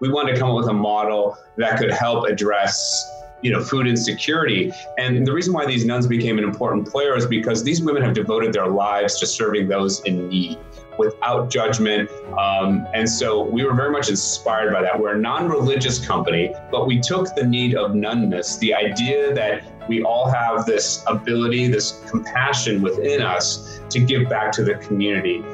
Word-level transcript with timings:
we 0.00 0.10
wanted 0.10 0.34
to 0.34 0.38
come 0.38 0.50
up 0.50 0.56
with 0.56 0.68
a 0.68 0.72
model 0.72 1.36
that 1.56 1.78
could 1.78 1.90
help 1.90 2.26
address 2.26 3.10
you 3.44 3.52
know 3.52 3.62
food 3.62 3.86
insecurity. 3.86 4.72
And 4.98 5.26
the 5.26 5.32
reason 5.32 5.52
why 5.52 5.66
these 5.66 5.84
nuns 5.84 6.06
became 6.06 6.38
an 6.38 6.44
important 6.44 6.88
player 6.88 7.16
is 7.16 7.26
because 7.26 7.62
these 7.62 7.82
women 7.82 8.02
have 8.02 8.14
devoted 8.14 8.52
their 8.52 8.68
lives 8.68 9.18
to 9.20 9.26
serving 9.26 9.68
those 9.68 10.00
in 10.04 10.28
need 10.28 10.58
without 10.98 11.50
judgment. 11.50 12.08
Um, 12.38 12.86
and 12.94 13.08
so 13.08 13.42
we 13.42 13.64
were 13.64 13.74
very 13.74 13.90
much 13.90 14.08
inspired 14.08 14.72
by 14.72 14.80
that. 14.82 14.98
We're 14.98 15.16
a 15.16 15.18
non-religious 15.18 16.04
company 16.04 16.54
but 16.70 16.86
we 16.86 17.00
took 17.00 17.34
the 17.34 17.44
need 17.44 17.74
of 17.74 17.94
nunness 17.94 18.56
the 18.58 18.72
idea 18.72 19.34
that 19.34 19.62
we 19.88 20.02
all 20.02 20.30
have 20.30 20.64
this 20.64 21.04
ability 21.06 21.68
this 21.68 22.02
compassion 22.08 22.80
within 22.80 23.20
us 23.20 23.80
to 23.90 24.00
give 24.00 24.28
back 24.28 24.50
to 24.52 24.64
the 24.64 24.74
community. 24.76 25.44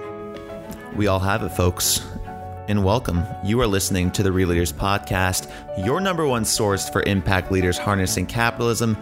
We 0.95 1.09
all 1.09 1.19
have 1.19 1.43
it 1.43 1.51
folks 1.51 2.01
and 2.71 2.85
welcome. 2.85 3.25
You 3.43 3.61
are 3.63 3.67
listening 3.67 4.13
to 4.13 4.23
the 4.23 4.31
Real 4.31 4.51
Leaders 4.51 4.73
Podcast, 4.73 5.53
your 5.85 6.01
number 6.01 6.25
one 6.25 6.45
source 6.45 6.89
for 6.89 7.03
impact 7.03 7.51
leaders 7.51 7.77
harnessing 7.77 8.27
capitalism 8.27 8.97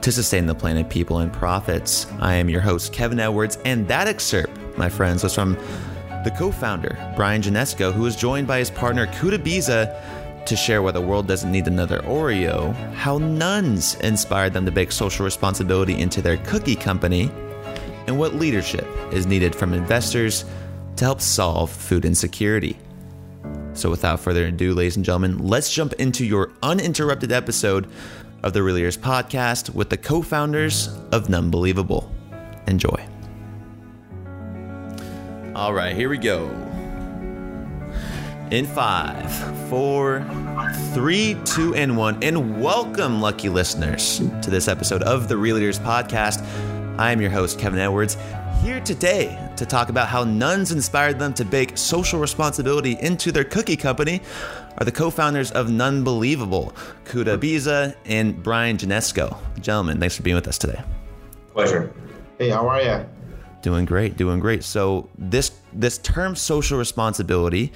to 0.00 0.10
sustain 0.10 0.46
the 0.46 0.54
planet, 0.54 0.88
people, 0.88 1.18
and 1.18 1.30
profits. 1.30 2.06
I 2.18 2.36
am 2.36 2.48
your 2.48 2.62
host, 2.62 2.94
Kevin 2.94 3.20
Edwards, 3.20 3.58
and 3.66 3.86
that 3.88 4.08
excerpt, 4.08 4.58
my 4.78 4.88
friends, 4.88 5.22
was 5.22 5.34
from 5.34 5.52
the 6.24 6.34
co 6.34 6.50
founder, 6.50 6.96
Brian 7.14 7.42
Janesco, 7.42 7.92
who 7.92 8.04
was 8.04 8.16
joined 8.16 8.46
by 8.46 8.58
his 8.58 8.70
partner, 8.70 9.06
Kuda 9.08 9.36
Biza, 9.36 10.46
to 10.46 10.56
share 10.56 10.80
why 10.80 10.90
the 10.90 11.02
world 11.02 11.28
doesn't 11.28 11.52
need 11.52 11.66
another 11.66 11.98
Oreo, 12.04 12.74
how 12.94 13.18
nuns 13.18 13.96
inspired 13.96 14.54
them 14.54 14.64
to 14.64 14.72
bake 14.72 14.92
social 14.92 15.26
responsibility 15.26 15.92
into 16.00 16.22
their 16.22 16.38
cookie 16.38 16.74
company, 16.74 17.30
and 18.06 18.18
what 18.18 18.36
leadership 18.36 18.88
is 19.12 19.26
needed 19.26 19.54
from 19.54 19.74
investors 19.74 20.46
to 20.96 21.04
help 21.04 21.20
solve 21.20 21.70
food 21.70 22.06
insecurity. 22.06 22.78
So, 23.72 23.88
without 23.88 24.20
further 24.20 24.46
ado, 24.46 24.74
ladies 24.74 24.96
and 24.96 25.04
gentlemen, 25.04 25.38
let's 25.38 25.72
jump 25.72 25.92
into 25.94 26.26
your 26.26 26.50
uninterrupted 26.62 27.30
episode 27.30 27.88
of 28.42 28.52
the 28.52 28.62
Real 28.62 28.74
Leaders 28.74 28.96
podcast 28.96 29.74
with 29.74 29.90
the 29.90 29.96
co 29.96 30.22
founders 30.22 30.88
of 31.12 31.28
Nunbelievable. 31.28 32.10
Enjoy. 32.66 33.06
All 35.54 35.72
right, 35.72 35.94
here 35.94 36.08
we 36.08 36.18
go. 36.18 36.48
In 38.50 38.66
five, 38.66 39.30
four, 39.68 40.26
three, 40.92 41.36
two, 41.44 41.74
and 41.76 41.96
one. 41.96 42.20
And 42.22 42.60
welcome, 42.60 43.20
lucky 43.20 43.48
listeners, 43.48 44.18
to 44.42 44.50
this 44.50 44.66
episode 44.66 45.02
of 45.04 45.28
the 45.28 45.36
Real 45.36 45.54
Leaders 45.56 45.78
podcast. 45.78 46.44
I 46.98 47.12
am 47.12 47.20
your 47.20 47.30
host, 47.30 47.58
Kevin 47.58 47.78
Edwards, 47.78 48.16
here 48.60 48.80
today 48.80 49.50
to 49.56 49.64
talk 49.64 49.88
about 49.88 50.06
how 50.06 50.22
nuns 50.22 50.70
inspired 50.70 51.18
them 51.18 51.32
to 51.32 51.46
bake 51.46 51.78
social 51.78 52.20
responsibility 52.20 52.98
into 53.00 53.32
their 53.32 53.44
cookie 53.44 53.76
company 53.76 54.20
are 54.76 54.84
the 54.84 54.92
co-founders 54.92 55.50
of 55.52 55.68
Nunbelievable, 55.68 56.74
Kuda 57.06 57.38
Biza 57.38 57.94
and 58.04 58.42
Brian 58.42 58.76
Janesco. 58.76 59.34
Gentlemen, 59.60 59.98
thanks 59.98 60.14
for 60.14 60.22
being 60.22 60.36
with 60.36 60.46
us 60.46 60.58
today. 60.58 60.82
Pleasure. 61.54 61.90
Hey, 62.38 62.50
how 62.50 62.68
are 62.68 62.82
you? 62.82 63.06
Doing 63.62 63.86
great, 63.86 64.18
doing 64.18 64.40
great. 64.40 64.62
So 64.62 65.08
this 65.16 65.52
this 65.72 65.96
term 65.98 66.36
social 66.36 66.78
responsibility 66.78 67.72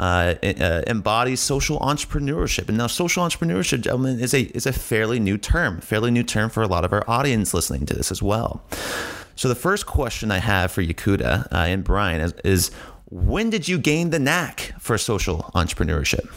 uh, 0.00 0.34
uh, 0.42 0.82
embodies 0.88 1.40
social 1.40 1.78
entrepreneurship. 1.78 2.68
And 2.68 2.76
now, 2.76 2.88
social 2.88 3.24
entrepreneurship, 3.24 3.82
gentlemen, 3.82 4.18
is 4.18 4.34
a 4.34 4.42
is 4.42 4.66
a 4.66 4.72
fairly 4.72 5.20
new 5.20 5.38
term, 5.38 5.80
fairly 5.80 6.10
new 6.10 6.24
term 6.24 6.50
for 6.50 6.62
a 6.62 6.66
lot 6.66 6.84
of 6.84 6.92
our 6.92 7.08
audience 7.08 7.54
listening 7.54 7.86
to 7.86 7.94
this 7.94 8.10
as 8.10 8.20
well. 8.22 8.62
So 9.36 9.48
the 9.48 9.54
first 9.54 9.86
question 9.86 10.30
I 10.30 10.38
have 10.38 10.70
for 10.70 10.82
Yakuda 10.82 11.46
uh, 11.52 11.56
and 11.56 11.82
Brian 11.82 12.20
is, 12.20 12.32
is 12.44 12.70
when 13.10 13.50
did 13.50 13.68
you 13.68 13.78
gain 13.78 14.10
the 14.10 14.18
knack 14.18 14.72
for 14.78 14.96
social 14.98 15.50
entrepreneurship? 15.54 16.32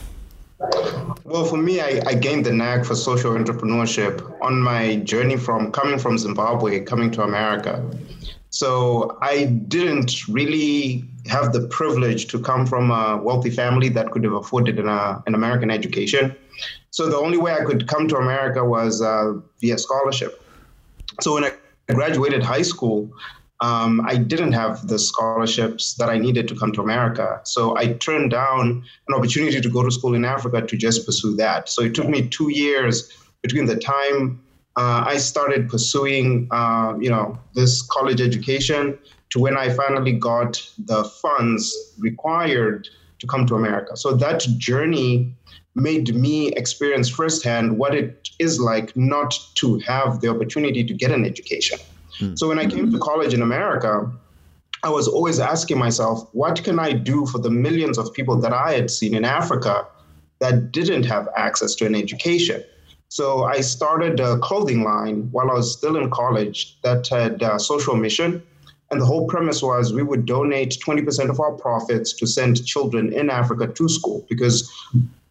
Well, 1.23 1.45
for 1.45 1.57
me, 1.57 1.81
I, 1.81 2.01
I, 2.07 2.15
gained 2.15 2.47
the 2.47 2.51
knack 2.51 2.83
for 2.83 2.95
social 2.95 3.33
entrepreneurship 3.33 4.35
on 4.41 4.59
my 4.59 4.95
journey 4.97 5.37
from 5.37 5.71
coming 5.71 5.99
from 5.99 6.17
Zimbabwe, 6.17 6.79
coming 6.79 7.11
to 7.11 7.21
America. 7.21 7.87
So 8.49 9.17
I 9.21 9.45
didn't 9.45 10.27
really 10.27 11.03
have 11.27 11.53
the 11.53 11.67
privilege 11.67 12.27
to 12.27 12.39
come 12.39 12.65
from 12.65 12.89
a 12.89 13.17
wealthy 13.21 13.51
family 13.51 13.89
that 13.89 14.09
could 14.09 14.23
have 14.23 14.33
afforded 14.33 14.79
an, 14.79 14.89
uh, 14.89 15.21
an 15.27 15.35
American 15.35 15.69
education. 15.69 16.35
So 16.89 17.07
the 17.07 17.17
only 17.17 17.37
way 17.37 17.53
I 17.53 17.63
could 17.63 17.87
come 17.87 18.07
to 18.07 18.17
America 18.17 18.65
was 18.65 19.01
uh, 19.01 19.33
via 19.59 19.77
scholarship. 19.77 20.43
So 21.21 21.35
when 21.35 21.43
I 21.43 21.51
I 21.89 21.93
graduated 21.93 22.43
high 22.43 22.63
school, 22.63 23.11
um, 23.59 24.01
I 24.05 24.17
didn't 24.17 24.51
have 24.51 24.87
the 24.87 24.99
scholarships 24.99 25.95
that 25.95 26.09
I 26.09 26.17
needed 26.17 26.47
to 26.49 26.55
come 26.55 26.71
to 26.73 26.81
America. 26.81 27.41
So 27.43 27.75
I 27.77 27.93
turned 27.93 28.31
down 28.31 28.83
an 29.07 29.15
opportunity 29.15 29.59
to 29.59 29.69
go 29.69 29.83
to 29.83 29.89
school 29.89 30.13
in 30.13 30.25
Africa 30.25 30.61
to 30.61 30.77
just 30.77 31.05
pursue 31.05 31.35
that. 31.37 31.69
So 31.69 31.81
it 31.81 31.95
took 31.95 32.07
me 32.07 32.27
two 32.27 32.51
years 32.51 33.11
between 33.41 33.65
the 33.65 33.77
time 33.77 34.41
uh, 34.77 35.03
I 35.07 35.17
started 35.17 35.69
pursuing, 35.69 36.47
uh, 36.51 36.93
you 36.99 37.09
know, 37.09 37.39
this 37.55 37.81
college 37.81 38.21
education 38.21 38.97
to 39.31 39.39
when 39.39 39.57
I 39.57 39.69
finally 39.69 40.11
got 40.11 40.61
the 40.77 41.03
funds 41.03 41.95
required 41.97 42.87
to 43.17 43.25
come 43.25 43.47
to 43.47 43.55
America. 43.55 43.97
So 43.97 44.13
that 44.13 44.41
journey 44.57 45.33
made 45.77 46.15
me 46.15 46.51
experience 46.53 47.07
firsthand 47.07 47.77
what 47.77 47.93
it 47.93 48.29
is 48.39 48.59
like 48.59 48.95
not 48.97 49.37
to 49.55 49.77
have 49.79 50.21
the 50.21 50.27
opportunity 50.27 50.83
to 50.83 50.93
get 50.93 51.11
an 51.11 51.23
education. 51.23 51.77
Mm. 52.19 52.37
So 52.37 52.47
when 52.47 52.59
I 52.59 52.65
came 52.65 52.91
to 52.91 52.99
college 52.99 53.33
in 53.33 53.41
America, 53.41 54.11
I 54.83 54.89
was 54.89 55.07
always 55.07 55.39
asking 55.39 55.77
myself, 55.77 56.27
what 56.33 56.63
can 56.63 56.79
I 56.79 56.93
do 56.93 57.25
for 57.27 57.39
the 57.39 57.51
millions 57.51 57.97
of 57.97 58.13
people 58.13 58.35
that 58.41 58.53
I 58.53 58.73
had 58.73 58.89
seen 58.89 59.13
in 59.13 59.23
Africa 59.23 59.85
that 60.39 60.71
didn't 60.71 61.03
have 61.03 61.29
access 61.35 61.75
to 61.75 61.85
an 61.85 61.95
education? 61.95 62.63
So 63.09 63.43
I 63.43 63.61
started 63.61 64.19
a 64.19 64.37
clothing 64.39 64.83
line 64.83 65.29
while 65.31 65.49
I 65.49 65.53
was 65.53 65.77
still 65.77 65.95
in 65.95 66.09
college 66.09 66.77
that 66.81 67.07
had 67.07 67.41
a 67.41 67.59
social 67.59 67.95
mission. 67.95 68.43
And 68.89 69.01
the 69.01 69.05
whole 69.05 69.27
premise 69.27 69.61
was 69.61 69.93
we 69.93 70.03
would 70.03 70.25
donate 70.25 70.77
20% 70.85 71.29
of 71.29 71.39
our 71.39 71.51
profits 71.51 72.13
to 72.13 72.27
send 72.27 72.65
children 72.65 73.13
in 73.13 73.29
Africa 73.29 73.67
to 73.67 73.89
school 73.89 74.25
because 74.29 74.71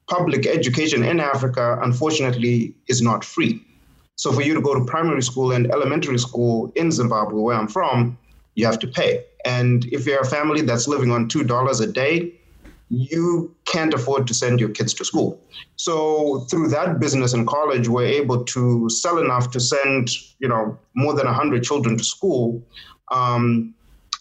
public 0.09 0.47
education 0.47 1.03
in 1.03 1.21
Africa, 1.21 1.79
unfortunately, 1.83 2.75
is 2.87 3.03
not 3.03 3.25
free. 3.25 3.63
So 4.17 4.33
for 4.33 4.43
you 4.43 4.55
to 4.55 4.61
go 4.61 4.75
to 4.75 4.85
primary 4.85 5.23
school 5.23 5.53
and 5.53 5.71
elementary 5.71 6.19
school 6.19 6.73
in 6.75 6.91
Zimbabwe, 6.91 7.41
where 7.41 7.57
I'm 7.57 7.69
from, 7.69 8.19
you 8.55 8.65
have 8.67 8.79
to 8.79 8.87
pay. 8.87 9.25
And 9.45 9.85
if 9.87 10.07
you're 10.07 10.21
a 10.21 10.27
family 10.27 10.63
that's 10.63 10.89
living 10.89 11.11
on 11.11 11.29
$2 11.29 11.81
a 11.81 11.87
day, 11.87 12.33
you 12.89 13.55
can't 13.65 13.93
afford 13.93 14.27
to 14.29 14.35
send 14.35 14.61
your 14.61 14.69
kids 14.71 14.95
to 14.95 15.05
school. 15.05 15.41
So 15.77 16.41
through 16.51 16.69
that 16.69 17.01
business 17.01 17.35
in 17.35 17.45
college, 17.45 17.89
we're 17.89 18.07
able 18.07 18.45
to 18.45 18.89
sell 18.89 19.19
enough 19.19 19.51
to 19.51 19.61
send, 19.61 20.11
you 20.39 20.49
know, 20.49 20.79
more 20.95 21.13
than 21.15 21.27
100 21.27 21.65
children 21.65 21.99
to 21.99 22.05
school. 22.05 22.63
Um, 23.11 23.75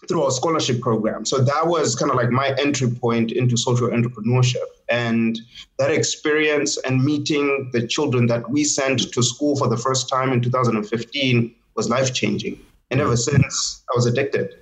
through 0.08 0.22
our 0.22 0.30
scholarship 0.30 0.80
program. 0.80 1.24
So 1.24 1.38
that 1.38 1.66
was 1.66 1.94
kind 1.94 2.10
of 2.10 2.16
like 2.16 2.30
my 2.30 2.54
entry 2.58 2.90
point 2.90 3.32
into 3.32 3.56
social 3.56 3.88
entrepreneurship. 3.88 4.66
And 4.88 5.40
that 5.78 5.90
experience 5.90 6.76
and 6.78 7.02
meeting 7.02 7.70
the 7.72 7.86
children 7.86 8.26
that 8.26 8.48
we 8.50 8.64
sent 8.64 9.12
to 9.12 9.22
school 9.22 9.56
for 9.56 9.68
the 9.68 9.76
first 9.76 10.08
time 10.08 10.32
in 10.32 10.40
2015 10.40 11.54
was 11.74 11.88
life 11.88 12.14
changing. 12.14 12.58
And 12.90 13.00
ever 13.00 13.16
since, 13.16 13.82
I 13.90 13.96
was 13.96 14.06
addicted. 14.06 14.54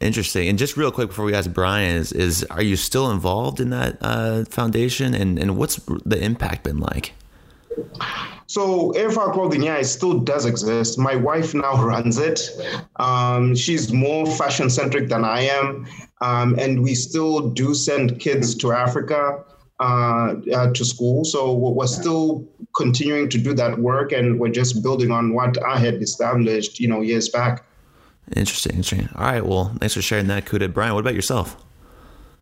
Interesting. 0.00 0.48
And 0.48 0.58
just 0.58 0.76
real 0.76 0.90
quick 0.90 1.08
before 1.08 1.24
we 1.24 1.34
ask 1.34 1.50
Brian, 1.52 1.96
is, 1.96 2.12
is 2.12 2.44
are 2.44 2.62
you 2.62 2.76
still 2.76 3.10
involved 3.10 3.60
in 3.60 3.70
that 3.70 3.96
uh, 4.00 4.44
foundation? 4.44 5.14
And, 5.14 5.38
and 5.38 5.56
what's 5.56 5.76
the 6.04 6.22
impact 6.22 6.64
been 6.64 6.78
like? 6.78 7.12
So 8.46 8.92
AFR 8.92 9.32
Clothing, 9.32 9.62
yeah, 9.62 9.78
it 9.78 9.84
still 9.86 10.20
does 10.20 10.44
exist. 10.44 10.98
My 10.98 11.16
wife 11.16 11.54
now 11.54 11.82
runs 11.92 12.18
it. 12.18 12.50
Um, 12.96 13.54
she's 13.54 13.92
more 13.92 14.26
fashion 14.26 14.70
centric 14.70 15.08
than 15.08 15.24
I 15.24 15.40
am, 15.40 15.86
um, 16.20 16.56
and 16.58 16.82
we 16.82 16.94
still 16.94 17.50
do 17.50 17.74
send 17.74 18.20
kids 18.20 18.54
to 18.56 18.72
Africa 18.72 19.42
uh, 19.80 20.34
uh, 20.54 20.72
to 20.72 20.84
school. 20.84 21.24
So 21.24 21.52
we're 21.52 21.86
still 21.86 22.46
continuing 22.76 23.28
to 23.30 23.38
do 23.38 23.54
that 23.54 23.78
work, 23.78 24.12
and 24.12 24.38
we're 24.38 24.50
just 24.50 24.82
building 24.82 25.10
on 25.10 25.34
what 25.34 25.62
I 25.64 25.78
had 25.78 25.94
established, 26.02 26.78
you 26.78 26.88
know, 26.88 27.00
years 27.00 27.28
back. 27.28 27.64
Interesting, 28.36 28.76
interesting. 28.76 29.08
All 29.16 29.24
right, 29.24 29.44
well, 29.44 29.74
thanks 29.80 29.94
for 29.94 30.02
sharing 30.02 30.28
that, 30.28 30.44
Kuda. 30.44 30.72
Brian, 30.72 30.94
what 30.94 31.00
about 31.00 31.14
yourself? 31.14 31.63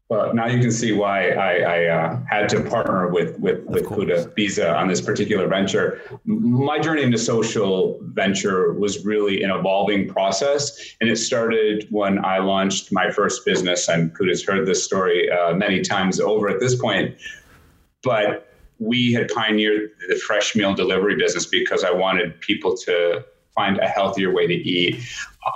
Well, 0.09 0.35
now 0.35 0.47
you 0.47 0.61
can 0.61 0.71
see 0.71 0.93
why 0.93 1.31
I, 1.31 1.55
I 1.61 1.87
uh, 1.87 2.21
had 2.29 2.49
to 2.51 2.61
partner 2.61 3.09
with 3.09 3.39
with 3.39 3.65
with 3.65 3.85
Kuda 3.85 4.35
Biza 4.37 4.77
on 4.77 4.89
this 4.89 5.01
particular 5.01 5.49
venture. 5.49 6.03
My 6.27 6.79
journey 6.79 7.03
into 7.03 7.17
social 7.17 7.99
venture 8.03 8.75
was 8.75 9.07
really 9.07 9.43
an 9.43 9.51
evolving 9.51 10.09
process, 10.09 10.95
and 11.01 11.09
it 11.09 11.17
started 11.17 11.87
when 11.91 12.23
I 12.23 12.41
launched 12.41 12.93
my 12.93 13.11
first 13.11 13.47
business. 13.47 13.89
And 13.89 14.15
Kuda's 14.15 14.45
heard 14.45 14.67
this 14.67 14.85
story 14.85 15.31
uh, 15.31 15.55
many 15.55 15.81
times 15.81 16.21
over 16.21 16.49
at 16.49 16.61
this 16.61 16.79
point, 16.79 17.17
but 18.03 18.53
we 18.79 19.13
had 19.13 19.29
pioneered 19.29 19.93
the 20.09 20.17
fresh 20.17 20.55
meal 20.55 20.75
delivery 20.75 21.17
business 21.17 21.47
because 21.47 21.85
I 21.85 21.91
wanted 21.93 22.39
people 22.41 22.77
to 22.79 23.25
find 23.55 23.79
a 23.79 23.87
healthier 23.87 24.33
way 24.33 24.47
to 24.47 24.55
eat. 24.55 25.03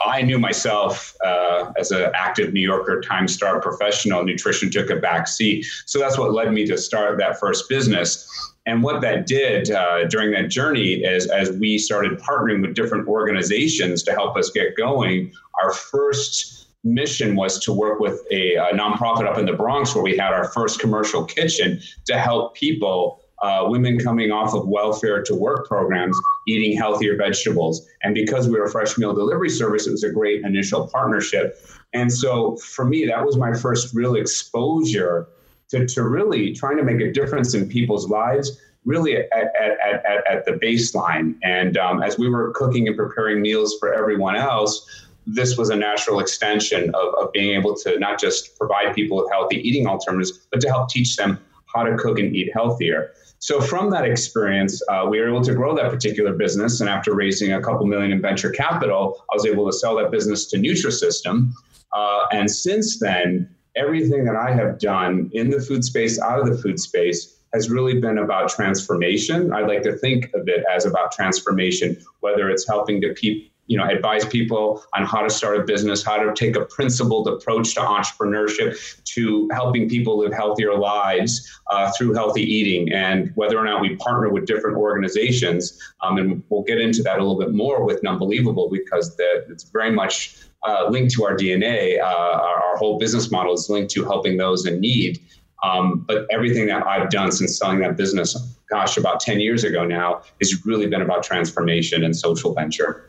I 0.04 0.22
knew 0.22 0.38
myself 0.38 1.14
uh, 1.24 1.72
as 1.78 1.90
an 1.92 2.10
active 2.14 2.52
New 2.52 2.60
Yorker, 2.60 3.00
time 3.00 3.28
star 3.28 3.60
professional, 3.60 4.24
nutrition 4.24 4.70
took 4.70 4.90
a 4.90 4.96
back 4.96 5.28
seat. 5.28 5.64
So 5.86 5.98
that's 5.98 6.18
what 6.18 6.32
led 6.32 6.52
me 6.52 6.66
to 6.66 6.76
start 6.76 7.18
that 7.18 7.38
first 7.38 7.68
business. 7.68 8.28
And 8.66 8.82
what 8.82 9.00
that 9.02 9.26
did 9.26 9.70
uh, 9.70 10.08
during 10.08 10.32
that 10.32 10.50
journey 10.50 10.94
is 10.94 11.28
as 11.28 11.52
we 11.52 11.78
started 11.78 12.18
partnering 12.18 12.62
with 12.62 12.74
different 12.74 13.06
organizations 13.06 14.02
to 14.04 14.12
help 14.12 14.36
us 14.36 14.50
get 14.50 14.76
going, 14.76 15.32
our 15.62 15.72
first 15.72 16.66
mission 16.82 17.36
was 17.36 17.58
to 17.60 17.72
work 17.72 18.00
with 18.00 18.22
a, 18.30 18.56
a 18.56 18.72
nonprofit 18.72 19.26
up 19.26 19.38
in 19.38 19.46
the 19.46 19.52
Bronx 19.52 19.94
where 19.94 20.04
we 20.04 20.16
had 20.16 20.32
our 20.32 20.48
first 20.48 20.80
commercial 20.80 21.24
kitchen 21.24 21.80
to 22.06 22.18
help 22.18 22.54
people 22.54 23.20
uh, 23.42 23.64
women 23.66 23.98
coming 23.98 24.32
off 24.32 24.54
of 24.54 24.66
welfare 24.66 25.22
to 25.22 25.34
work 25.34 25.68
programs 25.68 26.18
eating 26.46 26.76
healthier 26.76 27.16
vegetables. 27.16 27.86
And 28.02 28.14
because 28.14 28.48
we 28.48 28.58
were 28.58 28.64
a 28.64 28.70
fresh 28.70 28.96
meal 28.96 29.12
delivery 29.14 29.50
service, 29.50 29.86
it 29.86 29.90
was 29.90 30.04
a 30.04 30.10
great 30.10 30.44
initial 30.44 30.88
partnership. 30.88 31.58
And 31.92 32.12
so 32.12 32.56
for 32.56 32.84
me, 32.84 33.06
that 33.06 33.24
was 33.24 33.36
my 33.36 33.54
first 33.54 33.94
real 33.94 34.14
exposure 34.14 35.28
to, 35.70 35.86
to 35.86 36.02
really 36.04 36.52
trying 36.52 36.76
to 36.76 36.84
make 36.84 37.00
a 37.00 37.12
difference 37.12 37.54
in 37.54 37.68
people's 37.68 38.08
lives, 38.08 38.60
really 38.84 39.16
at, 39.16 39.26
at, 39.32 39.76
at, 39.84 40.26
at 40.30 40.44
the 40.44 40.52
baseline. 40.52 41.34
And 41.42 41.76
um, 41.76 42.02
as 42.02 42.18
we 42.18 42.28
were 42.28 42.52
cooking 42.52 42.86
and 42.86 42.96
preparing 42.96 43.42
meals 43.42 43.76
for 43.80 43.92
everyone 43.92 44.36
else, 44.36 45.06
this 45.26 45.56
was 45.56 45.70
a 45.70 45.76
natural 45.76 46.20
extension 46.20 46.90
of, 46.94 47.14
of 47.20 47.32
being 47.32 47.58
able 47.58 47.74
to 47.74 47.98
not 47.98 48.20
just 48.20 48.56
provide 48.56 48.94
people 48.94 49.16
with 49.16 49.28
healthy 49.30 49.56
eating 49.56 49.88
alternatives, 49.88 50.46
but 50.52 50.60
to 50.60 50.68
help 50.68 50.88
teach 50.88 51.16
them 51.16 51.40
how 51.74 51.82
to 51.82 51.96
cook 51.96 52.18
and 52.20 52.34
eat 52.34 52.50
healthier. 52.54 53.10
So 53.46 53.60
from 53.60 53.90
that 53.90 54.04
experience, 54.04 54.82
uh, 54.88 55.06
we 55.08 55.20
were 55.20 55.28
able 55.28 55.40
to 55.42 55.54
grow 55.54 55.72
that 55.76 55.88
particular 55.88 56.32
business. 56.32 56.80
And 56.80 56.90
after 56.90 57.14
raising 57.14 57.52
a 57.52 57.62
couple 57.62 57.86
million 57.86 58.10
in 58.10 58.20
venture 58.20 58.50
capital, 58.50 59.24
I 59.30 59.36
was 59.36 59.46
able 59.46 59.64
to 59.66 59.72
sell 59.72 59.94
that 59.98 60.10
business 60.10 60.46
to 60.46 60.56
Nutrisystem. 60.56 61.52
Uh, 61.92 62.24
and 62.32 62.50
since 62.50 62.98
then, 62.98 63.48
everything 63.76 64.24
that 64.24 64.34
I 64.34 64.52
have 64.52 64.80
done 64.80 65.30
in 65.32 65.48
the 65.48 65.60
food 65.60 65.84
space, 65.84 66.20
out 66.20 66.40
of 66.40 66.46
the 66.48 66.58
food 66.60 66.80
space, 66.80 67.36
has 67.54 67.70
really 67.70 68.00
been 68.00 68.18
about 68.18 68.48
transformation. 68.48 69.52
I 69.52 69.60
like 69.60 69.82
to 69.84 69.96
think 69.96 70.24
of 70.34 70.48
it 70.48 70.64
as 70.68 70.84
about 70.84 71.12
transformation, 71.12 71.96
whether 72.18 72.50
it's 72.50 72.66
helping 72.66 73.00
to 73.02 73.14
keep 73.14 73.52
you 73.66 73.76
know 73.76 73.86
advise 73.86 74.24
people 74.24 74.82
on 74.94 75.04
how 75.04 75.22
to 75.22 75.30
start 75.30 75.58
a 75.58 75.62
business 75.62 76.04
how 76.04 76.16
to 76.16 76.32
take 76.34 76.56
a 76.56 76.64
principled 76.64 77.28
approach 77.28 77.74
to 77.74 77.80
entrepreneurship 77.80 78.76
to 79.04 79.48
helping 79.52 79.88
people 79.88 80.18
live 80.18 80.32
healthier 80.32 80.74
lives 80.74 81.60
uh, 81.70 81.90
through 81.96 82.12
healthy 82.12 82.42
eating 82.42 82.92
and 82.92 83.32
whether 83.34 83.58
or 83.58 83.64
not 83.64 83.80
we 83.80 83.96
partner 83.96 84.30
with 84.30 84.46
different 84.46 84.76
organizations 84.76 85.80
um, 86.02 86.18
and 86.18 86.42
we'll 86.48 86.62
get 86.62 86.80
into 86.80 87.02
that 87.02 87.18
a 87.18 87.22
little 87.22 87.38
bit 87.38 87.54
more 87.54 87.84
with 87.84 88.02
Nunbelievable 88.02 88.70
because 88.70 89.16
the, 89.16 89.44
it's 89.48 89.64
very 89.64 89.90
much 89.90 90.36
uh, 90.66 90.88
linked 90.88 91.12
to 91.14 91.24
our 91.24 91.36
dna 91.36 92.00
uh, 92.00 92.04
our, 92.04 92.62
our, 92.62 92.76
whole 92.76 92.98
business 92.98 93.30
model 93.30 93.54
is 93.54 93.68
linked 93.68 93.90
to 93.90 94.04
helping 94.04 94.36
those 94.36 94.66
in 94.66 94.80
need. 94.80 95.18
Um, 95.62 96.04
but 96.06 96.26
everything 96.30 96.66
that 96.66 96.86
i've 96.86 97.10
done 97.10 97.32
since 97.32 97.58
selling 97.58 97.80
that 97.80 97.96
business 97.96 98.36
gosh 98.68 98.96
about 98.96 99.20
10 99.20 99.40
years 99.40 99.64
ago 99.64 99.84
now 99.84 100.22
has 100.40 100.66
really 100.66 100.86
been 100.86 101.00
about 101.00 101.22
transformation 101.22 102.04
and 102.04 102.14
social 102.14 102.52
venture 102.52 103.08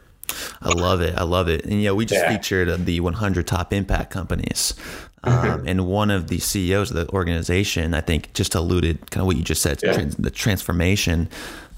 I 0.62 0.70
love 0.70 1.02
it. 1.02 1.16
I 1.16 1.24
love 1.24 1.50
it. 1.50 1.66
And 1.66 1.82
yeah, 1.82 1.92
we 1.92 2.06
just 2.06 2.22
yeah. 2.22 2.36
featured 2.36 2.86
the 2.86 3.00
100 3.00 3.48
top 3.48 3.74
impact 3.74 4.12
companies. 4.12 4.74
Mm-hmm. 5.24 5.52
Um, 5.52 5.68
and 5.68 5.88
one 5.88 6.12
of 6.12 6.28
the 6.28 6.40
CEOs 6.40 6.92
of 6.92 6.98
the 6.98 7.10
organization, 7.14 7.94
I 7.94 8.02
think, 8.02 8.34
just 8.34 8.56
alluded 8.56 9.12
kind 9.12 9.22
of 9.22 9.28
what 9.28 9.36
you 9.36 9.44
just 9.44 9.62
said, 9.62 9.80
yeah. 9.84 9.94
trans- 9.94 10.16
the 10.16 10.32
transformation. 10.32 11.30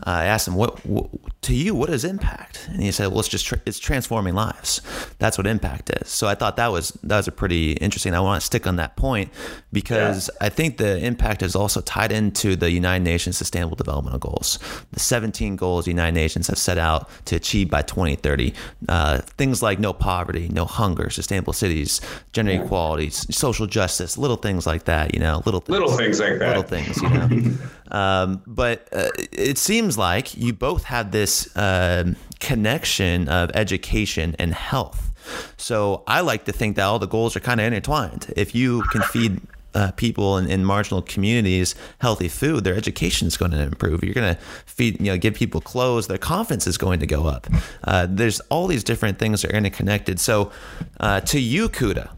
I 0.04 0.26
asked 0.26 0.48
him, 0.48 0.56
"What, 0.56 0.86
what 0.86 1.10
to 1.44 1.54
you? 1.54 1.76
What 1.76 1.90
is 1.90 2.04
impact?" 2.04 2.68
And 2.72 2.82
he 2.82 2.92
said, 2.92 3.08
"Well, 3.08 3.20
it's 3.20 3.30
just 3.30 3.46
tra- 3.46 3.62
it's 3.66 3.80
transforming 3.80 4.34
lives. 4.34 4.82
That's 5.20 5.38
what 5.38 5.48
impact 5.48 5.90
is." 6.02 6.10
So 6.10 6.28
I 6.28 6.36
thought 6.36 6.56
that 6.58 6.72
was 6.72 6.92
that 7.04 7.18
was 7.18 7.28
a 7.28 7.32
pretty 7.32 7.74
interesting. 7.74 8.14
I 8.14 8.20
want 8.20 8.42
to 8.42 8.46
stick 8.46 8.68
on 8.68 8.78
that 8.78 8.96
point 8.96 9.32
because 9.72 10.30
yeah. 10.34 10.48
I 10.48 10.50
think 10.50 10.78
the 10.78 10.98
impact 10.98 11.44
is 11.44 11.56
also 11.56 11.82
tied 11.82 12.12
into 12.12 12.56
the 12.56 12.72
United 12.72 13.04
Nations 13.04 13.38
Sustainable 13.38 13.76
Development 13.76 14.20
Goals, 14.20 14.60
the 14.92 15.00
17 15.00 15.56
goals 15.56 15.86
the 15.86 15.92
United 15.92 16.14
Nations 16.14 16.48
have 16.48 16.58
set 16.58 16.78
out 16.78 17.10
to 17.26 17.36
achieve 17.36 17.70
by 17.70 17.82
2030. 17.82 18.54
Uh, 18.88 19.20
things 19.38 19.62
like 19.62 19.80
no 19.80 19.94
poverty, 19.94 20.50
no 20.50 20.66
hunger, 20.66 21.10
sustainable 21.10 21.54
cities, 21.54 22.02
gender 22.32 22.52
yeah. 22.52 22.64
equality, 22.64 23.10
social 23.10 23.68
justice, 23.68 24.18
little 24.18 24.38
things 24.38 24.66
like 24.66 24.86
that. 24.86 25.14
You 25.14 25.20
know, 25.20 25.42
little 25.46 25.60
things, 25.60 25.80
little 25.80 25.98
things 25.98 26.20
like 26.20 26.40
that, 26.40 26.48
little 26.48 26.64
things. 26.64 27.02
You 27.02 27.10
know, 27.10 27.58
um, 27.92 28.42
but 28.46 28.88
uh, 28.92 29.10
it 29.32 29.58
seems 29.58 29.98
like 29.98 30.38
you 30.38 30.54
both 30.54 30.84
had 30.84 31.12
this 31.12 31.56
uh, 31.56 32.14
connection 32.40 33.28
of 33.30 33.52
education 33.54 34.36
and 34.40 34.54
health. 34.54 35.12
So 35.58 36.04
I 36.08 36.22
like 36.22 36.46
to 36.46 36.52
think 36.52 36.76
that 36.76 36.84
all 36.84 37.00
the 37.00 37.08
goals 37.08 37.36
are 37.36 37.40
kind 37.40 37.60
of 37.60 37.68
intertwined. 37.68 38.34
If 38.36 38.56
you 38.56 38.82
can 38.92 39.02
feed 39.02 39.42
uh, 39.76 39.92
people 39.92 40.38
in, 40.38 40.50
in, 40.50 40.66
marginal 40.66 41.02
communities 41.02 41.76
healthy 42.00 42.28
food, 42.28 42.64
their 42.64 42.76
education 42.76 43.28
is 43.28 43.38
going 43.38 43.52
to 43.52 43.62
improve. 43.62 44.04
You're 44.04 44.16
going 44.16 44.36
to 44.36 44.42
feed, 44.66 45.00
you 45.00 45.08
know, 45.08 45.18
give 45.18 45.36
people 45.36 45.62
clothes. 45.62 46.08
Their 46.08 46.18
confidence 46.18 46.66
is 46.66 46.78
going 46.78 47.00
to 47.02 47.08
go 47.08 47.28
up. 47.28 47.48
Uh, 47.84 48.08
there's 48.10 48.40
all 48.50 48.68
these 48.68 48.84
different 48.84 49.20
things 49.20 49.44
that 49.44 49.52
are 49.52 49.56
interconnected. 49.56 50.20
So, 50.20 50.52
uh, 51.00 51.22
to 51.22 51.40
you, 51.40 51.70
Kuda, 51.70 52.10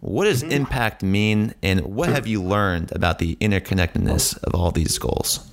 what 0.00 0.24
does 0.24 0.42
mm-hmm. 0.42 0.52
impact 0.52 1.02
mean, 1.02 1.54
and 1.62 1.80
what 1.82 2.08
have 2.08 2.26
you 2.26 2.42
learned 2.42 2.92
about 2.92 3.18
the 3.18 3.36
interconnectedness 3.36 4.36
of 4.44 4.54
all 4.54 4.70
these 4.70 4.98
goals? 4.98 5.50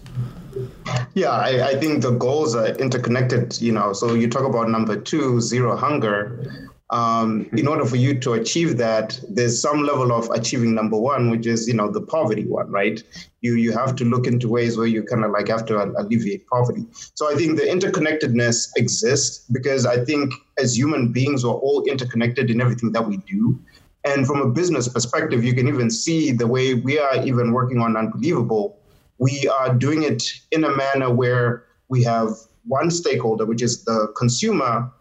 Yeah, 1.15 1.31
I, 1.31 1.69
I, 1.69 1.75
think 1.75 2.01
the 2.01 2.11
goals 2.11 2.55
are 2.55 2.67
interconnected, 2.67 3.59
you 3.61 3.71
know. 3.71 3.93
So 3.93 4.13
you 4.13 4.29
talk 4.29 4.43
about 4.43 4.69
number 4.69 4.99
two, 4.99 5.41
zero 5.41 5.75
hunger. 5.75 6.69
Um, 6.89 7.49
in 7.53 7.67
order 7.67 7.85
for 7.85 7.95
you 7.95 8.19
to 8.19 8.33
achieve 8.33 8.77
that, 8.77 9.19
there's 9.27 9.59
some 9.59 9.81
level 9.81 10.11
of 10.11 10.29
achieving 10.29 10.75
number 10.75 10.97
one, 10.97 11.31
which 11.31 11.47
is, 11.47 11.67
you 11.67 11.73
know, 11.73 11.89
the 11.89 12.01
poverty 12.01 12.45
one, 12.45 12.69
right? 12.69 13.01
You 13.41 13.55
you 13.55 13.71
have 13.71 13.95
to 13.95 14.05
look 14.05 14.27
into 14.27 14.47
ways 14.47 14.77
where 14.77 14.85
you 14.85 15.01
kind 15.01 15.23
of 15.23 15.31
like 15.31 15.47
have 15.47 15.65
to 15.67 15.81
alleviate 15.81 16.45
poverty. 16.45 16.85
So 17.15 17.31
I 17.31 17.35
think 17.35 17.57
the 17.57 17.63
interconnectedness 17.63 18.69
exists 18.77 19.45
because 19.51 19.87
I 19.87 20.05
think 20.05 20.33
as 20.59 20.77
human 20.77 21.11
beings, 21.11 21.43
we're 21.43 21.53
all 21.53 21.83
interconnected 21.85 22.51
in 22.51 22.61
everything 22.61 22.91
that 22.91 23.07
we 23.07 23.17
do. 23.17 23.59
And 24.05 24.27
from 24.27 24.41
a 24.41 24.49
business 24.49 24.87
perspective, 24.87 25.43
you 25.43 25.53
can 25.53 25.67
even 25.67 25.89
see 25.89 26.31
the 26.31 26.47
way 26.47 26.73
we 26.73 26.99
are 26.99 27.23
even 27.25 27.53
working 27.53 27.79
on 27.79 27.93
Nunbelievable. 27.93 28.75
we 29.19 29.47
are 29.47 29.73
doing 29.73 30.03
it 30.03 30.23
in 30.51 30.63
a 30.63 30.75
manner 30.75 31.09
where 31.13 31.63
we 31.87 32.03
have 32.03 32.29
one 32.65 32.89
stakeholder, 32.91 33.45
which 33.45 33.61
is 33.61 33.83
the 33.85 34.11
consumer, 34.17 34.91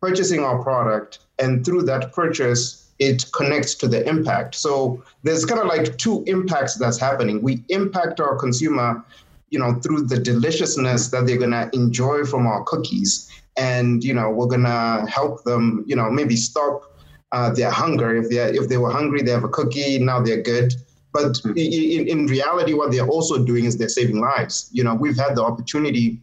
purchasing 0.00 0.40
our 0.40 0.62
product, 0.62 1.20
and 1.38 1.64
through 1.64 1.82
that 1.82 2.12
purchase, 2.12 2.88
it 2.98 3.24
connects 3.32 3.74
to 3.74 3.88
the 3.88 4.06
impact. 4.06 4.54
So 4.54 5.02
there's 5.22 5.44
kind 5.44 5.60
of 5.60 5.66
like 5.66 5.96
two 5.96 6.22
impacts 6.26 6.74
that's 6.74 6.98
happening. 6.98 7.40
We 7.42 7.64
impact 7.70 8.20
our 8.20 8.36
consumer, 8.36 9.02
you 9.48 9.58
know, 9.58 9.74
through 9.74 10.02
the 10.06 10.18
deliciousness 10.18 11.08
that 11.08 11.26
they're 11.26 11.38
gonna 11.38 11.70
enjoy 11.72 12.24
from 12.24 12.46
our 12.46 12.62
cookies, 12.64 13.30
and 13.56 14.04
you 14.04 14.14
know, 14.14 14.30
we're 14.30 14.46
gonna 14.46 15.08
help 15.08 15.44
them, 15.44 15.84
you 15.86 15.96
know, 15.96 16.10
maybe 16.10 16.36
stop 16.36 16.89
uh, 17.32 17.50
their 17.50 17.70
hunger. 17.70 18.16
If 18.16 18.28
they 18.28 18.36
if 18.36 18.68
they 18.68 18.76
were 18.76 18.90
hungry, 18.90 19.22
they 19.22 19.30
have 19.30 19.44
a 19.44 19.48
cookie. 19.48 19.98
Now 19.98 20.20
they're 20.20 20.42
good. 20.42 20.74
But 21.12 21.38
hmm. 21.38 21.56
in, 21.56 22.08
in 22.08 22.26
reality, 22.26 22.74
what 22.74 22.92
they're 22.92 23.08
also 23.08 23.44
doing 23.44 23.64
is 23.64 23.76
they're 23.76 23.88
saving 23.88 24.20
lives. 24.20 24.68
You 24.72 24.84
know, 24.84 24.94
we've 24.94 25.16
had 25.16 25.34
the 25.34 25.42
opportunity 25.42 26.20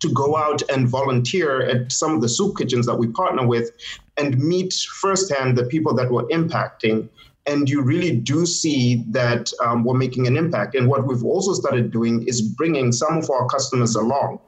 to 0.00 0.12
go 0.12 0.36
out 0.36 0.62
and 0.68 0.88
volunteer 0.88 1.62
at 1.62 1.92
some 1.92 2.14
of 2.14 2.20
the 2.20 2.28
soup 2.28 2.56
kitchens 2.56 2.86
that 2.86 2.96
we 2.96 3.06
partner 3.06 3.46
with 3.46 3.70
and 4.16 4.36
meet 4.38 4.74
firsthand 5.00 5.56
the 5.56 5.64
people 5.64 5.94
that 5.94 6.10
we're 6.10 6.24
impacting. 6.24 7.08
And 7.46 7.68
you 7.68 7.82
really 7.82 8.16
do 8.16 8.44
see 8.44 9.04
that 9.08 9.52
um, 9.64 9.84
we're 9.84 9.96
making 9.96 10.26
an 10.26 10.36
impact. 10.36 10.74
And 10.74 10.88
what 10.88 11.06
we've 11.06 11.24
also 11.24 11.54
started 11.54 11.90
doing 11.90 12.26
is 12.26 12.42
bringing 12.42 12.92
some 12.92 13.18
of 13.18 13.30
our 13.30 13.46
customers 13.46 13.94
along 13.94 14.40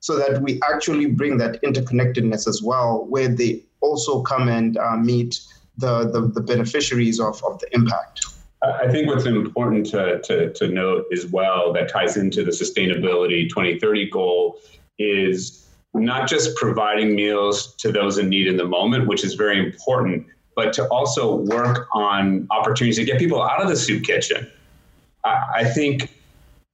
so 0.00 0.16
that 0.18 0.42
we 0.42 0.60
actually 0.70 1.06
bring 1.06 1.38
that 1.38 1.62
interconnectedness 1.62 2.46
as 2.46 2.62
well, 2.62 3.06
where 3.06 3.28
they 3.28 3.62
also 3.82 4.22
come 4.22 4.48
and 4.48 4.76
uh, 4.78 4.96
meet 4.96 5.40
the, 5.76 6.10
the, 6.10 6.20
the 6.20 6.40
beneficiaries 6.40 7.20
of, 7.20 7.42
of 7.44 7.58
the 7.58 7.66
impact. 7.74 8.26
I 8.62 8.88
think 8.88 9.08
what's 9.08 9.26
important 9.26 9.86
to, 9.86 10.20
to, 10.22 10.52
to 10.52 10.68
note 10.68 11.06
as 11.12 11.26
well 11.26 11.72
that 11.72 11.88
ties 11.88 12.16
into 12.16 12.44
the 12.44 12.52
sustainability 12.52 13.48
2030 13.48 14.08
goal 14.10 14.58
is 14.98 15.68
not 15.94 16.28
just 16.28 16.56
providing 16.56 17.16
meals 17.16 17.74
to 17.76 17.90
those 17.90 18.18
in 18.18 18.28
need 18.28 18.46
in 18.46 18.56
the 18.56 18.64
moment, 18.64 19.08
which 19.08 19.24
is 19.24 19.34
very 19.34 19.58
important, 19.58 20.26
but 20.54 20.72
to 20.74 20.86
also 20.88 21.36
work 21.36 21.88
on 21.92 22.46
opportunities 22.50 22.96
to 22.96 23.04
get 23.04 23.18
people 23.18 23.42
out 23.42 23.60
of 23.60 23.68
the 23.68 23.76
soup 23.76 24.04
kitchen. 24.04 24.48
I, 25.24 25.42
I 25.56 25.64
think, 25.64 26.14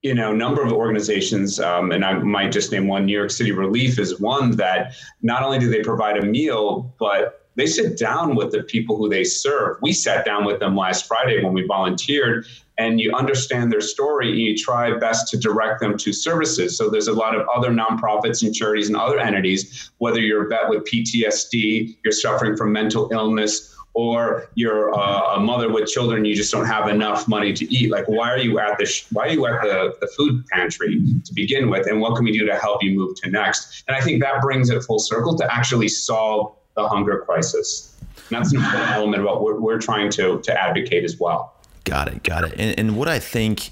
you 0.01 0.13
know, 0.13 0.31
number 0.31 0.63
of 0.63 0.71
organizations, 0.71 1.59
um, 1.59 1.91
and 1.91 2.05
I 2.05 2.13
might 2.13 2.51
just 2.51 2.71
name 2.71 2.87
one, 2.87 3.05
New 3.05 3.17
York 3.17 3.31
City 3.31 3.51
Relief 3.51 3.99
is 3.99 4.19
one 4.19 4.51
that 4.55 4.93
not 5.21 5.43
only 5.43 5.59
do 5.59 5.69
they 5.69 5.81
provide 5.81 6.17
a 6.17 6.25
meal, 6.25 6.93
but 6.99 7.47
they 7.55 7.65
sit 7.65 7.97
down 7.97 8.35
with 8.35 8.51
the 8.51 8.63
people 8.63 8.95
who 8.95 9.09
they 9.09 9.25
serve. 9.25 9.77
We 9.81 9.91
sat 9.91 10.23
down 10.23 10.45
with 10.45 10.59
them 10.59 10.77
last 10.77 11.05
Friday 11.05 11.43
when 11.43 11.53
we 11.53 11.65
volunteered, 11.67 12.45
and 12.77 13.01
you 13.01 13.13
understand 13.13 13.73
their 13.73 13.81
story 13.81 14.31
you 14.31 14.55
try 14.55 14.97
best 14.97 15.27
to 15.29 15.37
direct 15.37 15.81
them 15.81 15.97
to 15.97 16.13
services. 16.13 16.77
So 16.77 16.89
there's 16.89 17.09
a 17.09 17.13
lot 17.13 17.35
of 17.35 17.45
other 17.53 17.69
nonprofits 17.69 18.41
and 18.41 18.55
charities 18.55 18.87
and 18.87 18.95
other 18.95 19.19
entities, 19.19 19.91
whether 19.97 20.21
you're 20.21 20.45
a 20.45 20.47
vet 20.47 20.69
with 20.69 20.85
PTSD, 20.85 21.97
you're 22.05 22.13
suffering 22.13 22.55
from 22.55 22.71
mental 22.71 23.09
illness, 23.11 23.75
or 23.99 24.49
you're 24.55 24.97
uh, 24.97 25.35
a 25.35 25.39
mother 25.41 25.69
with 25.69 25.89
children, 25.89 26.23
you 26.23 26.33
just 26.33 26.53
don't 26.53 26.65
have 26.65 26.87
enough 26.87 27.27
money 27.27 27.51
to 27.51 27.65
eat. 27.73 27.91
Like, 27.91 28.07
why 28.07 28.31
are 28.31 28.37
you 28.37 28.57
at 28.57 28.77
the 28.77 28.85
sh- 28.85 29.05
why 29.11 29.27
are 29.27 29.31
you 29.31 29.45
at 29.45 29.61
the, 29.61 29.93
the 29.99 30.07
food 30.15 30.45
pantry 30.47 31.03
to 31.25 31.33
begin 31.33 31.69
with, 31.69 31.85
and 31.85 31.99
what 31.99 32.15
can 32.15 32.23
we 32.23 32.31
do 32.31 32.45
to 32.45 32.55
help 32.55 32.81
you 32.81 32.97
move 32.97 33.19
to 33.21 33.29
next? 33.29 33.83
And 33.89 33.97
I 33.97 34.01
think 34.01 34.21
that 34.21 34.41
brings 34.41 34.69
it 34.69 34.81
full 34.83 34.99
circle 34.99 35.37
to 35.37 35.53
actually 35.53 35.89
solve 35.89 36.55
the 36.75 36.87
hunger 36.87 37.23
crisis. 37.27 37.97
And 38.29 38.37
that's 38.37 38.53
an 38.53 38.61
important 38.63 38.89
element 38.91 39.21
about 39.21 39.41
what 39.41 39.61
we're 39.61 39.79
trying 39.79 40.09
to 40.11 40.39
to 40.39 40.51
advocate 40.57 41.03
as 41.03 41.19
well. 41.19 41.55
Got 41.83 42.07
it, 42.07 42.23
got 42.23 42.45
it. 42.45 42.53
And, 42.57 42.79
and, 42.79 42.97
what 42.97 43.07
I 43.07 43.19
think, 43.19 43.69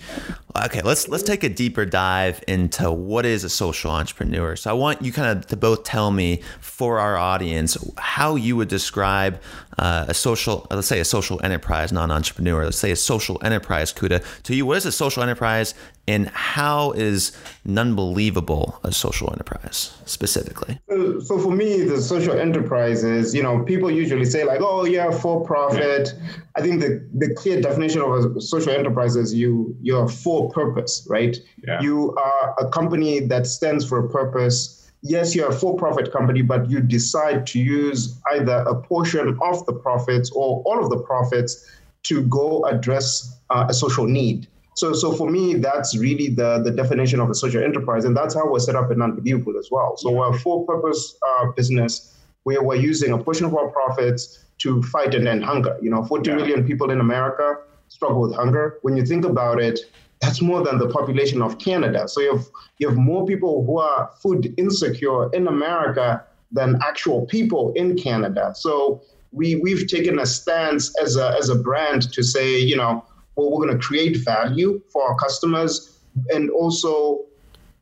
okay, 0.55 0.81
let's 0.81 1.07
let's 1.07 1.23
take 1.23 1.43
a 1.43 1.49
deeper 1.49 1.85
dive 1.85 2.43
into 2.47 2.91
what 2.91 3.25
is 3.25 3.43
a 3.43 3.49
social 3.49 3.91
entrepreneur. 3.91 4.55
So 4.55 4.69
I 4.69 4.73
want 4.73 5.01
you 5.01 5.11
kind 5.11 5.37
of 5.37 5.47
to 5.47 5.57
both 5.57 5.83
tell 5.83 6.11
me 6.11 6.41
for 6.59 6.99
our 6.99 7.17
audience 7.17 7.77
how 7.97 8.35
you 8.35 8.55
would 8.55 8.67
describe 8.67 9.41
uh, 9.77 10.05
a 10.07 10.13
social, 10.13 10.65
let's 10.71 10.87
say 10.87 10.99
a 10.99 11.05
social 11.05 11.39
enterprise, 11.43 11.91
non-entrepreneur. 11.91 12.65
Let's 12.65 12.77
say 12.77 12.91
a 12.91 12.95
social 12.95 13.39
enterprise, 13.43 13.93
Kuda. 13.93 14.23
To 14.43 14.55
you, 14.55 14.65
what 14.65 14.77
is 14.77 14.85
a 14.85 14.91
social 14.91 15.21
enterprise, 15.21 15.75
and 16.07 16.29
how 16.29 16.91
is 16.93 17.37
Nunbelievable 17.65 18.79
a 18.83 18.91
social 18.91 19.31
enterprise 19.31 19.95
specifically? 20.05 20.79
So 20.89 21.37
for 21.37 21.51
me, 21.51 21.83
the 21.83 22.01
social 22.01 22.33
enterprise 22.33 23.03
is, 23.03 23.35
you 23.35 23.43
know, 23.43 23.63
people 23.63 23.91
usually 23.91 24.25
say 24.25 24.45
like, 24.45 24.61
oh 24.61 24.85
yeah, 24.85 25.11
for 25.11 25.45
profit. 25.45 26.13
I 26.55 26.61
think 26.61 26.81
the, 26.81 27.07
the 27.13 27.35
clear 27.35 27.61
definition 27.61 28.01
of 28.01 28.35
a 28.37 28.41
social 28.41 28.71
enterprise 28.71 29.15
is 29.15 29.33
you 29.33 29.75
you're 29.81 30.07
for 30.07 30.36
purpose, 30.45 31.05
right? 31.09 31.35
Yeah. 31.67 31.81
You 31.81 32.15
are 32.15 32.55
a 32.59 32.69
company 32.69 33.19
that 33.21 33.47
stands 33.47 33.87
for 33.87 34.05
a 34.05 34.09
purpose 34.09 34.77
yes, 35.01 35.35
you're 35.35 35.49
a 35.49 35.53
for 35.53 35.75
profit 35.75 36.11
company, 36.11 36.41
but 36.41 36.69
you 36.69 36.79
decide 36.79 37.45
to 37.47 37.59
use 37.59 38.19
either 38.31 38.57
a 38.67 38.75
portion 38.75 39.37
of 39.41 39.65
the 39.65 39.73
profits 39.73 40.31
or 40.31 40.61
all 40.65 40.83
of 40.83 40.89
the 40.89 40.99
profits 40.99 41.69
to 42.03 42.23
go 42.23 42.65
address 42.65 43.37
uh, 43.49 43.65
a 43.69 43.73
social 43.73 44.05
need. 44.05 44.47
So, 44.75 44.93
so 44.93 45.11
for 45.13 45.29
me, 45.29 45.55
that's 45.55 45.97
really 45.97 46.29
the, 46.29 46.61
the 46.63 46.71
definition 46.71 47.19
of 47.19 47.29
a 47.29 47.35
social 47.35 47.63
enterprise. 47.63 48.05
And 48.05 48.15
that's 48.15 48.35
how 48.35 48.49
we're 48.49 48.59
set 48.59 48.75
up 48.75 48.91
in 48.91 48.99
Nunbelievable 48.99 49.57
as 49.57 49.69
well. 49.71 49.97
So 49.97 50.11
we're 50.11 50.29
a 50.29 50.39
for 50.39 50.65
purpose 50.65 51.17
uh, 51.27 51.51
business 51.55 52.15
where 52.43 52.61
we're 52.61 52.75
using 52.75 53.11
a 53.11 53.17
portion 53.17 53.45
of 53.45 53.55
our 53.55 53.69
profits 53.69 54.45
to 54.59 54.81
fight 54.83 55.15
and 55.15 55.27
end 55.27 55.43
hunger. 55.43 55.77
You 55.81 55.89
know, 55.89 56.03
40 56.03 56.29
yeah. 56.29 56.35
million 56.35 56.65
people 56.65 56.91
in 56.91 56.99
America 56.99 57.57
struggle 57.87 58.21
with 58.21 58.35
hunger. 58.35 58.77
When 58.83 58.95
you 58.95 59.05
think 59.05 59.25
about 59.25 59.59
it, 59.59 59.79
that's 60.27 60.41
more 60.41 60.61
than 60.61 60.77
the 60.77 60.89
population 60.89 61.41
of 61.41 61.57
Canada. 61.57 62.07
So 62.07 62.19
you 62.21 62.35
have 62.35 62.45
you 62.79 62.89
have 62.89 62.97
more 62.97 63.25
people 63.25 63.65
who 63.65 63.79
are 63.79 64.11
food 64.21 64.53
insecure 64.57 65.31
in 65.33 65.47
America 65.47 66.23
than 66.51 66.79
actual 66.81 67.25
people 67.25 67.71
in 67.73 67.97
Canada. 67.97 68.53
So 68.55 69.01
we 69.31 69.55
we've 69.55 69.87
taken 69.87 70.19
a 70.19 70.25
stance 70.25 70.83
as 71.01 71.15
a 71.15 71.27
as 71.39 71.49
a 71.49 71.55
brand 71.55 72.11
to 72.13 72.23
say, 72.23 72.59
you 72.59 72.75
know, 72.75 73.05
well, 73.35 73.51
we're 73.51 73.65
going 73.65 73.79
to 73.79 73.83
create 73.89 74.17
value 74.17 74.81
for 74.91 75.01
our 75.07 75.15
customers 75.15 75.97
and 76.33 76.49
also 76.49 77.23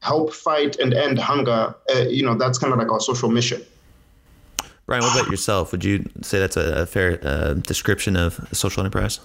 help 0.02 0.32
fight 0.34 0.78
and 0.78 0.94
end 0.94 1.18
hunger. 1.18 1.74
Uh, 1.94 2.02
you 2.18 2.24
know, 2.24 2.36
that's 2.36 2.60
kind 2.60 2.72
of 2.74 2.78
like 2.78 2.92
our 2.92 3.00
social 3.00 3.30
mission. 3.30 3.62
Brian, 4.86 5.04
what 5.04 5.20
about 5.20 5.32
yourself? 5.32 5.72
Would 5.72 5.84
you 5.84 6.06
say 6.22 6.38
that's 6.38 6.58
a, 6.58 6.86
fair 6.86 7.20
uh, 7.24 7.56
description 7.56 8.16
of 8.16 8.48
social 8.52 8.82
enterprise? 8.82 9.20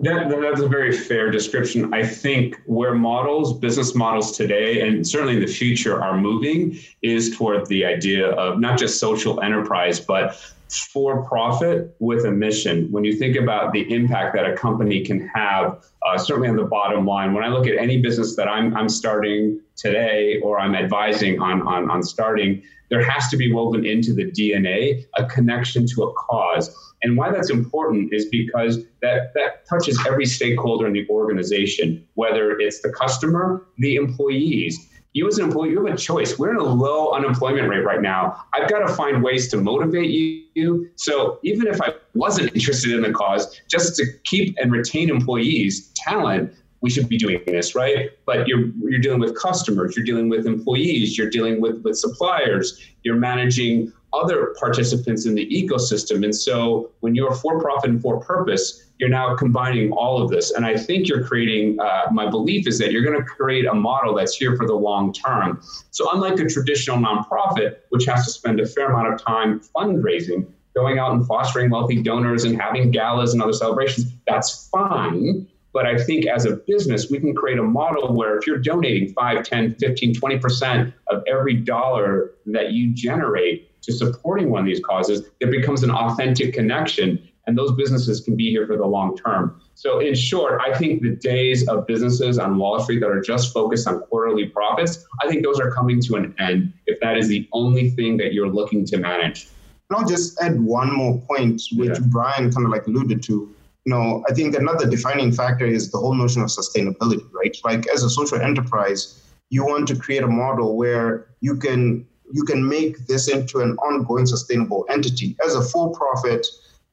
That, 0.00 0.28
that's 0.28 0.60
a 0.60 0.68
very 0.68 0.96
fair 0.96 1.28
description. 1.30 1.92
I 1.92 2.06
think 2.06 2.60
where 2.66 2.94
models, 2.94 3.58
business 3.58 3.96
models 3.96 4.36
today, 4.36 4.86
and 4.86 5.04
certainly 5.04 5.34
in 5.34 5.40
the 5.40 5.52
future 5.52 6.00
are 6.00 6.16
moving 6.16 6.78
is 7.02 7.36
toward 7.36 7.66
the 7.66 7.84
idea 7.84 8.28
of 8.30 8.60
not 8.60 8.78
just 8.78 9.00
social 9.00 9.40
enterprise, 9.40 9.98
but 9.98 10.36
for 10.68 11.24
profit 11.24 11.96
with 11.98 12.26
a 12.26 12.30
mission. 12.30 12.92
When 12.92 13.02
you 13.02 13.14
think 13.14 13.36
about 13.36 13.72
the 13.72 13.92
impact 13.92 14.34
that 14.36 14.48
a 14.48 14.54
company 14.54 15.04
can 15.04 15.26
have, 15.28 15.84
uh, 16.06 16.16
certainly 16.16 16.48
on 16.48 16.56
the 16.56 16.64
bottom 16.64 17.04
line, 17.04 17.32
when 17.32 17.42
I 17.42 17.48
look 17.48 17.66
at 17.66 17.76
any 17.76 18.00
business 18.00 18.36
that 18.36 18.46
I'm, 18.46 18.76
I'm 18.76 18.88
starting 18.88 19.60
today 19.76 20.38
or 20.44 20.60
I'm 20.60 20.76
advising 20.76 21.40
on, 21.40 21.62
on, 21.62 21.90
on 21.90 22.02
starting, 22.02 22.62
there 22.90 23.02
has 23.02 23.28
to 23.28 23.36
be 23.36 23.52
woven 23.52 23.84
into 23.84 24.12
the 24.12 24.24
DNA 24.24 25.04
a 25.16 25.26
connection 25.26 25.86
to 25.86 26.04
a 26.04 26.12
cause. 26.14 26.74
And 27.02 27.16
why 27.16 27.30
that's 27.30 27.50
important 27.50 28.12
is 28.12 28.26
because 28.26 28.84
that, 29.02 29.32
that 29.34 29.66
touches 29.66 29.98
every 30.06 30.26
stakeholder 30.26 30.86
in 30.86 30.92
the 30.92 31.06
organization, 31.08 32.06
whether 32.14 32.58
it's 32.58 32.80
the 32.80 32.90
customer, 32.90 33.66
the 33.78 33.96
employees. 33.96 34.88
You 35.14 35.26
as 35.26 35.38
an 35.38 35.46
employee, 35.46 35.70
you 35.70 35.84
have 35.84 35.94
a 35.94 35.96
choice. 35.96 36.38
We're 36.38 36.50
in 36.50 36.56
a 36.56 36.64
low 36.64 37.12
unemployment 37.12 37.68
rate 37.68 37.84
right 37.84 38.02
now. 38.02 38.44
I've 38.52 38.68
got 38.68 38.86
to 38.86 38.94
find 38.94 39.22
ways 39.22 39.48
to 39.48 39.56
motivate 39.56 40.10
you. 40.10 40.90
So 40.96 41.38
even 41.42 41.66
if 41.66 41.80
I 41.80 41.94
wasn't 42.14 42.54
interested 42.54 42.92
in 42.92 43.02
the 43.02 43.12
cause, 43.12 43.60
just 43.68 43.96
to 43.96 44.04
keep 44.24 44.56
and 44.58 44.70
retain 44.70 45.08
employees, 45.08 45.88
talent, 45.94 46.52
we 46.80 46.90
should 46.90 47.08
be 47.08 47.18
doing 47.18 47.42
this, 47.46 47.74
right? 47.74 48.10
But 48.24 48.46
you're 48.46 48.66
you're 48.78 49.00
dealing 49.00 49.20
with 49.20 49.36
customers, 49.36 49.96
you're 49.96 50.04
dealing 50.04 50.28
with 50.28 50.46
employees, 50.46 51.18
you're 51.18 51.30
dealing 51.30 51.60
with 51.60 51.82
with 51.82 51.98
suppliers, 51.98 52.80
you're 53.02 53.16
managing 53.16 53.92
other 54.12 54.54
participants 54.58 55.26
in 55.26 55.34
the 55.34 55.46
ecosystem. 55.50 56.24
And 56.24 56.34
so 56.34 56.92
when 57.00 57.14
you're 57.14 57.34
for 57.34 57.60
profit 57.60 57.90
and 57.90 58.00
for 58.00 58.20
purpose, 58.20 58.86
you're 58.98 59.10
now 59.10 59.36
combining 59.36 59.92
all 59.92 60.22
of 60.22 60.30
this. 60.30 60.52
And 60.52 60.64
I 60.64 60.76
think 60.76 61.08
you're 61.08 61.22
creating, 61.24 61.78
uh, 61.78 62.06
my 62.10 62.28
belief 62.28 62.66
is 62.66 62.78
that 62.78 62.90
you're 62.90 63.04
going 63.04 63.18
to 63.18 63.24
create 63.24 63.66
a 63.66 63.74
model 63.74 64.14
that's 64.14 64.34
here 64.34 64.56
for 64.56 64.66
the 64.66 64.74
long 64.74 65.12
term. 65.12 65.60
So, 65.90 66.10
unlike 66.12 66.38
a 66.40 66.46
traditional 66.46 66.96
nonprofit, 66.96 67.76
which 67.90 68.06
has 68.06 68.24
to 68.24 68.32
spend 68.32 68.60
a 68.60 68.66
fair 68.66 68.90
amount 68.90 69.12
of 69.12 69.22
time 69.22 69.60
fundraising, 69.60 70.46
going 70.74 70.98
out 70.98 71.12
and 71.12 71.26
fostering 71.26 71.70
wealthy 71.70 72.02
donors 72.02 72.44
and 72.44 72.60
having 72.60 72.90
galas 72.90 73.34
and 73.34 73.42
other 73.42 73.52
celebrations, 73.52 74.12
that's 74.26 74.68
fine. 74.68 75.46
But 75.78 75.86
I 75.86 75.96
think 75.96 76.26
as 76.26 76.44
a 76.44 76.56
business, 76.56 77.08
we 77.08 77.20
can 77.20 77.32
create 77.36 77.56
a 77.56 77.62
model 77.62 78.12
where 78.12 78.36
if 78.36 78.48
you're 78.48 78.58
donating 78.58 79.12
5, 79.12 79.44
10, 79.44 79.76
15, 79.76 80.12
20% 80.12 80.92
of 81.06 81.22
every 81.28 81.54
dollar 81.54 82.32
that 82.46 82.72
you 82.72 82.92
generate 82.92 83.80
to 83.82 83.92
supporting 83.92 84.50
one 84.50 84.62
of 84.62 84.66
these 84.66 84.84
causes, 84.84 85.28
it 85.38 85.52
becomes 85.52 85.84
an 85.84 85.92
authentic 85.92 86.52
connection. 86.52 87.28
And 87.46 87.56
those 87.56 87.70
businesses 87.76 88.20
can 88.20 88.34
be 88.34 88.50
here 88.50 88.66
for 88.66 88.76
the 88.76 88.86
long 88.86 89.16
term. 89.16 89.62
So, 89.76 90.00
in 90.00 90.16
short, 90.16 90.60
I 90.60 90.76
think 90.76 91.00
the 91.00 91.14
days 91.14 91.68
of 91.68 91.86
businesses 91.86 92.40
on 92.40 92.58
Wall 92.58 92.80
Street 92.80 92.98
that 92.98 93.10
are 93.10 93.20
just 93.20 93.54
focused 93.54 93.86
on 93.86 94.00
quarterly 94.00 94.46
profits, 94.46 95.06
I 95.22 95.28
think 95.28 95.44
those 95.44 95.60
are 95.60 95.70
coming 95.70 96.00
to 96.02 96.16
an 96.16 96.34
end 96.40 96.72
if 96.86 96.98
that 96.98 97.16
is 97.16 97.28
the 97.28 97.48
only 97.52 97.90
thing 97.90 98.16
that 98.16 98.32
you're 98.32 98.50
looking 98.50 98.84
to 98.86 98.96
manage. 98.96 99.46
And 99.90 99.96
I'll 99.96 100.08
just 100.08 100.42
add 100.42 100.60
one 100.60 100.92
more 100.92 101.20
point, 101.20 101.62
which 101.76 102.00
yeah. 102.00 102.06
Brian 102.08 102.50
kind 102.50 102.66
of 102.66 102.72
like 102.72 102.88
alluded 102.88 103.22
to 103.22 103.54
you 103.84 103.94
know, 103.94 104.24
I 104.28 104.34
think 104.34 104.54
another 104.54 104.86
defining 104.88 105.32
factor 105.32 105.64
is 105.64 105.90
the 105.90 105.98
whole 105.98 106.14
notion 106.14 106.42
of 106.42 106.48
sustainability, 106.48 107.24
right? 107.32 107.56
Like 107.64 107.86
as 107.88 108.02
a 108.02 108.10
social 108.10 108.40
enterprise, 108.40 109.22
you 109.50 109.64
want 109.64 109.88
to 109.88 109.96
create 109.96 110.22
a 110.22 110.28
model 110.28 110.76
where 110.76 111.26
you 111.40 111.56
can 111.56 112.06
you 112.30 112.44
can 112.44 112.68
make 112.68 113.06
this 113.06 113.28
into 113.28 113.60
an 113.60 113.72
ongoing 113.78 114.26
sustainable 114.26 114.84
entity. 114.90 115.34
As 115.42 115.54
a 115.54 115.62
for-profit, 115.62 116.46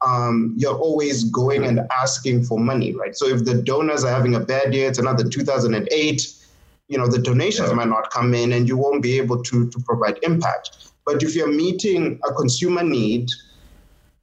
um, 0.05 0.53
you're 0.55 0.77
always 0.77 1.25
going 1.25 1.65
and 1.65 1.81
asking 2.01 2.45
for 2.45 2.57
money, 2.59 2.95
right? 2.95 3.15
So 3.15 3.27
if 3.27 3.43
the 3.43 3.55
donors 3.55 4.05
are 4.05 4.13
having 4.13 4.35
a 4.35 4.39
bad 4.39 4.73
year, 4.73 4.87
it's 4.87 4.99
another 4.99 5.27
2008. 5.27 6.33
You 6.87 6.97
know, 6.97 7.07
the 7.07 7.19
donations 7.19 7.69
yeah. 7.69 7.75
might 7.75 7.89
not 7.89 8.11
come 8.11 8.33
in, 8.33 8.53
and 8.53 8.67
you 8.67 8.77
won't 8.77 9.01
be 9.01 9.17
able 9.17 9.43
to 9.43 9.69
to 9.69 9.79
provide 9.81 10.19
impact. 10.23 10.91
But 11.05 11.21
if 11.23 11.35
you're 11.35 11.51
meeting 11.51 12.19
a 12.27 12.33
consumer 12.33 12.83
need, 12.83 13.29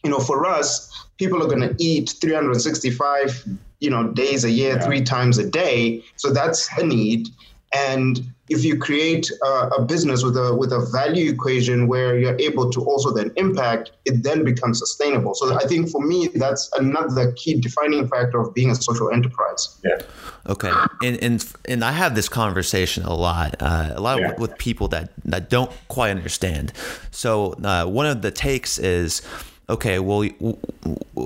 you 0.03 0.11
know, 0.11 0.19
for 0.19 0.47
us, 0.47 0.91
people 1.19 1.43
are 1.43 1.49
going 1.49 1.69
to 1.69 1.75
eat 1.79 2.15
365 2.21 3.45
you 3.83 3.91
know 3.91 4.09
days 4.13 4.45
a 4.45 4.51
year 4.51 4.77
yeah. 4.77 4.85
three 4.87 5.03
times 5.03 5.39
a 5.39 5.49
day. 5.49 6.03
So 6.17 6.33
that's 6.33 6.71
a 6.79 6.87
need. 6.87 7.29
And 7.75 8.33
if 8.51 8.65
you 8.65 8.77
create 8.77 9.31
a, 9.43 9.53
a, 9.79 9.85
business 9.85 10.23
with 10.23 10.37
a 10.37 10.55
with 10.55 10.73
a 10.73 10.81
value 10.93 11.33
equation 11.33 11.89
where 11.89 12.19
you're 12.19 12.39
able 12.39 12.71
to 12.71 12.81
also 12.85 13.11
then 13.11 13.33
impact 13.37 13.93
it 14.05 14.23
then 14.23 14.45
becomes 14.45 14.79
sustainable. 14.79 15.35
So 15.35 15.55
i 15.55 15.65
think 15.67 15.89
for 15.89 16.03
me 16.07 16.29
that's 16.35 16.71
another 16.79 17.33
key 17.33 17.61
defining 17.61 18.07
factor 18.09 18.41
of 18.41 18.55
being 18.55 18.71
a 18.71 18.75
social 18.75 19.11
enterprise. 19.11 19.81
Yeah. 19.83 20.01
Okay. 20.47 20.73
And 21.03 21.17
and, 21.23 21.53
and 21.65 21.85
i 21.85 21.93
have 21.93 22.15
this 22.15 22.29
conversation 22.29 23.05
a 23.05 23.15
lot 23.15 23.57
uh, 23.61 23.93
a 23.95 24.01
lot 24.01 24.21
yeah. 24.21 24.35
with 24.39 24.57
people 24.59 24.87
that 24.89 25.13
that 25.25 25.49
don't 25.49 25.73
quite 25.89 26.11
understand. 26.11 26.73
So 27.11 27.55
uh, 27.65 27.87
one 27.87 28.07
of 28.07 28.23
the 28.23 28.31
takes 28.31 28.79
is 28.79 29.23
okay, 29.69 29.99
well, 29.99 30.29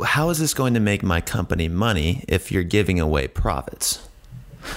how 0.05 0.31
is 0.31 0.39
this 0.39 0.55
going 0.55 0.75
to 0.75 0.81
make 0.81 1.03
my 1.03 1.21
company 1.21 1.69
money 1.69 2.25
if 2.29 2.53
you're 2.53 2.63
giving 2.63 3.01
away 3.01 3.29
profits? 3.29 4.07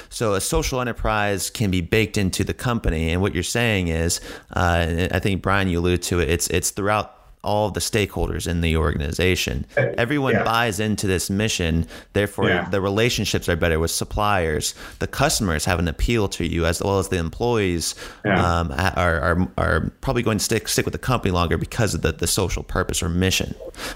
So 0.10 0.34
a 0.36 0.42
social 0.42 0.82
enterprise 0.82 1.50
can 1.50 1.72
be 1.72 1.82
baked 1.82 2.18
into 2.18 2.44
the 2.44 2.54
company, 2.54 3.10
and 3.10 3.22
what 3.22 3.34
you're 3.34 3.44
saying 3.44 3.88
is, 3.88 4.22
uh, 4.54 5.08
I 5.12 5.20
think 5.20 5.42
Brian, 5.42 5.68
you 5.68 5.80
alluded 5.80 6.04
to 6.04 6.20
it. 6.20 6.30
It's 6.30 6.48
it's 6.50 6.70
throughout 6.70 7.19
all 7.44 7.72
the 7.72 7.80
stakeholders 7.80 8.48
in 8.48 8.62
the 8.62 8.76
organization. 8.76 9.66
Everyone 9.78 10.34
yeah. 10.34 10.44
buys 10.44 10.80
into 10.80 11.08
this 11.08 11.30
mission. 11.30 11.88
Therefore, 12.14 12.50
yeah. 12.50 12.70
the 12.70 12.82
relationships 12.82 13.48
are 13.48 13.56
better 13.56 13.80
with 13.80 13.92
suppliers. 13.92 14.76
The 15.00 15.08
customers 15.08 15.66
have 15.66 15.80
an 15.80 15.88
appeal 15.88 16.28
to 16.30 16.46
you, 16.46 16.66
as 16.66 16.82
well 16.84 17.00
as 17.00 17.10
the 17.10 17.18
employees 17.18 17.96
yeah. 18.26 18.60
um, 18.60 18.72
are, 18.72 19.20
are, 19.20 19.48
are 19.58 19.92
probably 20.02 20.24
going 20.24 20.38
to 20.38 20.44
stick 20.44 20.68
stick 20.68 20.86
with 20.86 20.94
the 20.94 21.00
company 21.00 21.32
longer 21.32 21.58
because 21.58 21.94
of 21.94 22.02
the, 22.02 22.12
the 22.12 22.28
social 22.28 22.64
purpose 22.64 23.02
or 23.02 23.10
mission. 23.10 23.56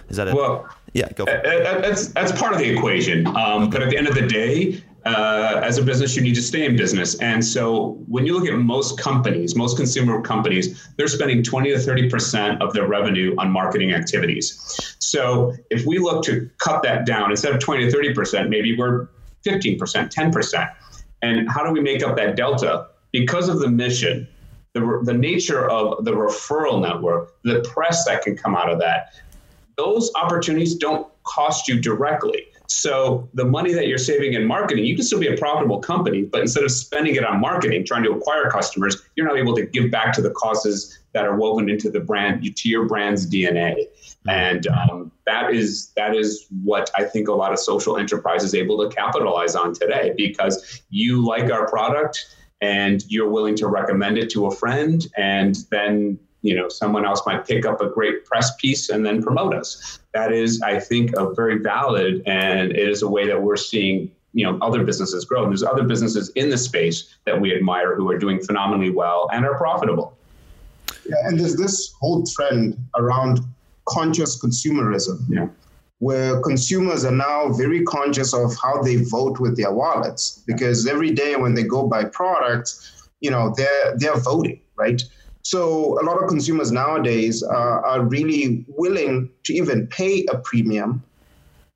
Is 0.09 0.17
that 0.17 0.27
a, 0.27 0.35
well? 0.35 0.67
Yeah, 0.93 1.09
go. 1.13 1.25
For 1.25 1.31
it. 1.31 1.43
That's 1.43 2.07
that's 2.09 2.31
part 2.31 2.53
of 2.53 2.59
the 2.59 2.69
equation. 2.69 3.27
Um, 3.27 3.69
but 3.69 3.81
at 3.81 3.89
the 3.89 3.97
end 3.97 4.07
of 4.07 4.15
the 4.15 4.27
day, 4.27 4.81
uh, 5.05 5.59
as 5.63 5.77
a 5.77 5.83
business, 5.83 6.15
you 6.15 6.21
need 6.21 6.35
to 6.35 6.41
stay 6.41 6.65
in 6.65 6.75
business. 6.75 7.19
And 7.19 7.43
so 7.43 7.97
when 8.07 8.25
you 8.25 8.37
look 8.37 8.47
at 8.47 8.57
most 8.57 8.99
companies, 8.99 9.55
most 9.55 9.75
consumer 9.75 10.21
companies, 10.21 10.89
they're 10.97 11.07
spending 11.07 11.43
20 11.43 11.71
to 11.71 11.75
30% 11.77 12.61
of 12.61 12.73
their 12.73 12.87
revenue 12.87 13.35
on 13.37 13.51
marketing 13.51 13.93
activities. 13.93 14.95
So 14.99 15.53
if 15.69 15.85
we 15.85 15.99
look 15.99 16.23
to 16.25 16.49
cut 16.57 16.83
that 16.83 17.05
down, 17.05 17.31
instead 17.31 17.53
of 17.53 17.59
20 17.59 17.89
to 17.89 17.97
30%, 17.97 18.49
maybe 18.49 18.77
we're 18.77 19.07
15%, 19.45 19.77
10%. 19.77 20.75
And 21.21 21.49
how 21.49 21.65
do 21.65 21.71
we 21.71 21.81
make 21.81 22.03
up 22.03 22.15
that 22.17 22.35
delta? 22.35 22.87
Because 23.11 23.49
of 23.49 23.59
the 23.59 23.69
mission, 23.69 24.27
the, 24.73 25.01
the 25.03 25.13
nature 25.13 25.69
of 25.69 26.03
the 26.05 26.11
referral 26.11 26.81
network, 26.81 27.35
the 27.43 27.61
press 27.61 28.05
that 28.05 28.23
can 28.23 28.35
come 28.35 28.55
out 28.55 28.69
of 28.69 28.79
that, 28.79 29.13
those 29.77 30.11
opportunities 30.15 30.75
don't 30.75 31.07
cost 31.23 31.67
you 31.67 31.79
directly. 31.79 32.47
So 32.67 33.29
the 33.33 33.45
money 33.45 33.73
that 33.73 33.87
you're 33.87 33.97
saving 33.97 34.33
in 34.33 34.45
marketing, 34.45 34.85
you 34.85 34.95
can 34.95 35.03
still 35.03 35.19
be 35.19 35.27
a 35.27 35.37
profitable 35.37 35.79
company, 35.79 36.23
but 36.23 36.41
instead 36.41 36.63
of 36.63 36.71
spending 36.71 37.15
it 37.15 37.25
on 37.25 37.39
marketing, 37.39 37.85
trying 37.85 38.03
to 38.03 38.11
acquire 38.11 38.49
customers, 38.49 39.01
you're 39.15 39.27
not 39.27 39.37
able 39.37 39.55
to 39.55 39.65
give 39.65 39.91
back 39.91 40.13
to 40.13 40.21
the 40.21 40.31
causes 40.31 40.99
that 41.13 41.25
are 41.25 41.35
woven 41.35 41.69
into 41.69 41.89
the 41.89 41.99
brand, 41.99 42.43
to 42.55 42.69
your 42.69 42.87
brand's 42.87 43.29
DNA. 43.29 43.85
And 44.27 44.65
um, 44.67 45.11
that 45.25 45.53
is 45.53 45.91
that 45.95 46.15
is 46.15 46.47
what 46.63 46.89
I 46.97 47.03
think 47.03 47.27
a 47.27 47.33
lot 47.33 47.51
of 47.51 47.59
social 47.59 47.97
enterprise 47.97 48.43
is 48.43 48.55
able 48.55 48.77
to 48.87 48.95
capitalize 48.95 49.55
on 49.55 49.73
today 49.73 50.13
because 50.15 50.81
you 50.89 51.25
like 51.25 51.51
our 51.51 51.67
product 51.67 52.35
and 52.61 53.03
you're 53.09 53.29
willing 53.29 53.55
to 53.55 53.67
recommend 53.67 54.17
it 54.17 54.29
to 54.31 54.45
a 54.45 54.51
friend 54.55 55.05
and 55.17 55.57
then 55.69 56.17
you 56.43 56.53
know 56.53 56.69
someone 56.69 57.05
else 57.05 57.21
might 57.25 57.47
pick 57.47 57.65
up 57.65 57.81
a 57.81 57.89
great 57.89 58.25
press 58.25 58.55
piece 58.57 58.89
and 58.89 59.03
then 59.03 59.23
promote 59.23 59.55
us. 59.55 59.99
That 60.13 60.31
is 60.31 60.61
i 60.61 60.79
think 60.79 61.11
a 61.17 61.33
very 61.33 61.57
valid 61.57 62.21
and 62.27 62.71
it 62.71 62.87
is 62.87 63.01
a 63.01 63.07
way 63.07 63.25
that 63.25 63.41
we're 63.41 63.57
seeing 63.57 64.11
you 64.33 64.45
know 64.45 64.59
other 64.61 64.83
businesses 64.83 65.25
grow. 65.25 65.43
And 65.43 65.51
there's 65.51 65.63
other 65.63 65.83
businesses 65.83 66.29
in 66.35 66.49
the 66.49 66.57
space 66.57 67.15
that 67.25 67.39
we 67.39 67.55
admire 67.55 67.95
who 67.95 68.09
are 68.11 68.19
doing 68.19 68.39
phenomenally 68.41 68.91
well 68.91 69.29
and 69.33 69.45
are 69.45 69.57
profitable. 69.57 70.15
Yeah 71.07 71.15
and 71.25 71.39
there's 71.39 71.55
this 71.55 71.93
whole 71.99 72.23
trend 72.23 72.77
around 72.97 73.39
conscious 73.85 74.41
consumerism 74.43 75.19
yeah. 75.29 75.47
where 75.99 76.39
consumers 76.41 77.03
are 77.03 77.11
now 77.11 77.49
very 77.49 77.83
conscious 77.83 78.33
of 78.33 78.55
how 78.61 78.81
they 78.81 78.97
vote 78.97 79.39
with 79.39 79.57
their 79.57 79.73
wallets. 79.73 80.43
Because 80.47 80.87
every 80.87 81.11
day 81.11 81.35
when 81.35 81.53
they 81.53 81.63
go 81.63 81.87
buy 81.87 82.03
products 82.05 82.91
you 83.23 83.31
know 83.31 83.53
they're 83.57 83.97
they're 83.97 84.19
voting 84.19 84.59
right 84.75 85.01
so 85.43 85.99
a 85.99 86.03
lot 86.03 86.21
of 86.21 86.29
consumers 86.29 86.71
nowadays 86.71 87.43
are, 87.43 87.85
are 87.85 88.01
really 88.01 88.65
willing 88.69 89.29
to 89.43 89.53
even 89.53 89.87
pay 89.87 90.25
a 90.31 90.37
premium 90.37 91.03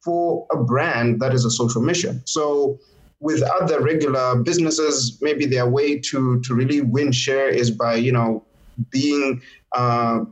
for 0.04 0.48
a 0.52 0.58
brand 0.58 1.20
that 1.20 1.34
is 1.34 1.44
a 1.44 1.52
social 1.52 1.82
mission. 1.82 2.22
So 2.26 2.80
with 3.20 3.42
other 3.44 3.82
regular 3.82 4.36
businesses, 4.42 5.18
maybe 5.22 5.46
their 5.46 5.68
way 5.68 6.00
to 6.00 6.40
to 6.42 6.54
really 6.54 6.82
win 6.82 7.12
share 7.12 7.50
is 7.50 7.70
by 7.70 7.96
you 7.96 8.12
know 8.12 8.46
being 8.90 9.42
uh, 9.74 10.24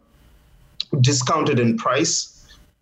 discounted 1.02 1.60
in 1.60 1.78
price 1.78 2.35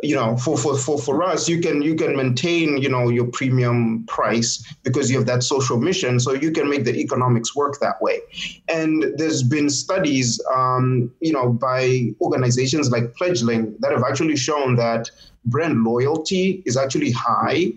you 0.04 0.16
know 0.16 0.36
for, 0.38 0.58
for 0.58 0.78
for 0.78 1.00
for 1.00 1.24
us 1.24 1.48
you 1.48 1.62
can 1.62 1.82
you 1.82 1.96
can 1.96 2.16
maintain 2.16 2.78
you 2.78 2.90
know 2.90 3.08
your 3.10 3.26
premium 3.26 4.06
price 4.06 4.62
because 4.84 5.10
you 5.10 5.18
have 5.18 5.26
that 5.28 5.44
social 5.44 5.78
mission. 5.80 6.20
So 6.20 6.34
you 6.34 6.52
can 6.52 6.70
make 6.70 6.84
the 6.84 6.96
economics 6.96 7.56
work 7.56 7.80
that 7.80 8.02
way. 8.02 8.20
And 8.68 9.06
there's 9.18 9.44
been 9.44 9.70
studies 9.70 10.42
um, 10.54 11.12
you 11.22 11.32
know 11.32 11.50
by 11.50 12.10
organizations 12.22 12.92
like 12.92 13.14
pledgelink 13.14 13.80
that 13.80 13.92
have 13.92 14.04
actually 14.04 14.36
shown 14.36 14.76
that 14.76 15.10
brand 15.46 15.84
loyalty 15.84 16.64
is 16.66 16.78
actually 16.78 17.12
high 17.12 17.72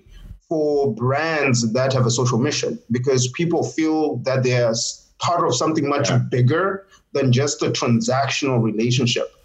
for 0.48 0.92
brands 0.94 1.72
that 1.72 1.92
have 1.92 2.06
a 2.06 2.10
social 2.10 2.38
mission 2.38 2.78
because 2.90 3.28
people 3.28 3.64
feel 3.64 4.16
that 4.18 4.42
they're 4.42 4.72
part 5.18 5.46
of 5.46 5.54
something 5.54 5.88
much 5.88 6.10
yeah. 6.10 6.18
bigger 6.18 6.86
than 7.12 7.32
just 7.32 7.62
a 7.62 7.70
transactional 7.70 8.62
relationship 8.62 9.35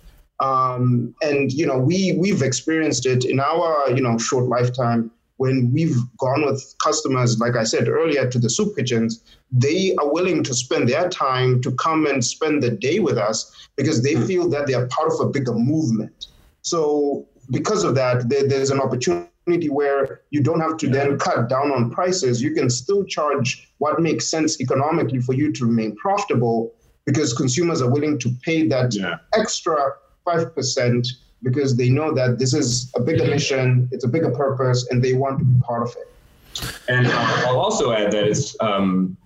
um, 0.41 1.13
and 1.21 1.51
you 1.51 1.65
know, 1.65 1.77
we 1.77 2.13
we've 2.17 2.41
experienced 2.41 3.05
it 3.05 3.23
in 3.25 3.39
our 3.39 3.89
you 3.91 4.01
know 4.01 4.17
short 4.17 4.45
lifetime 4.45 5.11
when 5.37 5.71
we've 5.73 5.97
gone 6.17 6.45
with 6.45 6.75
customers, 6.83 7.39
like 7.39 7.55
I 7.55 7.63
said 7.63 7.87
earlier, 7.87 8.29
to 8.29 8.37
the 8.37 8.49
soup 8.49 8.75
kitchens. 8.75 9.23
They 9.51 9.95
are 9.95 10.11
willing 10.11 10.43
to 10.43 10.53
spend 10.53 10.89
their 10.89 11.09
time 11.09 11.61
to 11.61 11.71
come 11.75 12.05
and 12.05 12.23
spend 12.23 12.61
the 12.61 12.69
day 12.69 12.99
with 12.99 13.17
us 13.17 13.51
because 13.75 14.03
they 14.03 14.13
mm. 14.13 14.27
feel 14.27 14.49
that 14.49 14.67
they 14.67 14.75
are 14.75 14.85
part 14.87 15.11
of 15.11 15.19
a 15.19 15.29
bigger 15.29 15.55
movement. 15.55 16.27
So 16.61 17.27
because 17.49 17.83
of 17.83 17.95
that, 17.95 18.29
there, 18.29 18.47
there's 18.47 18.69
an 18.69 18.79
opportunity 18.79 19.69
where 19.69 20.21
you 20.29 20.43
don't 20.43 20.59
have 20.59 20.77
to 20.77 20.87
then 20.87 21.17
cut 21.17 21.49
down 21.49 21.71
on 21.71 21.89
prices. 21.89 22.39
You 22.39 22.53
can 22.53 22.69
still 22.69 23.03
charge 23.03 23.67
what 23.79 23.99
makes 23.99 24.29
sense 24.29 24.61
economically 24.61 25.21
for 25.21 25.33
you 25.33 25.51
to 25.53 25.65
remain 25.65 25.95
profitable 25.95 26.73
because 27.05 27.33
consumers 27.33 27.81
are 27.81 27.89
willing 27.89 28.19
to 28.19 28.29
pay 28.43 28.67
that 28.67 28.93
yeah. 28.93 29.15
extra 29.33 29.91
5% 30.25 31.07
because 31.43 31.75
they 31.75 31.89
know 31.89 32.13
that 32.13 32.37
this 32.37 32.53
is 32.53 32.91
a 32.95 33.01
bigger 33.01 33.25
mission, 33.25 33.89
it's 33.91 34.03
a 34.03 34.07
bigger 34.07 34.31
purpose, 34.31 34.87
and 34.89 35.03
they 35.03 35.13
want 35.13 35.39
to 35.39 35.45
be 35.45 35.59
part 35.61 35.83
of 35.83 35.95
it. 35.95 36.07
And 36.87 37.07
uh, 37.07 37.43
I'll 37.47 37.59
also 37.59 37.91
add 37.91 38.11
that 38.11 38.25
it's 38.25 38.55
um, 38.59 39.17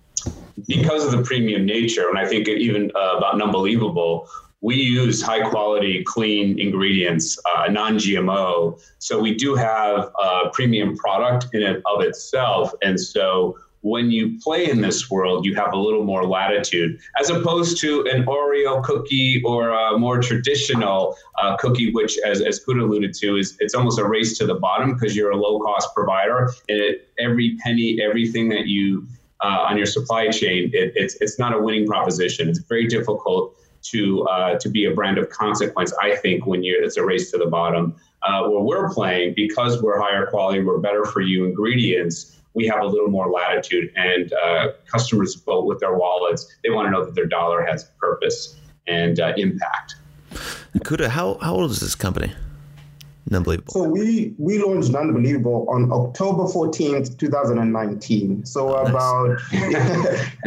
because 0.66 1.04
of 1.04 1.12
the 1.12 1.22
premium 1.22 1.66
nature, 1.66 2.08
and 2.08 2.18
I 2.18 2.26
think 2.26 2.48
even 2.48 2.90
uh, 2.94 3.16
about 3.18 3.34
Nunbelievable, 3.34 4.28
we 4.62 4.76
use 4.76 5.20
high 5.20 5.48
quality, 5.48 6.02
clean 6.04 6.58
ingredients, 6.58 7.38
uh, 7.54 7.70
non 7.70 7.98
GMO. 7.98 8.80
So 8.98 9.20
we 9.20 9.34
do 9.34 9.54
have 9.54 10.10
a 10.20 10.50
premium 10.52 10.96
product 10.96 11.54
in 11.54 11.62
and 11.62 11.82
of 11.86 12.00
itself. 12.00 12.72
And 12.82 12.98
so 12.98 13.58
when 13.86 14.10
you 14.10 14.36
play 14.40 14.68
in 14.68 14.80
this 14.80 15.08
world, 15.08 15.44
you 15.46 15.54
have 15.54 15.72
a 15.72 15.76
little 15.76 16.02
more 16.02 16.26
latitude, 16.26 16.98
as 17.20 17.30
opposed 17.30 17.80
to 17.80 18.04
an 18.12 18.24
Oreo 18.24 18.82
cookie 18.82 19.40
or 19.44 19.70
a 19.70 19.96
more 19.96 20.20
traditional 20.20 21.16
uh, 21.38 21.56
cookie, 21.56 21.92
which, 21.92 22.18
as, 22.26 22.42
as 22.42 22.58
Put 22.58 22.78
alluded 22.78 23.14
to, 23.14 23.36
is 23.36 23.56
it's 23.60 23.76
almost 23.76 24.00
a 24.00 24.04
race 24.04 24.36
to 24.38 24.46
the 24.46 24.54
bottom 24.54 24.94
because 24.94 25.14
you're 25.14 25.30
a 25.30 25.36
low 25.36 25.60
cost 25.60 25.94
provider. 25.94 26.52
And 26.68 26.80
it, 26.80 27.08
every 27.20 27.56
penny, 27.62 28.00
everything 28.02 28.48
that 28.48 28.66
you 28.66 29.06
uh, 29.44 29.68
on 29.68 29.76
your 29.76 29.86
supply 29.86 30.30
chain, 30.30 30.70
it, 30.72 30.92
it's 30.96 31.14
it's 31.20 31.38
not 31.38 31.54
a 31.54 31.58
winning 31.60 31.86
proposition. 31.86 32.48
It's 32.48 32.58
very 32.58 32.88
difficult 32.88 33.54
to 33.92 34.24
uh, 34.24 34.58
to 34.58 34.68
be 34.68 34.86
a 34.86 34.90
brand 34.90 35.18
of 35.18 35.30
consequence. 35.30 35.92
I 36.02 36.16
think 36.16 36.44
when 36.44 36.64
you're 36.64 36.82
it's 36.82 36.96
a 36.96 37.04
race 37.04 37.30
to 37.30 37.38
the 37.38 37.46
bottom. 37.46 37.94
Uh, 38.22 38.48
where 38.48 38.60
we're 38.60 38.92
playing 38.92 39.34
because 39.36 39.80
we're 39.80 40.00
higher 40.00 40.26
quality, 40.26 40.60
we're 40.60 40.78
better 40.78 41.04
for 41.04 41.20
you 41.20 41.44
ingredients 41.44 42.35
we 42.56 42.66
have 42.66 42.80
a 42.80 42.86
little 42.86 43.08
more 43.08 43.30
latitude 43.30 43.92
and 43.96 44.32
uh, 44.32 44.68
customers 44.90 45.34
vote 45.34 45.66
with 45.66 45.78
their 45.78 45.96
wallets. 45.96 46.56
They 46.64 46.70
want 46.70 46.86
to 46.86 46.90
know 46.90 47.04
that 47.04 47.14
their 47.14 47.26
dollar 47.26 47.62
has 47.64 47.84
purpose 48.00 48.56
and 48.88 49.20
uh, 49.20 49.34
impact. 49.36 49.96
Kuda, 50.78 51.08
how, 51.08 51.34
how 51.34 51.54
old 51.54 51.70
is 51.70 51.80
this 51.80 51.94
company? 51.94 52.32
Nunbelievable. 53.30 53.70
So 53.70 53.82
we 53.82 54.34
we 54.38 54.62
launched 54.62 54.92
Nunbelievable 54.92 55.68
on 55.68 55.90
October 55.90 56.44
14th, 56.44 57.18
2019. 57.18 58.46
So 58.46 58.76
oh, 58.76 58.84
about 58.84 59.38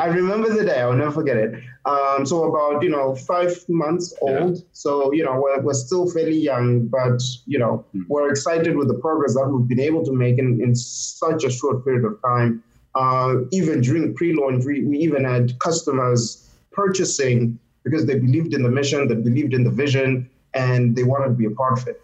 I 0.01 0.05
remember 0.05 0.53
the 0.53 0.63
day, 0.63 0.79
I'll 0.79 0.93
never 0.93 1.11
forget 1.11 1.35
it. 1.35 1.61
Um, 1.85 2.25
so 2.25 2.43
about 2.43 2.81
you 2.81 2.89
know 2.89 3.15
five 3.15 3.53
months 3.67 4.13
old. 4.21 4.55
Yeah. 4.55 4.61
So 4.71 5.11
you 5.11 5.25
know 5.25 5.41
we're, 5.41 5.59
we're 5.61 5.73
still 5.73 6.09
fairly 6.09 6.37
young, 6.37 6.87
but 6.87 7.21
you 7.45 7.59
know 7.59 7.83
mm-hmm. 7.89 8.03
we're 8.07 8.29
excited 8.29 8.77
with 8.77 8.87
the 8.87 8.93
progress 8.93 9.33
that 9.35 9.49
we've 9.49 9.67
been 9.67 9.81
able 9.81 10.05
to 10.05 10.13
make 10.13 10.37
in, 10.37 10.61
in 10.61 10.73
such 10.73 11.43
a 11.43 11.51
short 11.51 11.83
period 11.83 12.05
of 12.05 12.21
time. 12.21 12.63
Uh, 12.95 13.35
even 13.51 13.81
during 13.81 14.15
pre-launch, 14.15 14.65
we, 14.65 14.83
we 14.83 14.97
even 14.97 15.23
had 15.23 15.57
customers 15.59 16.49
purchasing 16.71 17.59
because 17.83 18.05
they 18.05 18.17
believed 18.17 18.53
in 18.53 18.63
the 18.63 18.69
mission, 18.69 19.07
they 19.07 19.15
believed 19.15 19.53
in 19.53 19.63
the 19.63 19.69
vision, 19.69 20.29
and 20.53 20.95
they 20.95 21.03
wanted 21.03 21.27
to 21.27 21.35
be 21.35 21.45
a 21.45 21.51
part 21.51 21.79
of 21.79 21.87
it. 21.87 22.01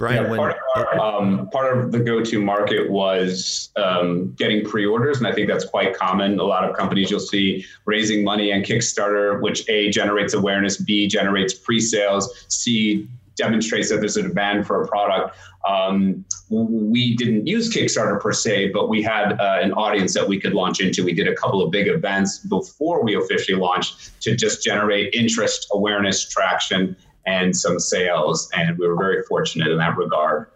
Brian, 0.00 0.30
yeah, 0.30 0.36
part, 0.36 0.52
of 0.52 0.58
our, 0.76 0.98
um, 0.98 1.50
part, 1.50 1.76
of 1.76 1.92
the 1.92 2.00
go-to 2.00 2.40
market 2.40 2.90
was 2.90 3.68
um, 3.76 4.32
getting 4.38 4.64
pre-orders, 4.64 5.18
and 5.18 5.26
I 5.26 5.32
think 5.32 5.46
that's 5.46 5.66
quite 5.66 5.94
common. 5.94 6.40
A 6.40 6.42
lot 6.42 6.64
of 6.64 6.74
companies 6.74 7.10
you'll 7.10 7.20
see 7.20 7.66
raising 7.84 8.24
money 8.24 8.50
on 8.50 8.62
Kickstarter, 8.62 9.42
which 9.42 9.68
a 9.68 9.90
generates 9.90 10.32
awareness, 10.32 10.78
b 10.78 11.06
generates 11.06 11.52
pre-sales, 11.52 12.46
c 12.48 13.06
demonstrates 13.36 13.90
that 13.90 13.98
there's 13.98 14.16
a 14.16 14.22
demand 14.22 14.66
for 14.66 14.82
a 14.82 14.88
product. 14.88 15.36
Um, 15.68 16.24
we 16.48 17.14
didn't 17.16 17.46
use 17.46 17.70
Kickstarter 17.70 18.18
per 18.18 18.32
se, 18.32 18.70
but 18.70 18.88
we 18.88 19.02
had 19.02 19.32
uh, 19.38 19.58
an 19.60 19.74
audience 19.74 20.14
that 20.14 20.26
we 20.26 20.40
could 20.40 20.54
launch 20.54 20.80
into. 20.80 21.04
We 21.04 21.12
did 21.12 21.28
a 21.28 21.34
couple 21.34 21.62
of 21.62 21.70
big 21.70 21.88
events 21.88 22.38
before 22.38 23.04
we 23.04 23.16
officially 23.16 23.58
launched 23.58 24.18
to 24.22 24.34
just 24.34 24.64
generate 24.64 25.12
interest, 25.12 25.68
awareness, 25.72 26.26
traction 26.26 26.96
and 27.30 27.56
some 27.56 27.78
sales. 27.78 28.50
And 28.54 28.76
we 28.78 28.86
were 28.86 28.96
very 28.96 29.22
fortunate 29.22 29.68
in 29.68 29.78
that 29.78 29.96
regard. 29.96 30.46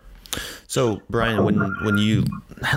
So, 0.66 1.00
Brian, 1.08 1.44
when 1.44 1.58
when 1.84 1.98
you 1.98 2.24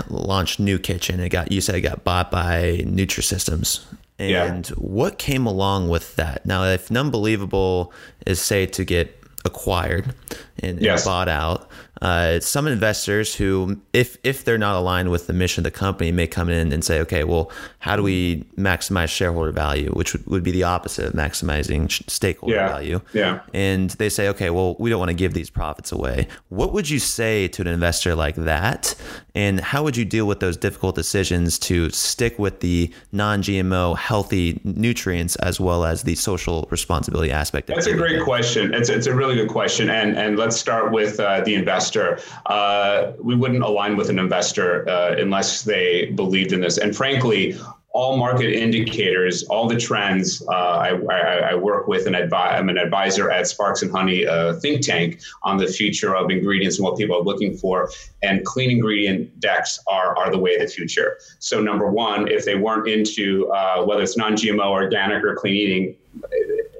launched 0.08 0.60
NuKitchen, 0.60 1.18
it 1.18 1.30
got 1.30 1.50
you 1.50 1.60
said 1.60 1.74
it 1.74 1.80
got 1.80 2.04
bought 2.04 2.30
by 2.30 2.82
Nutrisystems. 2.84 3.84
And 4.20 4.68
yeah. 4.68 4.76
what 4.76 5.18
came 5.18 5.46
along 5.46 5.88
with 5.88 6.16
that? 6.16 6.44
Now, 6.44 6.64
if 6.64 6.88
Nunbelievable 6.88 7.92
is 8.26 8.40
say 8.40 8.66
to 8.66 8.84
get 8.84 9.16
acquired 9.44 10.12
and, 10.58 10.80
yes. 10.80 11.00
and 11.00 11.08
bought 11.08 11.28
out, 11.28 11.68
uh, 12.02 12.40
some 12.40 12.66
investors 12.66 13.34
who, 13.34 13.80
if 13.92 14.16
if 14.22 14.44
they're 14.44 14.58
not 14.58 14.76
aligned 14.76 15.10
with 15.10 15.26
the 15.26 15.32
mission 15.32 15.64
of 15.66 15.72
the 15.72 15.78
company, 15.78 16.12
may 16.12 16.26
come 16.26 16.48
in 16.48 16.72
and 16.72 16.84
say, 16.84 17.00
okay, 17.00 17.24
well, 17.24 17.50
how 17.80 17.96
do 17.96 18.02
we 18.02 18.44
maximize 18.56 19.08
shareholder 19.08 19.52
value, 19.52 19.90
which 19.92 20.12
would, 20.12 20.26
would 20.26 20.42
be 20.42 20.50
the 20.50 20.62
opposite 20.62 21.06
of 21.06 21.12
maximizing 21.12 21.90
stakeholder 22.08 22.54
yeah. 22.54 22.68
value. 22.68 23.00
Yeah. 23.12 23.40
And 23.52 23.90
they 23.90 24.08
say, 24.08 24.28
okay, 24.28 24.50
well, 24.50 24.76
we 24.78 24.90
don't 24.90 24.98
want 24.98 25.10
to 25.10 25.14
give 25.14 25.34
these 25.34 25.50
profits 25.50 25.90
away. 25.92 26.28
What 26.48 26.72
would 26.72 26.88
you 26.88 26.98
say 26.98 27.48
to 27.48 27.62
an 27.62 27.68
investor 27.68 28.14
like 28.14 28.36
that? 28.36 28.94
And 29.34 29.60
how 29.60 29.84
would 29.84 29.96
you 29.96 30.04
deal 30.04 30.26
with 30.26 30.40
those 30.40 30.56
difficult 30.56 30.94
decisions 30.94 31.58
to 31.60 31.90
stick 31.90 32.38
with 32.38 32.60
the 32.60 32.92
non-GMO 33.12 33.96
healthy 33.96 34.60
nutrients 34.64 35.36
as 35.36 35.60
well 35.60 35.84
as 35.84 36.02
the 36.02 36.14
social 36.14 36.66
responsibility 36.70 37.30
aspect? 37.30 37.68
That's 37.68 37.86
a 37.86 37.94
great 37.94 38.22
question. 38.22 38.74
It's, 38.74 38.88
it's 38.88 39.06
a 39.06 39.14
really 39.14 39.36
good 39.36 39.48
question. 39.48 39.90
And 39.90 40.18
and 40.18 40.36
let's 40.36 40.56
start 40.56 40.92
with 40.92 41.20
uh, 41.20 41.40
the 41.42 41.54
investor 41.54 41.87
investor, 41.88 42.20
uh, 42.46 43.12
we 43.20 43.34
wouldn't 43.34 43.62
align 43.62 43.96
with 43.96 44.10
an 44.10 44.18
investor 44.18 44.88
uh, 44.88 45.16
unless 45.18 45.62
they 45.62 46.06
believed 46.06 46.52
in 46.52 46.60
this. 46.60 46.78
And 46.78 46.94
frankly, 46.94 47.56
all 47.92 48.18
market 48.18 48.52
indicators, 48.52 49.44
all 49.44 49.66
the 49.66 49.76
trends. 49.76 50.42
Uh, 50.46 50.52
I, 50.52 50.88
I, 51.10 51.20
I, 51.50 51.54
work 51.54 51.88
with 51.88 52.06
and 52.06 52.14
advi- 52.14 52.52
I'm 52.52 52.68
an 52.68 52.76
advisor 52.76 53.30
at 53.30 53.48
Sparks 53.48 53.82
and 53.82 53.90
Honey, 53.90 54.24
a 54.24 54.54
think 54.60 54.82
tank, 54.82 55.20
on 55.42 55.56
the 55.56 55.66
future 55.66 56.14
of 56.14 56.30
ingredients 56.30 56.76
and 56.78 56.84
what 56.84 56.98
people 56.98 57.16
are 57.16 57.22
looking 57.22 57.56
for. 57.56 57.90
And 58.22 58.44
clean 58.44 58.70
ingredient 58.70 59.40
decks 59.40 59.80
are, 59.88 60.16
are 60.18 60.30
the 60.30 60.38
way 60.38 60.54
of 60.56 60.60
the 60.60 60.68
future. 60.68 61.18
So, 61.38 61.62
number 61.62 61.90
one, 61.90 62.28
if 62.28 62.44
they 62.44 62.56
weren't 62.56 62.86
into 62.88 63.50
uh, 63.52 63.82
whether 63.84 64.02
it's 64.02 64.18
non 64.18 64.34
GMO, 64.34 64.66
organic, 64.66 65.24
or 65.24 65.34
clean 65.34 65.56
eating, 65.56 65.96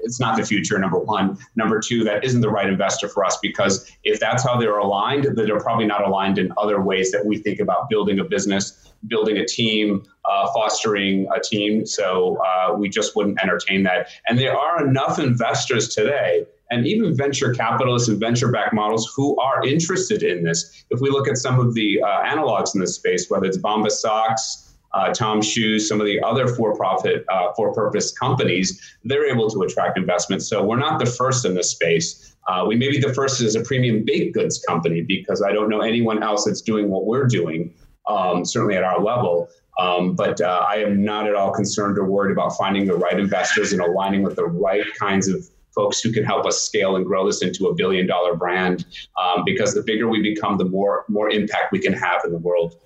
it's 0.09 0.19
not 0.19 0.35
the 0.35 0.45
future, 0.45 0.77
number 0.79 0.97
one. 0.97 1.37
Number 1.55 1.79
two, 1.79 2.03
that 2.03 2.23
isn't 2.23 2.41
the 2.41 2.49
right 2.49 2.67
investor 2.67 3.07
for 3.07 3.23
us 3.23 3.37
because 3.41 3.89
if 4.03 4.19
that's 4.19 4.43
how 4.43 4.59
they're 4.59 4.79
aligned, 4.79 5.25
then 5.25 5.45
they're 5.45 5.59
probably 5.59 5.85
not 5.85 6.05
aligned 6.05 6.39
in 6.39 6.51
other 6.57 6.81
ways 6.81 7.11
that 7.11 7.25
we 7.25 7.37
think 7.37 7.59
about 7.59 7.89
building 7.89 8.19
a 8.19 8.23
business, 8.23 8.91
building 9.07 9.37
a 9.37 9.45
team, 9.45 10.03
uh, 10.25 10.51
fostering 10.51 11.27
a 11.35 11.39
team. 11.39 11.85
So 11.85 12.37
uh, 12.43 12.73
we 12.73 12.89
just 12.89 13.15
wouldn't 13.15 13.39
entertain 13.41 13.83
that. 13.83 14.09
And 14.27 14.37
there 14.39 14.57
are 14.57 14.85
enough 14.85 15.19
investors 15.19 15.93
today 15.93 16.45
and 16.71 16.87
even 16.87 17.15
venture 17.15 17.53
capitalists 17.53 18.09
and 18.09 18.19
venture 18.19 18.51
backed 18.51 18.73
models 18.73 19.11
who 19.15 19.39
are 19.39 19.65
interested 19.65 20.23
in 20.23 20.43
this. 20.43 20.85
If 20.89 21.01
we 21.01 21.09
look 21.09 21.27
at 21.27 21.37
some 21.37 21.59
of 21.59 21.73
the 21.75 22.01
uh, 22.01 22.23
analogs 22.23 22.73
in 22.73 22.81
this 22.81 22.95
space, 22.95 23.29
whether 23.29 23.45
it's 23.45 23.57
Bombas 23.57 23.91
Socks, 23.91 24.68
uh, 24.93 25.13
Tom 25.13 25.41
Shoes, 25.41 25.87
some 25.87 25.99
of 25.99 26.07
the 26.07 26.21
other 26.21 26.47
for-profit, 26.47 27.25
uh, 27.29 27.53
for-purpose 27.55 28.11
companies, 28.17 28.97
they're 29.03 29.29
able 29.29 29.49
to 29.49 29.61
attract 29.61 29.97
investment. 29.97 30.41
So 30.41 30.63
we're 30.63 30.77
not 30.77 30.99
the 30.99 31.05
first 31.05 31.45
in 31.45 31.53
this 31.53 31.71
space. 31.71 32.35
Uh, 32.47 32.65
we 32.67 32.75
may 32.75 32.89
be 32.89 32.99
the 32.99 33.13
first 33.13 33.41
as 33.41 33.55
a 33.55 33.61
premium 33.61 34.03
baked 34.03 34.33
goods 34.33 34.63
company 34.67 35.01
because 35.01 35.43
I 35.43 35.51
don't 35.51 35.69
know 35.69 35.81
anyone 35.81 36.23
else 36.23 36.45
that's 36.45 36.61
doing 36.61 36.89
what 36.89 37.05
we're 37.05 37.27
doing, 37.27 37.73
um, 38.07 38.43
certainly 38.43 38.75
at 38.75 38.83
our 38.83 38.99
level. 39.01 39.49
Um, 39.79 40.15
but 40.15 40.41
uh, 40.41 40.65
I 40.67 40.77
am 40.77 41.03
not 41.03 41.27
at 41.27 41.35
all 41.35 41.51
concerned 41.51 41.97
or 41.97 42.05
worried 42.05 42.31
about 42.31 42.57
finding 42.57 42.85
the 42.85 42.95
right 42.95 43.17
investors 43.17 43.71
and 43.71 43.81
aligning 43.81 44.23
with 44.23 44.35
the 44.35 44.45
right 44.45 44.83
kinds 44.99 45.27
of 45.29 45.47
folks 45.73 46.01
who 46.01 46.11
can 46.11 46.25
help 46.25 46.45
us 46.45 46.61
scale 46.61 46.95
and 46.97 47.05
grow 47.05 47.25
this 47.25 47.41
into 47.41 47.67
a 47.67 47.75
billion 47.75 48.05
dollar 48.05 48.35
brand. 48.35 48.85
Um, 49.21 49.43
because 49.45 49.73
the 49.73 49.83
bigger 49.83 50.09
we 50.09 50.21
become, 50.21 50.57
the 50.57 50.65
more 50.65 51.05
more 51.07 51.29
impact 51.29 51.71
we 51.71 51.79
can 51.79 51.93
have 51.93 52.21
in 52.25 52.31
the 52.31 52.39
world. 52.39 52.81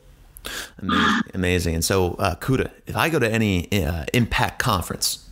Amazing. 0.80 1.22
Amazing. 1.34 1.76
And 1.76 1.86
so, 1.86 2.14
uh, 2.16 2.36
Kuda, 2.36 2.72
if 2.86 2.96
I 2.96 3.10
go 3.10 3.20
to 3.20 3.30
any 3.30 3.72
uh, 3.84 4.06
impact 4.14 4.60
conference, 4.60 5.30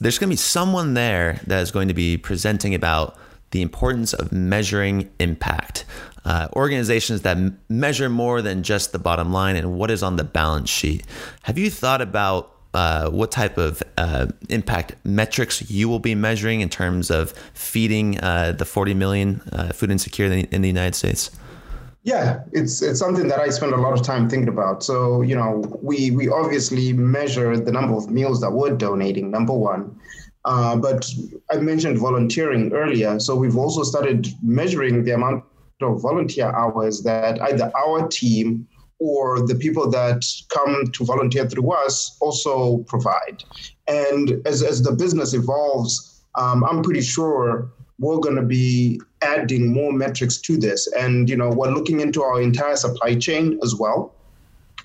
there's 0.00 0.18
going 0.18 0.28
to 0.28 0.32
be 0.32 0.36
someone 0.36 0.94
there 0.94 1.40
that 1.46 1.60
is 1.60 1.70
going 1.70 1.88
to 1.88 1.94
be 1.94 2.16
presenting 2.16 2.74
about 2.74 3.16
the 3.50 3.62
importance 3.62 4.12
of 4.12 4.32
measuring 4.32 5.10
impact. 5.20 5.84
Uh, 6.24 6.48
organizations 6.54 7.22
that 7.22 7.36
m- 7.36 7.60
measure 7.68 8.08
more 8.08 8.42
than 8.42 8.62
just 8.62 8.92
the 8.92 8.98
bottom 8.98 9.32
line 9.32 9.56
and 9.56 9.78
what 9.78 9.90
is 9.90 10.02
on 10.02 10.16
the 10.16 10.24
balance 10.24 10.70
sheet. 10.70 11.04
Have 11.42 11.58
you 11.58 11.70
thought 11.70 12.00
about 12.00 12.50
uh, 12.72 13.08
what 13.10 13.30
type 13.30 13.56
of 13.56 13.82
uh, 13.96 14.26
impact 14.48 14.96
metrics 15.04 15.70
you 15.70 15.88
will 15.88 16.00
be 16.00 16.14
measuring 16.14 16.60
in 16.60 16.68
terms 16.68 17.10
of 17.10 17.32
feeding 17.54 18.18
uh, 18.20 18.52
the 18.52 18.64
40 18.64 18.94
million 18.94 19.40
uh, 19.52 19.68
food 19.68 19.90
insecure 19.90 20.26
in 20.26 20.32
the, 20.32 20.54
in 20.54 20.62
the 20.62 20.68
United 20.68 20.94
States? 20.94 21.30
Yeah, 22.04 22.42
it's 22.52 22.82
it's 22.82 23.00
something 23.00 23.28
that 23.28 23.40
I 23.40 23.48
spend 23.48 23.72
a 23.72 23.78
lot 23.78 23.94
of 23.94 24.02
time 24.02 24.28
thinking 24.28 24.50
about. 24.50 24.82
So 24.84 25.22
you 25.22 25.34
know, 25.34 25.64
we 25.82 26.10
we 26.10 26.28
obviously 26.28 26.92
measure 26.92 27.56
the 27.56 27.72
number 27.72 27.94
of 27.94 28.10
meals 28.10 28.42
that 28.42 28.50
we're 28.50 28.76
donating. 28.76 29.30
Number 29.30 29.54
one, 29.54 29.98
uh, 30.44 30.76
but 30.76 31.10
I 31.50 31.56
mentioned 31.56 31.98
volunteering 31.98 32.74
earlier. 32.74 33.18
So 33.18 33.34
we've 33.34 33.56
also 33.56 33.82
started 33.84 34.28
measuring 34.42 35.04
the 35.04 35.12
amount 35.12 35.44
of 35.80 36.02
volunteer 36.02 36.50
hours 36.54 37.02
that 37.02 37.40
either 37.40 37.72
our 37.74 38.06
team 38.08 38.68
or 38.98 39.46
the 39.46 39.54
people 39.54 39.90
that 39.90 40.24
come 40.52 40.84
to 40.92 41.04
volunteer 41.06 41.48
through 41.48 41.72
us 41.72 42.18
also 42.20 42.78
provide. 42.86 43.42
And 43.88 44.46
as 44.46 44.62
as 44.62 44.82
the 44.82 44.92
business 44.92 45.32
evolves, 45.32 46.22
um, 46.34 46.64
I'm 46.64 46.82
pretty 46.82 47.00
sure 47.02 47.72
we're 47.98 48.18
going 48.18 48.36
to 48.36 48.42
be 48.42 49.00
adding 49.24 49.72
more 49.72 49.92
metrics 49.92 50.36
to 50.38 50.56
this. 50.56 50.86
And, 50.92 51.28
you 51.28 51.36
know, 51.36 51.48
we're 51.48 51.72
looking 51.72 52.00
into 52.00 52.22
our 52.22 52.40
entire 52.40 52.76
supply 52.76 53.16
chain 53.16 53.58
as 53.62 53.74
well 53.74 54.14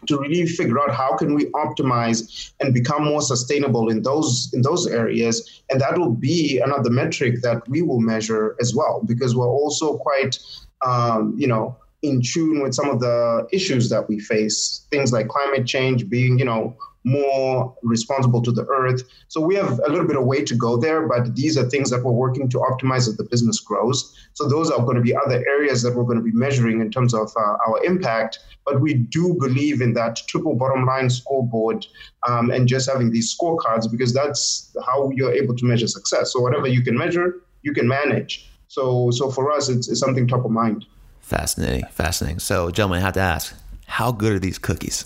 to 0.08 0.18
really 0.18 0.46
figure 0.46 0.80
out 0.80 0.94
how 0.96 1.16
can 1.16 1.34
we 1.34 1.46
optimize 1.48 2.52
and 2.60 2.74
become 2.74 3.04
more 3.04 3.22
sustainable 3.22 3.90
in 3.90 4.02
those 4.02 4.50
in 4.54 4.62
those 4.62 4.88
areas 4.88 5.62
and 5.70 5.82
that 5.82 5.98
will 5.98 6.14
be 6.14 6.60
another 6.60 6.90
metric 6.90 7.42
that 7.42 7.68
we 7.68 7.82
will 7.82 8.00
measure 8.00 8.56
as 8.62 8.74
well 8.74 9.02
because 9.06 9.36
we're 9.36 9.48
also 9.48 9.98
quite 9.98 10.40
um, 10.86 11.36
you 11.38 11.48
know 11.48 11.76
in 12.02 12.22
tune 12.22 12.62
with 12.62 12.74
some 12.74 12.90
of 12.90 13.00
the 13.00 13.48
issues 13.52 13.90
that 13.90 14.08
we 14.08 14.20
face 14.20 14.88
things 14.90 15.12
like 15.12 15.28
climate 15.28 15.66
change 15.66 16.10
being 16.10 16.40
you 16.40 16.46
know 16.46 16.76
more 17.04 17.76
responsible 17.82 18.42
to 18.42 18.52
the 18.52 18.66
earth. 18.66 19.04
So 19.28 19.42
we 19.42 19.56
have 19.56 19.80
a 19.80 19.90
little 19.90 20.08
bit 20.08 20.18
of 20.18 20.26
way 20.26 20.44
to 20.44 20.56
go 20.56 20.78
there, 20.78 21.08
but 21.08 21.36
these 21.36 21.58
are 21.58 21.70
things 21.70 21.90
that 21.92 22.04
we're 22.04 22.12
working 22.12 22.50
to 22.50 22.58
optimize 22.58 23.08
as 23.08 23.18
the 23.18 23.24
business 23.24 23.60
grows. 23.60 24.16
So 24.34 24.48
those 24.48 24.70
are 24.70 24.84
going 24.84 24.98
to 24.98 25.02
be 25.02 25.16
other 25.16 25.44
areas 25.48 25.82
that 25.84 25.96
we're 25.96 26.04
going 26.04 26.18
to 26.18 26.24
be 26.24 26.34
measuring 26.34 26.82
in 26.82 26.92
terms 26.92 27.14
of 27.14 27.32
uh, 27.38 27.56
our 27.68 27.84
impact. 27.84 28.40
But 28.66 28.82
we 28.82 28.94
do 28.94 29.36
believe 29.40 29.82
in 29.82 29.94
that 29.94 30.18
triple 30.28 30.56
bottom 30.56 30.86
line 30.86 31.10
scoreboard 31.10 31.86
um, 32.28 32.52
and 32.52 32.68
just 32.68 32.90
having 32.90 33.12
these 33.12 33.36
scorecards 33.36 33.90
because 33.90 34.14
that's 34.14 34.76
how 34.86 35.10
you're 35.16 35.34
able 35.34 35.56
to 35.56 35.66
measure 35.66 35.88
success. 35.88 36.34
So 36.34 36.42
whatever 36.42 36.68
you 36.68 36.82
can 36.82 36.98
measure, 36.98 37.42
you 37.64 37.74
can 37.74 37.88
manage. 37.88 38.52
So 38.68 39.10
so 39.12 39.32
for 39.32 39.52
us, 39.52 39.70
it's, 39.70 39.90
it's 39.90 40.00
something 40.00 40.28
top 40.28 40.46
of 40.46 40.52
mind. 40.52 40.86
Fascinating, 41.30 41.86
fascinating. 41.92 42.40
So, 42.40 42.72
gentlemen, 42.72 43.04
I 43.04 43.06
have 43.06 43.14
to 43.14 43.20
ask, 43.20 43.54
how 43.86 44.12
good 44.12 44.32
are 44.34 44.40
these 44.40 44.58
cookies? 44.58 45.06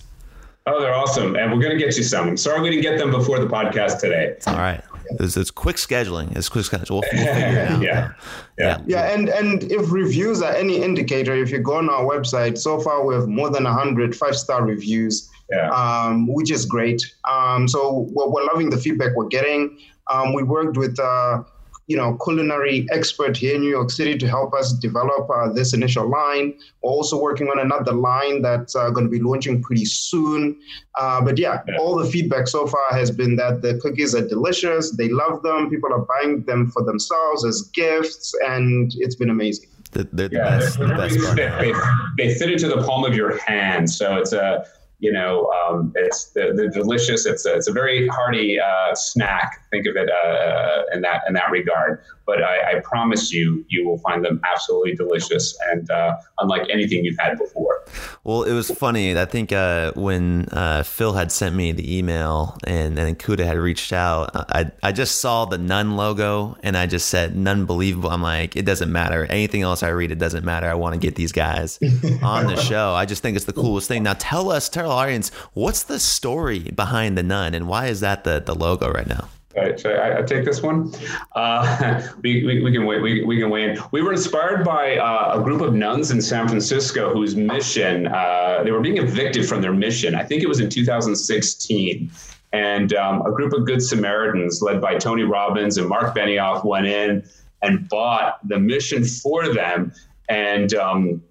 Oh, 0.65 0.79
they're 0.79 0.93
awesome. 0.93 1.35
And 1.35 1.51
we're 1.51 1.59
going 1.59 1.77
to 1.77 1.85
get 1.85 1.97
you 1.97 2.03
some. 2.03 2.37
Sorry 2.37 2.61
we 2.61 2.69
didn't 2.69 2.83
get 2.83 2.97
them 2.97 3.11
before 3.11 3.39
the 3.39 3.45
podcast 3.45 3.99
today. 3.99 4.37
All 4.47 4.55
right. 4.55 4.81
It's, 5.19 5.35
it's 5.35 5.51
quick 5.51 5.75
scheduling. 5.75 6.33
It's 6.37 6.47
quick 6.47 6.63
scheduling. 6.63 6.91
We'll, 6.91 7.03
we'll 7.11 7.33
figure 7.33 7.59
it 7.59 7.67
out. 7.71 7.81
yeah. 7.81 8.13
yeah. 8.57 8.81
Yeah. 8.87 9.13
And, 9.13 9.27
and 9.27 9.69
if 9.69 9.91
reviews 9.91 10.41
are 10.41 10.53
any 10.53 10.81
indicator, 10.81 11.35
if 11.35 11.51
you 11.51 11.59
go 11.59 11.75
on 11.75 11.89
our 11.89 12.05
website, 12.05 12.57
so 12.57 12.79
far 12.79 13.05
we 13.05 13.15
have 13.15 13.27
more 13.27 13.49
than 13.49 13.65
100 13.65 14.15
five 14.15 14.37
star 14.37 14.63
reviews, 14.63 15.29
yeah. 15.51 15.71
um, 15.71 16.33
which 16.33 16.51
is 16.51 16.65
great. 16.65 17.03
Um, 17.29 17.67
so 17.67 18.07
we're, 18.13 18.29
we're 18.29 18.45
loving 18.45 18.69
the 18.69 18.77
feedback 18.77 19.13
we're 19.17 19.27
getting. 19.27 19.77
Um, 20.09 20.33
we 20.33 20.43
worked 20.43 20.77
with 20.77 20.97
uh, 21.01 21.43
you 21.87 21.97
know, 21.97 22.17
culinary 22.23 22.87
expert 22.91 23.35
here 23.35 23.55
in 23.55 23.61
New 23.61 23.69
York 23.69 23.91
City 23.91 24.17
to 24.17 24.27
help 24.27 24.53
us 24.53 24.73
develop 24.73 25.29
uh, 25.29 25.51
this 25.51 25.73
initial 25.73 26.09
line. 26.09 26.53
We're 26.81 26.91
also 26.91 27.19
working 27.19 27.47
on 27.47 27.59
another 27.59 27.91
line 27.91 28.41
that's 28.41 28.75
uh, 28.75 28.89
going 28.91 29.05
to 29.05 29.11
be 29.11 29.19
launching 29.19 29.61
pretty 29.61 29.85
soon. 29.85 30.59
Uh, 30.97 31.21
but 31.21 31.37
yeah, 31.37 31.61
yeah, 31.67 31.77
all 31.77 31.95
the 31.97 32.09
feedback 32.09 32.47
so 32.47 32.67
far 32.67 32.85
has 32.91 33.11
been 33.11 33.35
that 33.35 33.61
the 33.61 33.79
cookies 33.79 34.15
are 34.15 34.25
delicious. 34.25 34.91
They 34.91 35.09
love 35.09 35.43
them. 35.43 35.69
People 35.69 35.93
are 35.93 36.05
buying 36.05 36.43
them 36.43 36.71
for 36.71 36.83
themselves 36.83 37.43
as 37.43 37.63
gifts, 37.73 38.33
and 38.45 38.93
it's 38.97 39.15
been 39.15 39.29
amazing. 39.29 39.69
The, 39.91 40.07
the, 40.11 40.29
yeah, 40.31 40.57
best, 40.57 40.79
the 40.79 40.87
best 40.87 41.35
they, 41.35 41.71
they, 41.71 41.73
they 42.17 42.33
fit 42.33 42.51
into 42.51 42.67
the 42.67 42.81
palm 42.83 43.03
of 43.03 43.13
your 43.13 43.37
hand. 43.39 43.91
So 43.91 44.15
it's 44.15 44.33
a 44.33 44.65
you 44.99 45.11
know, 45.11 45.51
um, 45.51 45.91
it's 45.95 46.27
the, 46.27 46.53
the 46.55 46.69
delicious. 46.69 47.25
It's 47.25 47.45
a, 47.45 47.55
it's 47.55 47.67
a 47.67 47.73
very 47.73 48.07
hearty 48.07 48.57
uh, 48.57 48.95
snack. 48.95 49.65
Think 49.69 49.85
of 49.85 49.97
it 49.97 50.09
uh, 50.09 50.83
in 50.93 51.01
that 51.01 51.23
in 51.27 51.33
that 51.33 51.51
regard. 51.51 52.01
But 52.25 52.41
I, 52.41 52.77
I, 52.77 52.79
promise 52.85 53.33
you, 53.33 53.65
you 53.67 53.85
will 53.85 53.97
find 53.97 54.23
them 54.23 54.39
absolutely 54.49 54.95
delicious 54.95 55.57
and 55.69 55.91
uh, 55.91 56.15
unlike 56.39 56.69
anything 56.69 57.03
you've 57.03 57.19
had 57.19 57.37
before. 57.37 57.83
Well, 58.23 58.43
it 58.43 58.53
was 58.53 58.71
funny. 58.71 59.17
I 59.17 59.25
think 59.25 59.51
uh, 59.51 59.91
when 59.95 60.47
uh, 60.53 60.83
Phil 60.83 61.11
had 61.11 61.33
sent 61.33 61.53
me 61.53 61.73
the 61.73 61.97
email 61.97 62.57
and 62.65 62.97
and 62.97 63.19
Kuda 63.19 63.45
had 63.45 63.57
reached 63.57 63.91
out, 63.91 64.29
I 64.33 64.71
I 64.81 64.93
just 64.93 65.19
saw 65.19 65.43
the 65.43 65.57
Nun 65.57 65.97
logo 65.97 66.55
and 66.63 66.77
I 66.77 66.85
just 66.85 67.09
said 67.09 67.35
Nun 67.35 67.65
believable. 67.65 68.09
I'm 68.09 68.21
like, 68.21 68.55
it 68.55 68.65
doesn't 68.65 68.91
matter. 68.91 69.25
Anything 69.25 69.63
else 69.63 69.83
I 69.83 69.89
read, 69.89 70.11
it 70.11 70.19
doesn't 70.19 70.45
matter. 70.45 70.69
I 70.69 70.75
want 70.75 70.93
to 70.93 70.99
get 70.99 71.15
these 71.15 71.33
guys 71.33 71.77
on 72.23 72.47
the 72.47 72.55
show. 72.55 72.93
I 72.93 73.05
just 73.05 73.21
think 73.21 73.35
it's 73.35 73.45
the 73.45 73.51
coolest 73.51 73.89
thing. 73.89 74.03
Now 74.03 74.15
tell 74.17 74.49
us, 74.49 74.69
tell 74.69 74.92
audience, 74.93 75.29
what's 75.53 75.83
the 75.83 75.99
story 75.99 76.59
behind 76.59 77.17
the 77.17 77.23
nun 77.23 77.53
and 77.53 77.67
why 77.67 77.87
is 77.87 77.99
that 77.99 78.23
the, 78.23 78.39
the 78.39 78.55
logo 78.55 78.91
right 78.91 79.07
now? 79.07 79.27
All 79.55 79.61
right, 79.61 79.79
should 79.79 79.95
I, 79.95 80.19
I 80.19 80.21
take 80.23 80.45
this 80.45 80.63
one? 80.63 80.91
Uh, 81.35 82.01
we, 82.23 82.43
we, 82.43 82.63
we, 82.63 82.71
can 82.71 82.85
wait. 82.85 83.01
We, 83.01 83.23
we 83.23 83.39
can 83.39 83.51
wait. 83.51 83.77
We 83.91 84.01
were 84.01 84.11
inspired 84.11 84.65
by 84.65 84.97
uh, 84.97 85.39
a 85.39 85.43
group 85.43 85.61
of 85.61 85.75
nuns 85.75 86.09
in 86.09 86.21
San 86.21 86.47
Francisco 86.47 87.13
whose 87.13 87.35
mission 87.35 88.07
uh, 88.07 88.61
they 88.63 88.71
were 88.71 88.81
being 88.81 88.97
evicted 88.97 89.47
from 89.47 89.61
their 89.61 89.73
mission. 89.73 90.15
I 90.15 90.23
think 90.23 90.41
it 90.41 90.47
was 90.47 90.59
in 90.59 90.69
2016, 90.69 92.11
and 92.51 92.93
um, 92.93 93.21
a 93.27 93.31
group 93.31 93.53
of 93.53 93.65
good 93.65 93.81
Samaritans 93.83 94.61
led 94.63 94.81
by 94.81 94.95
Tony 94.95 95.23
Robbins 95.23 95.77
and 95.77 95.87
Mark 95.87 96.15
Benioff 96.15 96.65
went 96.65 96.87
in 96.87 97.23
and 97.61 97.87
bought 97.89 98.39
the 98.47 98.59
mission 98.59 99.05
for 99.05 99.53
them, 99.53 99.93
and 100.29 100.73
um, 100.73 101.21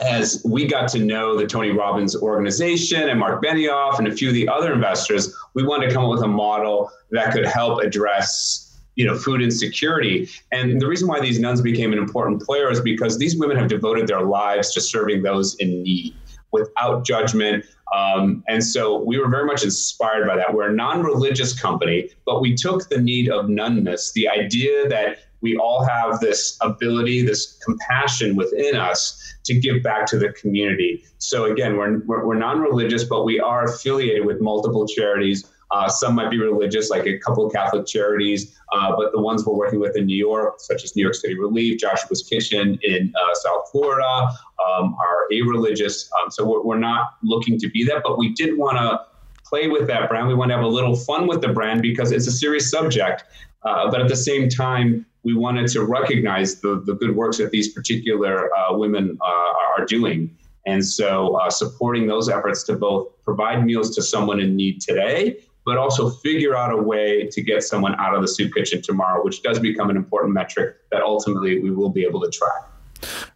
as 0.00 0.42
we 0.44 0.66
got 0.66 0.88
to 0.88 0.98
know 0.98 1.36
the 1.36 1.46
Tony 1.46 1.70
Robbins 1.70 2.16
organization 2.16 3.08
and 3.08 3.18
Mark 3.18 3.42
Benioff 3.42 3.98
and 3.98 4.08
a 4.08 4.12
few 4.12 4.28
of 4.28 4.34
the 4.34 4.48
other 4.48 4.72
investors, 4.72 5.34
we 5.54 5.62
wanted 5.62 5.88
to 5.88 5.94
come 5.94 6.04
up 6.04 6.10
with 6.10 6.22
a 6.22 6.28
model 6.28 6.90
that 7.10 7.32
could 7.32 7.44
help 7.44 7.82
address 7.82 8.66
you 8.96 9.06
know 9.06 9.16
food 9.16 9.40
insecurity. 9.40 10.28
And 10.52 10.80
the 10.80 10.86
reason 10.86 11.08
why 11.08 11.20
these 11.20 11.38
nuns 11.38 11.60
became 11.60 11.92
an 11.92 11.98
important 11.98 12.42
player 12.42 12.70
is 12.70 12.80
because 12.80 13.18
these 13.18 13.38
women 13.38 13.56
have 13.56 13.68
devoted 13.68 14.06
their 14.06 14.22
lives 14.22 14.72
to 14.74 14.80
serving 14.80 15.22
those 15.22 15.54
in 15.56 15.82
need 15.82 16.14
without 16.52 17.06
judgment. 17.06 17.64
Um, 17.94 18.44
and 18.48 18.62
so 18.62 19.02
we 19.02 19.18
were 19.18 19.28
very 19.28 19.46
much 19.46 19.62
inspired 19.62 20.26
by 20.26 20.36
that. 20.36 20.52
We're 20.52 20.70
a 20.70 20.72
non-religious 20.72 21.58
company 21.58 22.10
but 22.24 22.40
we 22.40 22.54
took 22.54 22.88
the 22.88 22.98
need 22.98 23.28
of 23.28 23.48
nunness 23.48 24.12
the 24.12 24.28
idea 24.28 24.88
that 24.88 25.18
we 25.40 25.56
all 25.56 25.84
have 25.84 26.20
this 26.20 26.58
ability 26.60 27.22
this 27.22 27.58
compassion 27.64 28.36
within 28.36 28.76
us 28.76 29.34
to 29.44 29.58
give 29.58 29.82
back 29.82 30.06
to 30.06 30.18
the 30.18 30.32
community. 30.32 31.04
So 31.18 31.46
again, 31.46 31.76
we're, 31.76 32.00
we're, 32.00 32.26
we're 32.26 32.38
non-religious, 32.38 33.04
but 33.04 33.24
we 33.24 33.40
are 33.40 33.64
affiliated 33.64 34.24
with 34.26 34.40
multiple 34.40 34.86
charities. 34.86 35.50
Uh, 35.70 35.88
some 35.88 36.16
might 36.16 36.30
be 36.30 36.38
religious, 36.38 36.90
like 36.90 37.06
a 37.06 37.16
couple 37.18 37.46
of 37.46 37.52
Catholic 37.52 37.86
charities, 37.86 38.58
uh, 38.72 38.94
but 38.96 39.12
the 39.12 39.20
ones 39.20 39.46
we're 39.46 39.54
working 39.54 39.78
with 39.78 39.96
in 39.96 40.04
New 40.04 40.16
York, 40.16 40.54
such 40.58 40.82
as 40.82 40.96
New 40.96 41.02
York 41.02 41.14
City 41.14 41.38
Relief, 41.38 41.78
Joshua's 41.78 42.24
Kitchen 42.28 42.76
in 42.82 43.12
uh, 43.16 43.34
South 43.34 43.70
Florida, 43.70 44.30
um, 44.66 44.96
are 44.98 45.26
a-religious. 45.32 46.10
Um, 46.20 46.30
so 46.30 46.44
we're, 46.44 46.62
we're 46.62 46.78
not 46.78 47.14
looking 47.22 47.56
to 47.60 47.70
be 47.70 47.84
that, 47.84 48.02
but 48.02 48.18
we 48.18 48.34
did 48.34 48.58
want 48.58 48.78
to 48.78 49.00
play 49.44 49.68
with 49.68 49.86
that 49.86 50.08
brand. 50.08 50.28
We 50.28 50.34
want 50.34 50.50
to 50.50 50.56
have 50.56 50.64
a 50.64 50.68
little 50.68 50.96
fun 50.96 51.26
with 51.26 51.40
the 51.40 51.48
brand 51.48 51.82
because 51.82 52.10
it's 52.10 52.26
a 52.26 52.32
serious 52.32 52.70
subject. 52.70 53.24
Uh, 53.64 53.90
but 53.90 54.00
at 54.00 54.08
the 54.08 54.16
same 54.16 54.48
time, 54.48 55.06
we 55.22 55.34
wanted 55.34 55.68
to 55.68 55.84
recognize 55.84 56.60
the, 56.60 56.82
the 56.86 56.94
good 56.94 57.14
works 57.14 57.38
that 57.38 57.50
these 57.50 57.72
particular 57.72 58.50
uh, 58.56 58.76
women 58.76 59.18
uh, 59.20 59.52
are 59.78 59.84
doing. 59.86 60.34
And 60.66 60.84
so 60.84 61.36
uh, 61.36 61.50
supporting 61.50 62.06
those 62.06 62.28
efforts 62.28 62.62
to 62.64 62.76
both 62.76 63.08
provide 63.24 63.64
meals 63.64 63.94
to 63.96 64.02
someone 64.02 64.40
in 64.40 64.56
need 64.56 64.80
today, 64.80 65.38
but 65.64 65.76
also 65.76 66.10
figure 66.10 66.56
out 66.56 66.72
a 66.72 66.76
way 66.76 67.28
to 67.30 67.42
get 67.42 67.62
someone 67.62 67.94
out 67.96 68.14
of 68.14 68.22
the 68.22 68.28
soup 68.28 68.54
kitchen 68.54 68.80
tomorrow, 68.82 69.22
which 69.24 69.42
does 69.42 69.58
become 69.58 69.90
an 69.90 69.96
important 69.96 70.32
metric 70.32 70.76
that 70.90 71.02
ultimately 71.02 71.60
we 71.60 71.70
will 71.70 71.90
be 71.90 72.04
able 72.04 72.20
to 72.20 72.30
track. 72.30 72.69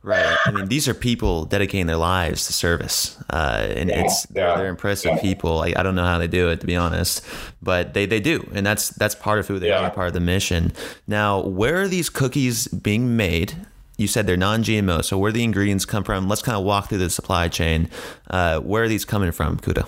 Right. 0.03 0.37
I 0.45 0.51
mean, 0.51 0.67
these 0.67 0.89
are 0.89 0.95
people 0.95 1.45
dedicating 1.45 1.87
their 1.87 1.97
lives 1.97 2.47
to 2.47 2.53
service, 2.53 3.17
uh, 3.31 3.67
and 3.69 3.89
yeah, 3.89 4.03
it's 4.03 4.27
yeah, 4.35 4.57
they're 4.57 4.69
impressive 4.69 5.13
yeah. 5.15 5.21
people. 5.21 5.63
I, 5.63 5.73
I 5.77 5.83
don't 5.83 5.95
know 5.95 6.05
how 6.05 6.19
they 6.19 6.27
do 6.27 6.51
it, 6.51 6.61
to 6.61 6.67
be 6.67 6.77
honest, 6.77 7.25
but 7.63 7.95
they, 7.95 8.07
they 8.07 8.21
do, 8.21 8.49
and 8.55 8.67
that's 8.67 8.91
that's 8.91 9.15
part 9.15 9.39
of 9.39 9.47
who 9.47 9.59
they 9.59 9.71
are, 9.71 9.91
part 9.91 10.09
of 10.09 10.15
the 10.15 10.21
mission. 10.21 10.73
Now, 11.07 11.41
where 11.41 11.81
are 11.83 11.89
these 11.89 12.11
cookies 12.11 12.69
being 12.69 13.17
made? 13.17 13.55
You 13.97 14.09
said 14.09 14.27
they're 14.27 14.37
non-GMO, 14.37 15.05
so 15.05 15.17
where 15.17 15.31
the 15.31 15.45
ingredients 15.45 15.85
come 15.85 16.03
from? 16.03 16.29
Let's 16.29 16.43
kind 16.43 16.59
of 16.59 16.65
walk 16.65 16.89
through 16.89 16.99
the 16.99 17.11
supply 17.11 17.49
chain. 17.49 17.89
Uh, 18.29 18.59
where 18.59 18.83
are 18.83 18.89
these 18.89 19.05
coming 19.05 19.31
from, 19.31 19.59
Kuda? 19.59 19.87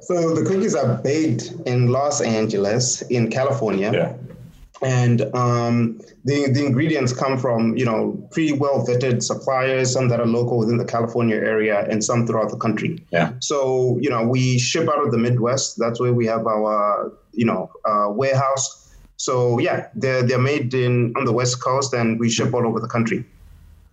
So 0.00 0.34
the 0.34 0.42
cookies 0.42 0.74
are 0.74 0.96
baked 0.96 1.52
in 1.66 1.88
Los 1.88 2.20
Angeles, 2.22 3.02
in 3.02 3.30
California. 3.30 3.92
Yeah 3.92 4.14
and 4.82 5.22
um, 5.34 6.00
the 6.24 6.50
the 6.50 6.64
ingredients 6.64 7.12
come 7.12 7.38
from 7.38 7.76
you 7.76 7.84
know 7.84 8.16
pretty 8.30 8.52
well 8.52 8.86
vetted 8.86 9.22
suppliers, 9.22 9.92
some 9.92 10.08
that 10.08 10.20
are 10.20 10.26
local 10.26 10.58
within 10.58 10.76
the 10.76 10.84
California 10.84 11.36
area, 11.36 11.86
and 11.88 12.02
some 12.04 12.26
throughout 12.26 12.50
the 12.50 12.56
country. 12.56 13.02
Yeah. 13.10 13.32
So 13.40 13.98
you 14.00 14.08
know 14.08 14.22
we 14.26 14.58
ship 14.58 14.88
out 14.88 15.04
of 15.04 15.10
the 15.10 15.18
Midwest. 15.18 15.78
That's 15.78 16.00
where 16.00 16.12
we 16.12 16.26
have 16.26 16.46
our 16.46 17.12
you 17.32 17.44
know 17.44 17.70
uh, 17.84 18.08
warehouse. 18.10 18.94
So 19.16 19.58
yeah, 19.58 19.88
they're 19.94 20.22
they're 20.22 20.38
made 20.38 20.72
in 20.74 21.12
on 21.16 21.24
the 21.24 21.32
West 21.32 21.60
Coast, 21.60 21.92
and 21.92 22.20
we 22.20 22.30
ship 22.30 22.54
all 22.54 22.66
over 22.66 22.78
the 22.78 22.88
country. 22.88 23.24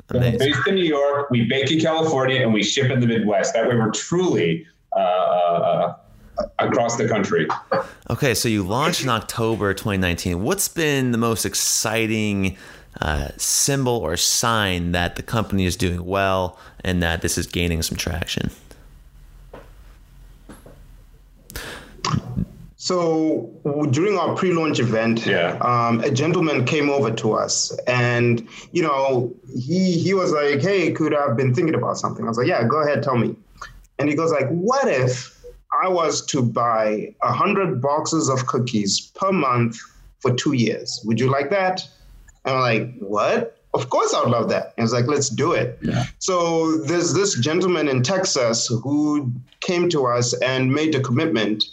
Amazing. 0.09 0.37
Based 0.37 0.67
in 0.67 0.75
New 0.75 0.83
York, 0.83 1.31
we 1.31 1.45
bake 1.45 1.71
in 1.71 1.79
California, 1.79 2.43
and 2.43 2.53
we 2.53 2.61
ship 2.61 2.91
in 2.91 2.99
the 2.99 3.07
Midwest. 3.07 3.53
That 3.53 3.67
way, 3.67 3.75
we're 3.75 3.91
truly. 3.91 4.67
Uh, 4.95 4.99
uh 4.99 5.95
across 6.59 6.97
the 6.97 7.07
country. 7.07 7.47
Okay, 8.09 8.33
so 8.33 8.47
you 8.47 8.63
launched 8.63 9.03
in 9.03 9.09
October 9.09 9.73
2019. 9.73 10.43
What's 10.43 10.67
been 10.67 11.11
the 11.11 11.17
most 11.17 11.45
exciting 11.45 12.57
uh, 13.01 13.29
symbol 13.37 13.97
or 13.97 14.15
sign 14.17 14.91
that 14.93 15.15
the 15.15 15.23
company 15.23 15.65
is 15.65 15.75
doing 15.75 16.05
well 16.05 16.57
and 16.83 17.01
that 17.03 17.21
this 17.21 17.37
is 17.37 17.47
gaining 17.47 17.81
some 17.81 17.97
traction? 17.97 18.51
So 22.85 23.49
during 23.89 24.15
our 24.19 24.35
pre-launch 24.35 24.79
event, 24.79 25.25
yeah. 25.25 25.57
um, 25.61 26.01
a 26.01 26.11
gentleman 26.11 26.65
came 26.65 26.91
over 26.91 27.09
to 27.09 27.33
us, 27.33 27.75
and 27.87 28.47
you 28.73 28.83
know, 28.83 29.33
he 29.57 29.93
he 29.97 30.13
was 30.13 30.31
like, 30.31 30.61
"Hey, 30.61 30.91
could 30.91 31.15
I've 31.15 31.35
been 31.35 31.51
thinking 31.51 31.73
about 31.73 31.97
something?" 31.97 32.23
I 32.23 32.27
was 32.27 32.37
like, 32.37 32.45
"Yeah, 32.45 32.63
go 32.67 32.83
ahead, 32.83 33.01
tell 33.01 33.17
me." 33.17 33.35
And 33.97 34.07
he 34.07 34.15
goes 34.15 34.31
like, 34.31 34.47
"What 34.49 34.87
if 34.87 35.34
I 35.83 35.87
was 35.87 36.25
to 36.27 36.41
buy 36.41 37.13
100 37.19 37.81
boxes 37.81 38.29
of 38.29 38.45
cookies 38.47 39.11
per 39.15 39.31
month 39.31 39.77
for 40.19 40.33
two 40.33 40.53
years, 40.53 41.01
would 41.05 41.19
you 41.19 41.29
like 41.29 41.49
that? 41.51 41.87
And 42.45 42.55
I'm 42.55 42.61
like, 42.61 42.95
what? 42.99 43.57
Of 43.73 43.89
course, 43.89 44.13
I 44.13 44.21
would 44.21 44.29
love 44.29 44.49
that. 44.49 44.73
And 44.77 44.85
it's 44.85 44.93
like, 44.93 45.07
let's 45.07 45.29
do 45.29 45.51
it. 45.51 45.77
Yeah. 45.81 46.05
So 46.19 46.77
there's 46.77 47.13
this 47.13 47.37
gentleman 47.39 47.89
in 47.89 48.03
Texas 48.03 48.67
who 48.67 49.31
came 49.59 49.89
to 49.89 50.05
us 50.05 50.33
and 50.41 50.73
made 50.73 50.95
a 50.95 51.01
commitment 51.01 51.63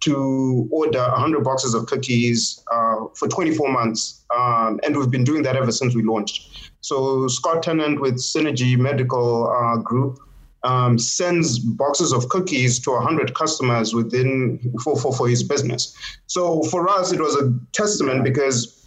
to 0.00 0.68
order 0.70 1.00
100 1.00 1.42
boxes 1.42 1.72
of 1.72 1.86
cookies 1.86 2.62
uh, 2.70 3.06
for 3.14 3.26
24 3.28 3.72
months. 3.72 4.22
Um, 4.36 4.78
and 4.84 4.96
we've 4.96 5.10
been 5.10 5.24
doing 5.24 5.42
that 5.44 5.56
ever 5.56 5.72
since 5.72 5.94
we 5.94 6.02
launched. 6.02 6.70
So 6.80 7.26
Scott 7.28 7.62
Tennant 7.62 8.00
with 8.00 8.16
Synergy 8.16 8.76
Medical 8.76 9.50
uh, 9.50 9.78
Group 9.78 10.20
um, 10.66 10.98
sends 10.98 11.60
boxes 11.60 12.12
of 12.12 12.28
cookies 12.28 12.80
to 12.80 12.90
100 12.90 13.34
customers 13.34 13.94
within 13.94 14.58
for, 14.82 14.96
for, 14.96 15.14
for 15.14 15.28
his 15.28 15.44
business. 15.44 15.96
So 16.26 16.62
for 16.64 16.88
us, 16.88 17.12
it 17.12 17.20
was 17.20 17.36
a 17.36 17.54
testament 17.72 18.24
because 18.24 18.84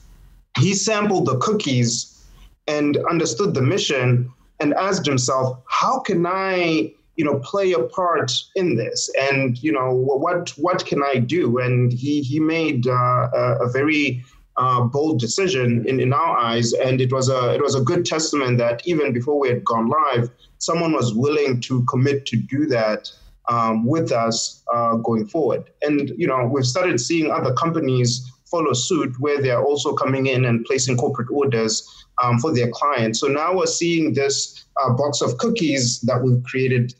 he 0.57 0.73
sampled 0.73 1.25
the 1.25 1.37
cookies 1.37 2.21
and 2.67 2.97
understood 3.09 3.53
the 3.53 3.61
mission 3.61 4.29
and 4.59 4.73
asked 4.73 5.05
himself, 5.05 5.57
how 5.69 5.99
can 5.99 6.25
I, 6.25 6.93
you 7.15 7.23
know, 7.23 7.39
play 7.39 7.71
a 7.71 7.83
part 7.83 8.29
in 8.55 8.75
this? 8.75 9.09
And, 9.17 9.57
you 9.63 9.71
know, 9.71 9.93
what, 9.93 10.49
what 10.57 10.85
can 10.85 11.01
I 11.01 11.19
do? 11.19 11.59
And 11.59 11.93
he, 11.93 12.21
he 12.21 12.41
made 12.41 12.87
uh, 12.87 13.29
a, 13.33 13.57
a 13.61 13.69
very 13.71 14.25
uh, 14.59 14.81
bold 14.81 15.19
decision 15.19 15.87
in, 15.87 15.99
in 15.99 16.13
our 16.13 16.37
eyes. 16.37 16.73
And 16.73 16.99
it 17.01 17.11
was 17.11 17.29
a 17.29 17.53
it 17.55 17.61
was 17.61 17.75
a 17.75 17.81
good 17.81 18.05
testament 18.05 18.57
that 18.59 18.85
even 18.85 19.13
before 19.13 19.39
we 19.39 19.47
had 19.47 19.63
gone 19.63 19.87
live, 19.87 20.29
someone 20.57 20.91
was 20.91 21.13
willing 21.13 21.61
to 21.61 21.83
commit 21.85 22.25
to 22.27 22.35
do 22.35 22.65
that 22.67 23.09
um, 23.47 23.85
with 23.85 24.11
us 24.11 24.63
uh, 24.73 24.95
going 24.97 25.25
forward. 25.27 25.69
And 25.81 26.09
you 26.17 26.27
know, 26.27 26.45
we've 26.45 26.65
started 26.65 26.99
seeing 26.99 27.31
other 27.31 27.53
companies 27.53 28.29
follow 28.45 28.73
suit 28.73 29.15
where 29.19 29.41
they're 29.41 29.63
also 29.63 29.93
coming 29.93 30.25
in 30.27 30.45
and 30.45 30.65
placing 30.65 30.97
corporate 30.97 31.29
orders 31.31 31.87
um, 32.21 32.39
for 32.39 32.53
their 32.53 32.69
clients. 32.71 33.19
So 33.19 33.27
now 33.27 33.55
we're 33.55 33.67
seeing 33.67 34.13
this 34.13 34.65
uh, 34.83 34.91
box 34.93 35.21
of 35.21 35.37
cookies 35.37 36.01
that 36.01 36.21
we've 36.21 36.43
created 36.43 36.93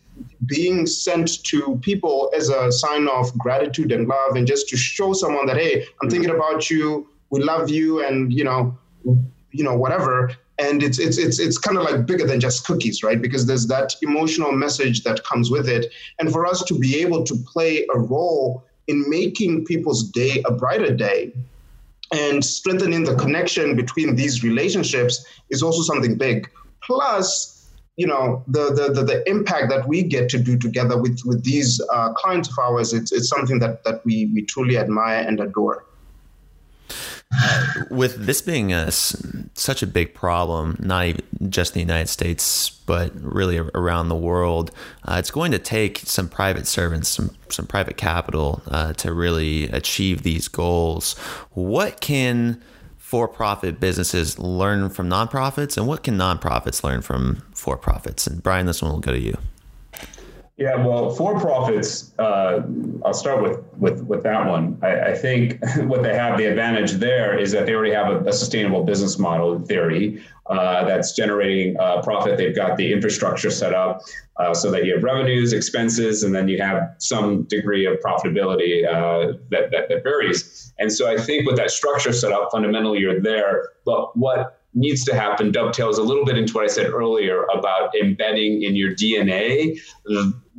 being 0.46 0.86
sent 0.86 1.44
to 1.44 1.78
people 1.82 2.32
as 2.36 2.50
a 2.50 2.72
sign 2.72 3.08
of 3.08 3.38
gratitude 3.38 3.92
and 3.92 4.08
love 4.08 4.36
and 4.36 4.48
just 4.48 4.70
to 4.70 4.78
show 4.78 5.14
someone 5.14 5.46
that 5.46 5.58
hey 5.58 5.86
i'm 6.02 6.10
thinking 6.10 6.30
about 6.30 6.70
you 6.70 7.09
we 7.30 7.42
love 7.42 7.70
you 7.70 8.06
and 8.06 8.34
you 8.34 8.44
know 8.44 8.78
you 9.52 9.64
know 9.64 9.76
whatever 9.76 10.32
and 10.60 10.84
it's 10.84 11.00
it's 11.00 11.18
it's 11.18 11.40
it's 11.40 11.58
kind 11.58 11.78
of 11.78 11.84
like 11.84 12.06
bigger 12.06 12.28
than 12.28 12.40
just 12.40 12.66
cookies, 12.66 13.02
right? 13.02 13.22
Because 13.22 13.46
there's 13.46 13.68
that 13.68 13.96
emotional 14.02 14.52
message 14.52 15.04
that 15.04 15.24
comes 15.24 15.50
with 15.50 15.70
it, 15.70 15.92
and 16.20 16.32
for 16.32 16.46
us 16.46 16.64
to 16.64 16.78
be 16.78 17.00
able 17.00 17.24
to 17.24 17.36
play 17.48 17.88
a 17.96 17.98
role 17.98 18.66
in 18.88 19.10
making 19.10 19.66
people's 19.66 20.10
day 20.12 20.44
a 20.46 20.52
brighter 20.52 20.94
day 20.94 21.32
and 22.12 22.44
strengthening 22.44 23.04
the 23.04 23.16
connection 23.16 23.76
between 23.76 24.16
these 24.16 24.44
relationships 24.44 25.26
is 25.50 25.62
also 25.62 25.82
something 25.82 26.18
big. 26.18 26.50
Plus, 26.82 27.72
you 27.96 28.08
know 28.08 28.44
the, 28.48 28.74
the 28.74 28.94
the, 28.94 29.04
the 29.04 29.30
impact 29.30 29.70
that 29.70 29.88
we 29.88 30.04
get 30.04 30.30
to 30.30 30.40
do 30.40 30.58
together 30.58 31.00
with 31.02 31.22
with 31.26 31.44
these 31.44 31.82
uh, 31.94 32.14
clients 32.14 32.50
of 32.50 32.58
ours 32.58 32.94
it's, 32.94 33.12
it's 33.12 33.28
something 33.28 33.60
that 33.60 33.84
that 33.84 34.04
we 34.06 34.32
we 34.34 34.42
truly 34.44 34.78
admire 34.78 35.22
and 35.28 35.42
adore 35.42 35.86
with 37.90 38.26
this 38.26 38.42
being 38.42 38.74
a, 38.74 38.92
such 38.92 39.84
a 39.84 39.88
big 39.88 40.14
problem, 40.14 40.76
not 40.80 41.06
even 41.06 41.24
just 41.50 41.74
the 41.74 41.80
United 41.80 42.08
States, 42.08 42.70
but 42.70 43.12
really 43.16 43.58
around 43.58 44.10
the 44.10 44.16
world, 44.16 44.72
uh, 45.06 45.16
it's 45.20 45.32
going 45.32 45.52
to 45.52 45.60
take 45.60 46.00
some 46.00 46.28
private 46.28 46.68
servants, 46.68 47.10
some 47.10 47.32
some 47.50 47.66
private 47.66 47.98
capital 47.98 48.62
uh, 48.68 48.94
to 48.94 49.14
really 49.14 49.70
achieve 49.70 50.24
these 50.24 50.48
goals. 50.48 51.18
What 51.52 52.00
can 52.00 52.62
for-profit 52.98 53.80
businesses 53.80 54.38
learn 54.38 54.90
from 54.90 55.10
nonprofits, 55.10 55.78
and 55.78 55.88
what 55.88 56.04
can 56.04 56.16
nonprofits 56.16 56.84
learn 56.84 57.02
from 57.02 57.44
for-profits? 57.54 58.28
And 58.28 58.44
Brian, 58.44 58.68
this 58.68 58.82
one 58.82 58.92
will 58.92 59.00
go 59.00 59.12
to 59.12 59.20
you. 59.20 59.38
Yeah, 60.60 60.76
well, 60.76 61.10
for 61.10 61.40
profits, 61.40 62.12
uh, 62.20 62.60
I'll 63.06 63.14
start 63.14 63.42
with, 63.42 63.64
with, 63.78 64.04
with 64.04 64.24
that 64.24 64.46
one. 64.46 64.78
I, 64.82 65.12
I, 65.12 65.16
think 65.16 65.58
what 65.84 66.04
they 66.04 66.14
have, 66.14 66.38
the 66.38 66.48
advantage 66.48 66.92
there 66.94 67.40
is 67.40 67.54
that 67.54 67.66
they 67.66 67.74
already 67.74 67.94
have 67.94 68.12
a, 68.12 68.20
a 68.28 68.34
sustainable 68.34 68.84
business 68.84 69.18
model 69.18 69.54
in 69.56 69.64
theory 69.64 70.22
uh, 70.48 70.84
that's 70.84 71.14
generating 71.14 71.80
uh, 71.80 72.02
profit. 72.02 72.38
They've 72.38 72.54
got 72.54 72.76
the 72.76 72.92
infrastructure 72.92 73.50
set 73.50 73.74
up 73.74 74.02
uh, 74.36 74.54
so 74.54 74.70
that 74.72 74.84
you 74.84 74.96
have 74.96 75.04
revenues, 75.04 75.54
expenses, 75.54 76.24
and 76.24 76.36
then 76.36 76.50
you 76.50 76.62
have 76.62 76.94
some 76.98 77.44
degree 77.44 77.86
of 77.86 77.98
profitability 78.00 78.86
uh, 78.86 79.38
that, 79.52 79.72
that, 79.72 79.88
that 79.88 80.04
varies. 80.04 80.74
And 80.78 80.92
so 80.92 81.10
I 81.10 81.18
think 81.18 81.48
with 81.48 81.56
that 81.56 81.72
structure 81.72 82.12
set 82.12 82.34
up, 82.34 82.50
fundamentally 82.52 83.00
you're 83.00 83.22
there. 83.22 83.70
But 83.86 84.18
what 84.18 84.60
needs 84.74 85.04
to 85.06 85.16
happen 85.16 85.52
dovetails 85.52 85.98
a 85.98 86.04
little 86.04 86.26
bit 86.26 86.38
into 86.38 86.54
what 86.54 86.64
I 86.64 86.68
said 86.68 86.88
earlier 86.88 87.46
about 87.54 87.96
embedding 87.96 88.64
in 88.64 88.76
your 88.76 88.92
DNA 88.92 89.80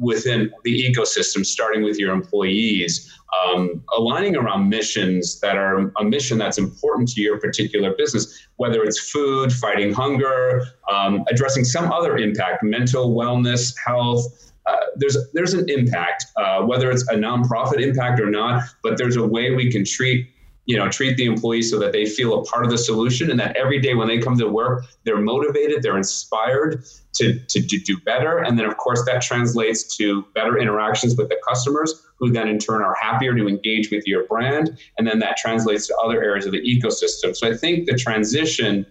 within 0.00 0.50
the 0.64 0.90
ecosystem, 0.90 1.44
starting 1.44 1.82
with 1.82 1.98
your 1.98 2.12
employees, 2.12 3.12
um, 3.44 3.84
aligning 3.96 4.34
around 4.34 4.68
missions 4.68 5.38
that 5.40 5.56
are 5.56 5.92
a 5.98 6.04
mission 6.04 6.38
that's 6.38 6.58
important 6.58 7.08
to 7.10 7.20
your 7.20 7.38
particular 7.38 7.94
business, 7.96 8.46
whether 8.56 8.82
it's 8.82 8.98
food, 9.10 9.52
fighting 9.52 9.92
hunger, 9.92 10.62
um, 10.90 11.24
addressing 11.30 11.64
some 11.64 11.92
other 11.92 12.16
impact, 12.16 12.62
mental 12.62 13.14
wellness, 13.14 13.74
health. 13.84 14.52
Uh, 14.66 14.76
there's 14.96 15.16
there's 15.32 15.54
an 15.54 15.68
impact, 15.68 16.26
uh, 16.36 16.62
whether 16.62 16.90
it's 16.90 17.02
a 17.08 17.14
nonprofit 17.14 17.80
impact 17.80 18.20
or 18.20 18.30
not, 18.30 18.62
but 18.82 18.96
there's 18.96 19.16
a 19.16 19.26
way 19.26 19.54
we 19.54 19.70
can 19.70 19.84
treat 19.84 20.29
you 20.66 20.76
know 20.76 20.88
treat 20.88 21.16
the 21.16 21.24
employees 21.24 21.70
so 21.70 21.78
that 21.78 21.92
they 21.92 22.06
feel 22.06 22.40
a 22.40 22.44
part 22.44 22.64
of 22.64 22.70
the 22.70 22.78
solution 22.78 23.30
and 23.30 23.40
that 23.40 23.56
every 23.56 23.80
day 23.80 23.94
when 23.94 24.08
they 24.08 24.18
come 24.18 24.38
to 24.38 24.48
work 24.48 24.84
they're 25.04 25.20
motivated 25.20 25.82
they're 25.82 25.96
inspired 25.96 26.84
to, 27.14 27.38
to, 27.48 27.66
to 27.66 27.78
do 27.78 27.98
better 28.00 28.38
and 28.38 28.58
then 28.58 28.66
of 28.66 28.76
course 28.76 29.04
that 29.06 29.22
translates 29.22 29.96
to 29.96 30.22
better 30.34 30.58
interactions 30.58 31.16
with 31.16 31.28
the 31.28 31.36
customers 31.48 32.06
who 32.18 32.30
then 32.30 32.48
in 32.48 32.58
turn 32.58 32.82
are 32.82 32.94
happier 33.00 33.34
to 33.34 33.48
engage 33.48 33.90
with 33.90 34.06
your 34.06 34.26
brand 34.26 34.78
and 34.98 35.06
then 35.06 35.18
that 35.18 35.36
translates 35.36 35.86
to 35.86 35.96
other 35.96 36.22
areas 36.22 36.46
of 36.46 36.52
the 36.52 36.60
ecosystem 36.60 37.34
so 37.34 37.50
i 37.50 37.56
think 37.56 37.86
the 37.86 37.94
transition 37.94 38.86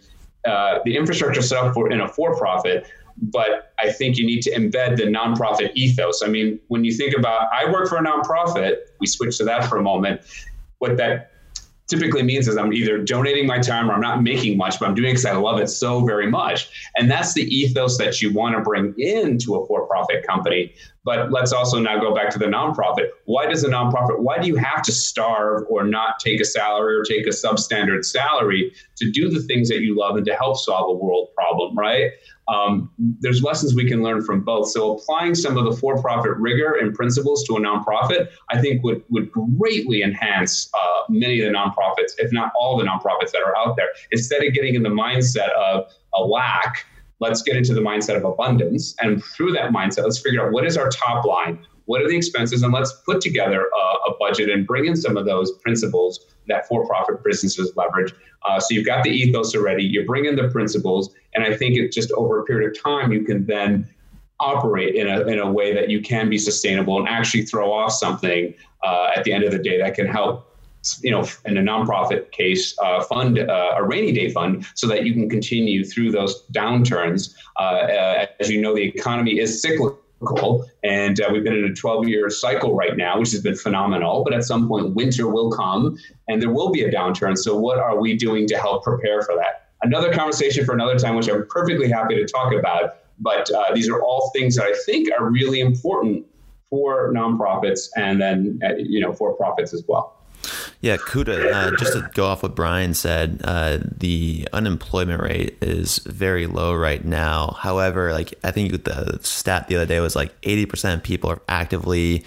uh, 0.46 0.80
the 0.86 0.96
infrastructure 0.96 1.42
set 1.42 1.58
up 1.58 1.74
for 1.74 1.92
in 1.92 2.02
a 2.02 2.08
for-profit 2.08 2.88
but 3.22 3.74
I 3.80 3.92
think 3.92 4.18
you 4.18 4.26
need 4.26 4.42
to 4.44 4.52
embed 4.52 4.98
the 4.98 5.04
nonprofit 5.04 5.72
ethos. 5.76 6.22
I 6.24 6.28
mean, 6.28 6.60
when 6.68 6.84
you 6.84 6.94
think 6.94 7.16
about, 7.18 7.50
I 7.52 7.70
work 7.70 7.90
for 7.90 7.98
a 7.98 8.04
nonprofit, 8.04 8.78
we 9.00 9.08
switch 9.08 9.38
to 9.40 9.44
that 9.46 9.66
for 9.66 9.78
a 9.78 9.82
moment. 9.82 10.22
What 10.80 10.96
that 10.98 11.29
typically 11.90 12.24
means 12.24 12.48
is 12.48 12.56
I'm 12.58 12.72
either 12.72 13.00
donating 13.00 13.48
my 13.48 13.60
time 13.60 13.90
or 13.90 13.94
I'm 13.94 14.02
not 14.02 14.24
making 14.24 14.58
much, 14.58 14.80
but 14.80 14.88
I'm 14.88 14.96
doing 14.96 15.10
it 15.10 15.14
because 15.14 15.26
I 15.26 15.34
love 15.34 15.60
it 15.60 15.68
so 15.68 16.06
very 16.06 16.30
much. 16.30 16.70
And 16.96 17.10
that's 17.10 17.34
the 17.34 17.44
ethos 17.44 17.98
that 17.98 18.22
you 18.22 18.32
want 18.32 18.56
to 18.56 18.62
bring 18.62 18.94
into 18.98 19.56
a 19.56 19.66
for 19.66 19.88
profit 19.88 20.26
company. 20.26 20.74
But 21.06 21.32
let's 21.32 21.54
also 21.54 21.80
now 21.80 22.00
go 22.00 22.14
back 22.14 22.30
to 22.32 22.40
the 22.40 22.46
nonprofit. 22.46 23.10
Why 23.26 23.48
does 23.48 23.64
a 23.64 23.70
nonprofit, 23.70 24.20
why 24.20 24.38
do 24.38 24.48
you 24.48 24.58
have 24.58 24.82
to 24.84 24.92
starve 24.92 25.64
or 25.70 25.84
not 25.84 26.20
take 26.20 26.42
a 26.42 26.46
salary 26.46 26.96
or 26.96 27.04
take 27.04 27.26
a 27.26 27.30
substandard 27.30 28.04
salary 28.04 28.74
to 28.98 29.10
do 29.10 29.30
the 29.30 29.42
things 29.44 29.70
that 29.70 29.80
you 29.80 29.98
love 29.98 30.18
and 30.18 30.26
to 30.26 30.36
help 30.36 30.58
solve 30.58 30.90
a 30.90 30.94
world 30.94 31.30
problem, 31.36 31.78
right? 31.78 32.12
Um, 32.50 32.92
there's 32.98 33.44
lessons 33.44 33.76
we 33.76 33.88
can 33.88 34.02
learn 34.02 34.24
from 34.24 34.44
both. 34.44 34.70
So 34.72 34.98
applying 34.98 35.36
some 35.36 35.56
of 35.56 35.66
the 35.66 35.72
for-profit 35.72 36.32
rigor 36.38 36.78
and 36.80 36.94
principles 36.94 37.44
to 37.46 37.56
a 37.56 37.60
nonprofit, 37.60 38.30
I 38.50 38.60
think 38.60 38.84
would 38.84 39.04
would 39.10 39.32
greatly 39.32 40.02
enhance 40.02 40.70
uh, 40.74 41.04
many 41.10 41.40
of 41.42 41.52
the 41.52 41.58
nonprofits, 41.58 42.14
if 42.18 42.34
not 42.34 42.52
all 42.60 42.78
the 42.78 42.84
nonprofits 42.84 43.32
that 43.32 43.44
are 43.46 43.56
out 43.56 43.76
there. 43.78 43.90
Instead 44.12 44.44
of 44.44 44.54
getting 44.54 44.74
in 44.74 44.82
the 44.82 44.90
mindset 44.90 45.52
of 45.52 45.92
a 46.16 46.24
lack, 46.24 46.86
let's 47.20 47.42
get 47.42 47.56
into 47.56 47.74
the 47.74 47.82
mindset 47.82 48.16
of 48.16 48.24
abundance, 48.24 48.96
and 49.02 49.24
through 49.24 49.52
that 49.54 49.72
mindset, 49.72 50.04
let's 50.04 50.20
figure 50.20 50.46
out 50.46 50.52
what 50.52 50.66
is 50.66 50.78
our 50.78 50.90
top 50.90 51.26
line, 51.26 51.66
what 51.86 52.02
are 52.02 52.08
the 52.08 52.16
expenses, 52.16 52.64
and 52.64 52.74
let's 52.74 52.94
put 53.06 53.20
together 53.22 53.62
a, 53.62 54.10
a 54.12 54.18
budget 54.20 54.50
and 54.50 54.66
bring 54.66 54.86
in 54.86 54.96
some 54.96 55.18
of 55.18 55.26
those 55.26 55.52
principles 55.64 56.28
that 56.48 56.68
for-profit 56.68 57.24
businesses 57.24 57.74
leverage. 57.76 58.14
Uh, 58.48 58.60
so 58.60 58.68
you've 58.74 58.86
got 58.86 59.04
the 59.04 59.10
ethos 59.10 59.56
already, 59.56 59.84
you 59.84 60.06
bring 60.06 60.26
in 60.26 60.36
the 60.36 60.48
principles, 60.50 61.14
and 61.34 61.44
I 61.44 61.56
think 61.56 61.76
it's 61.76 61.96
just 61.96 62.12
over 62.14 62.40
a 62.40 62.46
period 62.46 62.72
of 62.72 62.82
time 62.82 63.12
you 63.12 63.24
can 63.24 63.46
then 63.46 63.88
operate 64.40 64.96
in 64.96 65.08
a, 65.08 65.22
in 65.28 65.40
a 65.40 65.52
way 65.52 65.74
that 65.74 65.90
you 65.90 66.02
can 66.02 66.30
be 66.30 66.38
sustainable 66.38 66.98
and 66.98 67.10
actually 67.10 67.44
throw 67.44 67.74
off 67.74 67.92
something 67.92 68.54
uh, 68.84 69.10
at 69.16 69.26
the 69.26 69.34
end 69.34 69.44
of 69.44 69.52
the 69.52 69.60
day 69.60 69.78
that 69.78 69.94
can 69.94 70.08
help 70.08 70.49
you 71.02 71.12
know, 71.12 71.26
in 71.46 71.58
a 71.58 71.62
nonprofit 71.62 72.32
case, 72.32 72.76
uh, 72.82 73.04
fund 73.04 73.40
uh, 73.40 73.76
a 73.78 73.84
rainy 73.84 74.12
day 74.12 74.30
fund 74.30 74.66
so 74.76 74.88
that 74.88 75.06
you 75.06 75.14
can 75.14 75.30
continue 75.30 75.84
through 75.84 76.12
those 76.12 76.46
downturns. 76.54 77.34
Uh, 77.60 77.64
uh 77.64 78.26
as 78.40 78.50
you 78.50 78.62
know, 78.62 78.74
the 78.74 78.84
economy 78.84 79.40
is 79.40 79.62
cyclical 79.62 80.00
and 80.84 81.22
uh, 81.22 81.30
we've 81.32 81.44
been 81.44 81.56
in 81.56 81.66
a 81.66 81.74
12 81.74 82.08
year 82.08 82.30
cycle 82.30 82.76
right 82.76 82.98
now, 82.98 83.20
which 83.20 83.32
has 83.32 83.42
been 83.42 83.56
phenomenal. 83.56 84.24
But 84.24 84.34
at 84.34 84.44
some 84.44 84.68
point, 84.68 84.96
winter 84.96 85.28
will 85.28 85.52
come 85.52 85.98
and 86.28 86.42
there 86.42 86.52
will 86.52 86.72
be 86.72 86.84
a 86.84 86.92
downturn. 86.92 87.38
So, 87.38 87.58
what 87.58 87.80
are 87.80 88.00
we 88.00 88.16
doing 88.16 88.48
to 88.48 88.58
help 88.58 88.84
prepare 88.84 89.22
for 89.22 89.36
that? 89.36 89.72
Another 89.82 90.12
conversation 90.14 90.66
for 90.66 90.74
another 90.74 90.98
time, 90.98 91.16
which 91.16 91.30
I'm 91.30 91.48
perfectly 91.48 91.90
happy 91.90 92.16
to 92.16 92.26
talk 92.26 92.54
about. 92.54 92.96
But 93.20 93.52
uh, 93.52 93.74
these 93.74 93.90
are 93.90 94.02
all 94.02 94.32
things 94.34 94.56
that 94.56 94.66
I 94.66 94.74
think 94.86 95.10
are 95.18 95.30
really 95.30 95.60
important 95.60 96.26
for 96.70 97.12
nonprofits 97.14 97.90
and 97.98 98.22
then, 98.22 98.60
uh, 98.64 98.76
you 98.78 99.00
know, 99.00 99.14
for 99.14 99.34
profits 99.34 99.74
as 99.74 99.84
well. 99.88 100.19
Yeah, 100.82 100.98
Kuda, 100.98 101.54
uh, 101.54 101.76
just 101.78 101.94
to 101.94 102.10
go 102.14 102.26
off 102.26 102.44
what 102.44 102.56
Brian 102.56 102.94
said, 102.94 103.42
uh, 103.44 103.80
the 103.84 104.48
unemployment 104.54 105.22
rate 105.22 105.58
is 105.62 106.00
very 106.00 106.48
low 106.48 106.74
right 106.74 107.04
now. 107.04 107.58
However, 107.60 108.14
like 108.14 108.34
I 108.44 108.52
think 108.52 108.84
the 108.84 109.20
stat 109.22 109.68
the 109.68 109.76
other 109.76 109.86
day 109.86 110.00
was 110.00 110.16
like 110.16 110.40
80% 110.42 110.94
of 110.96 111.04
people 111.04 111.30
are 111.30 111.42
actively 111.50 112.24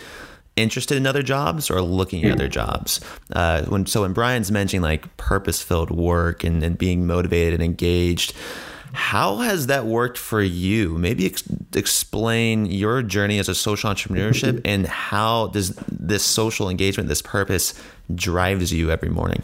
interested 0.56 0.96
in 0.98 1.06
other 1.06 1.22
jobs 1.22 1.70
or 1.70 1.80
looking 1.80 2.24
at 2.24 2.32
other 2.32 2.48
jobs. 2.48 3.00
Uh, 3.32 3.62
when 3.64 3.86
so 3.86 4.02
when 4.02 4.12
Brian's 4.12 4.50
mentioning 4.50 4.82
like 4.82 5.16
purpose 5.16 5.62
filled 5.62 5.90
work 5.90 6.44
and, 6.44 6.62
and 6.62 6.76
being 6.76 7.06
motivated 7.06 7.54
and 7.54 7.62
engaged, 7.62 8.34
how 8.92 9.36
has 9.38 9.66
that 9.68 9.86
worked 9.86 10.18
for 10.18 10.42
you? 10.42 10.98
Maybe 10.98 11.26
ex- 11.26 11.44
explain 11.74 12.66
your 12.66 13.02
journey 13.02 13.38
as 13.38 13.48
a 13.48 13.54
social 13.54 13.90
entrepreneurship 13.90 14.60
and 14.64 14.86
how 14.86 15.48
does 15.48 15.74
this 15.90 16.24
social 16.24 16.68
engagement, 16.68 17.08
this 17.08 17.22
purpose, 17.22 17.74
drives 18.14 18.72
you 18.72 18.90
every 18.90 19.08
morning? 19.08 19.42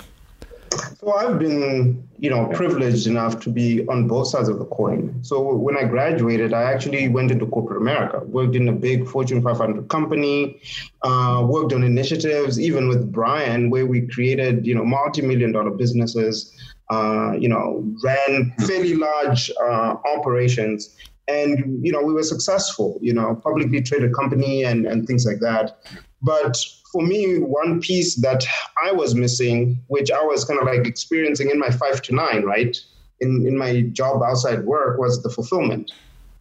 So 1.00 1.14
I've 1.14 1.38
been, 1.38 2.06
you 2.18 2.28
know, 2.28 2.46
privileged 2.48 3.06
enough 3.06 3.40
to 3.40 3.50
be 3.50 3.86
on 3.88 4.06
both 4.06 4.28
sides 4.28 4.48
of 4.48 4.58
the 4.58 4.66
coin. 4.66 5.18
So 5.22 5.54
when 5.54 5.76
I 5.78 5.84
graduated, 5.84 6.52
I 6.52 6.64
actually 6.64 7.08
went 7.08 7.30
into 7.30 7.46
corporate 7.46 7.80
America, 7.80 8.20
worked 8.26 8.54
in 8.54 8.68
a 8.68 8.72
big 8.72 9.08
Fortune 9.08 9.42
500 9.42 9.88
company, 9.88 10.60
uh, 11.02 11.46
worked 11.48 11.72
on 11.72 11.82
initiatives, 11.82 12.60
even 12.60 12.88
with 12.88 13.10
Brian, 13.10 13.70
where 13.70 13.86
we 13.86 14.02
created, 14.02 14.66
you 14.66 14.74
know, 14.74 14.84
multi-million 14.84 15.52
dollar 15.52 15.70
businesses 15.70 16.54
uh, 16.90 17.32
you 17.38 17.48
know, 17.48 17.84
ran 18.02 18.52
fairly 18.66 18.94
large 18.94 19.50
uh, 19.62 19.96
operations. 20.16 20.96
And, 21.28 21.84
you 21.84 21.92
know, 21.92 22.00
we 22.00 22.14
were 22.14 22.22
successful, 22.22 22.98
you 23.02 23.12
know, 23.12 23.34
publicly 23.34 23.82
traded 23.82 24.14
company 24.14 24.64
and, 24.64 24.86
and 24.86 25.06
things 25.06 25.26
like 25.26 25.40
that. 25.40 25.78
But 26.22 26.56
for 26.90 27.02
me, 27.02 27.38
one 27.38 27.80
piece 27.80 28.14
that 28.16 28.46
I 28.82 28.92
was 28.92 29.14
missing, 29.14 29.78
which 29.88 30.10
I 30.10 30.22
was 30.22 30.44
kind 30.44 30.58
of 30.58 30.66
like 30.66 30.86
experiencing 30.86 31.50
in 31.50 31.58
my 31.58 31.70
five 31.70 32.00
to 32.02 32.14
nine, 32.14 32.44
right? 32.44 32.76
In, 33.20 33.46
in 33.46 33.58
my 33.58 33.82
job 33.92 34.22
outside 34.22 34.64
work 34.64 34.98
was 34.98 35.22
the 35.22 35.28
fulfillment. 35.28 35.92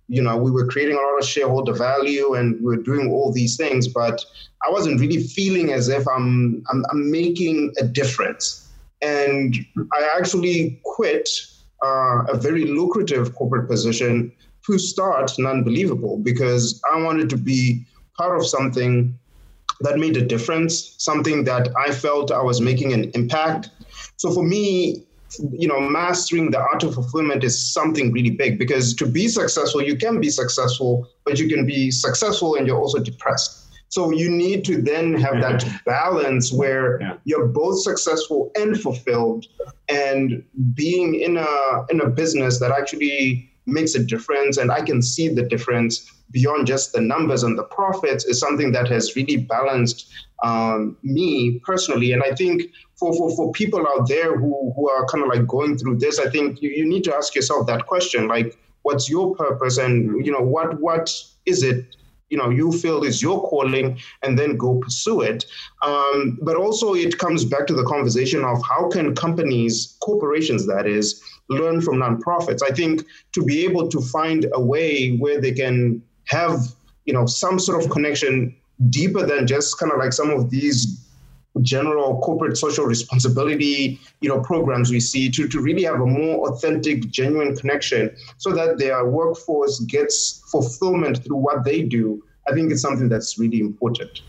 You 0.08 0.22
know, 0.22 0.38
we 0.38 0.52
were 0.52 0.68
creating 0.68 0.96
a 0.96 1.02
lot 1.02 1.20
of 1.20 1.26
shareholder 1.26 1.74
value 1.74 2.36
and 2.36 2.56
we 2.62 2.78
were 2.78 2.82
doing 2.82 3.12
all 3.12 3.34
these 3.34 3.58
things, 3.58 3.90
but 3.90 4.24
I 4.66 4.72
wasn't 4.72 5.02
really 5.02 5.22
feeling 5.22 5.74
as 5.74 5.90
if 5.90 6.08
I'm, 6.08 6.64
I'm, 6.72 6.86
I'm 6.90 7.12
making 7.12 7.74
a 7.78 7.84
difference 7.84 8.67
and 9.02 9.56
I 9.94 10.10
actually 10.18 10.80
quit 10.84 11.30
uh, 11.84 12.24
a 12.30 12.38
very 12.38 12.66
lucrative 12.66 13.36
corporate 13.36 13.70
position 13.70 14.32
to 14.66 14.78
start 14.78 15.32
Nunbelievable 15.38 16.24
because 16.24 16.82
I 16.92 17.02
wanted 17.02 17.30
to 17.30 17.38
be 17.38 17.86
part 18.18 18.38
of 18.38 18.46
something 18.46 19.18
that 19.82 20.00
made 20.00 20.18
a 20.18 20.26
difference, 20.26 20.96
something 20.98 21.44
that 21.44 21.70
I 21.78 21.92
felt 21.92 22.32
I 22.32 22.42
was 22.42 22.60
making 22.60 22.94
an 22.94 23.12
impact. 23.14 23.70
So 24.18 24.34
for 24.34 24.44
me, 24.44 25.06
you 25.52 25.68
know, 25.68 25.80
mastering 25.80 26.52
the 26.52 26.60
art 26.60 26.84
of 26.84 26.96
fulfillment 26.96 27.44
is 27.44 27.74
something 27.74 28.12
really 28.12 28.32
big 28.32 28.58
because 28.58 28.96
to 28.96 29.06
be 29.06 29.28
successful, 29.28 29.84
you 29.84 29.96
can 29.96 30.20
be 30.20 30.30
successful, 30.30 31.08
but 31.26 31.38
you 31.38 31.48
can 31.48 31.66
be 31.66 31.92
successful 31.92 32.56
and 32.56 32.66
you're 32.66 32.80
also 32.80 33.00
depressed. 33.00 33.67
So 33.90 34.12
you 34.12 34.30
need 34.30 34.66
to 34.66 34.82
then 34.82 35.14
have 35.16 35.42
that 35.42 35.66
balance 35.86 36.52
where 36.52 37.00
yeah. 37.02 37.14
you're 37.24 37.48
both 37.48 37.82
successful 37.82 38.52
and 38.56 38.80
fulfilled, 38.80 39.46
and 39.88 40.44
being 40.74 41.16
in 41.16 41.38
a 41.38 41.86
in 41.90 42.02
a 42.02 42.10
business 42.10 42.60
that 42.60 42.72
actually 42.72 43.50
makes 43.66 43.96
a 43.96 44.04
difference, 44.04 44.58
and 44.58 44.72
I 44.72 44.82
can 44.82 45.02
see 45.02 45.28
the 45.28 45.44
difference 45.44 46.12
beyond 46.32 46.68
just 46.68 46.94
the 46.94 47.02
numbers 47.02 47.44
and 47.44 47.58
the 47.58 47.64
profits 47.64 48.26
is 48.26 48.40
something 48.40 48.72
that 48.74 48.88
has 48.90 49.16
really 49.16 49.38
balanced 49.38 50.12
um, 50.44 50.98
me 51.04 51.60
personally. 51.64 52.12
And 52.12 52.24
I 52.24 52.34
think 52.36 52.64
for, 52.96 53.16
for, 53.16 53.36
for 53.36 53.52
people 53.52 53.86
out 53.88 54.08
there 54.08 54.38
who, 54.38 54.74
who 54.76 54.90
are 54.90 55.06
kind 55.06 55.24
of 55.24 55.30
like 55.30 55.48
going 55.48 55.78
through 55.78 55.98
this, 55.98 56.20
I 56.20 56.30
think 56.30 56.62
you, 56.62 56.70
you 56.70 56.86
need 56.86 57.04
to 57.06 57.16
ask 57.16 57.36
yourself 57.36 57.68
that 57.68 57.88
question, 57.88 58.28
like, 58.28 58.58
what's 58.84 59.10
your 59.10 59.36
purpose? 59.36 59.78
And, 59.78 60.26
you 60.26 60.32
know, 60.32 60.42
what 60.42 60.80
what 60.80 61.14
is 61.46 61.64
it 61.64 61.96
you 62.30 62.38
know 62.38 62.50
you 62.50 62.72
feel 62.72 63.04
is 63.04 63.22
your 63.22 63.42
calling 63.48 63.98
and 64.24 64.38
then 64.38 64.58
go 64.58 64.76
pursue 64.76 65.22
it. 65.22 65.46
Um, 65.82 66.38
but 66.42 66.56
also 66.56 66.94
it 66.94 67.18
comes 67.18 67.46
back 67.46 67.68
to 67.68 67.74
the 67.74 67.84
conversation 67.84 68.44
of 68.44 68.62
how 68.64 68.90
can 68.90 69.16
companies 69.16 69.98
corporations 70.02 70.66
that 70.68 70.86
is 70.88 71.22
learn 71.50 71.82
from 71.82 71.96
nonprofits. 71.96 72.62
I 72.64 72.74
think 72.74 73.06
to 73.34 73.44
be 73.44 73.64
able 73.66 73.88
to 73.90 74.02
find 74.02 74.48
a 74.54 74.62
way 74.62 75.16
where 75.18 75.40
they 75.40 75.52
can 75.52 76.02
have 76.26 76.60
you 77.06 77.14
know 77.14 77.26
some 77.26 77.60
sort 77.60 77.84
of 77.84 77.90
connection 77.90 78.56
deeper 78.90 79.26
than 79.26 79.48
just 79.48 79.80
kind 79.80 79.92
of 79.92 79.98
like 79.98 80.14
some 80.14 80.30
of 80.30 80.50
these 80.50 81.07
general 81.62 82.20
corporate 82.22 82.58
social 82.58 82.86
responsibility 82.86 84.00
you 84.22 84.30
know 84.30 84.40
programs 84.42 84.92
we 84.92 85.00
see 85.00 85.30
to, 85.30 85.48
to 85.48 85.60
really 85.60 85.84
have 85.84 86.00
a 86.02 86.06
more 86.06 86.50
authentic 86.50 87.10
genuine 87.10 87.56
connection 87.56 88.16
so 88.38 88.52
that 88.52 88.78
their 88.78 89.06
workforce 89.06 89.80
gets 89.82 90.44
fulfillment 90.52 91.24
through 91.24 91.38
what 91.38 91.64
they 91.64 91.82
do 91.82 92.24
i 92.48 92.54
think 92.54 92.72
it's 92.72 92.82
something 92.82 93.10
that's 93.10 93.38
really 93.38 93.60
important 93.60 94.22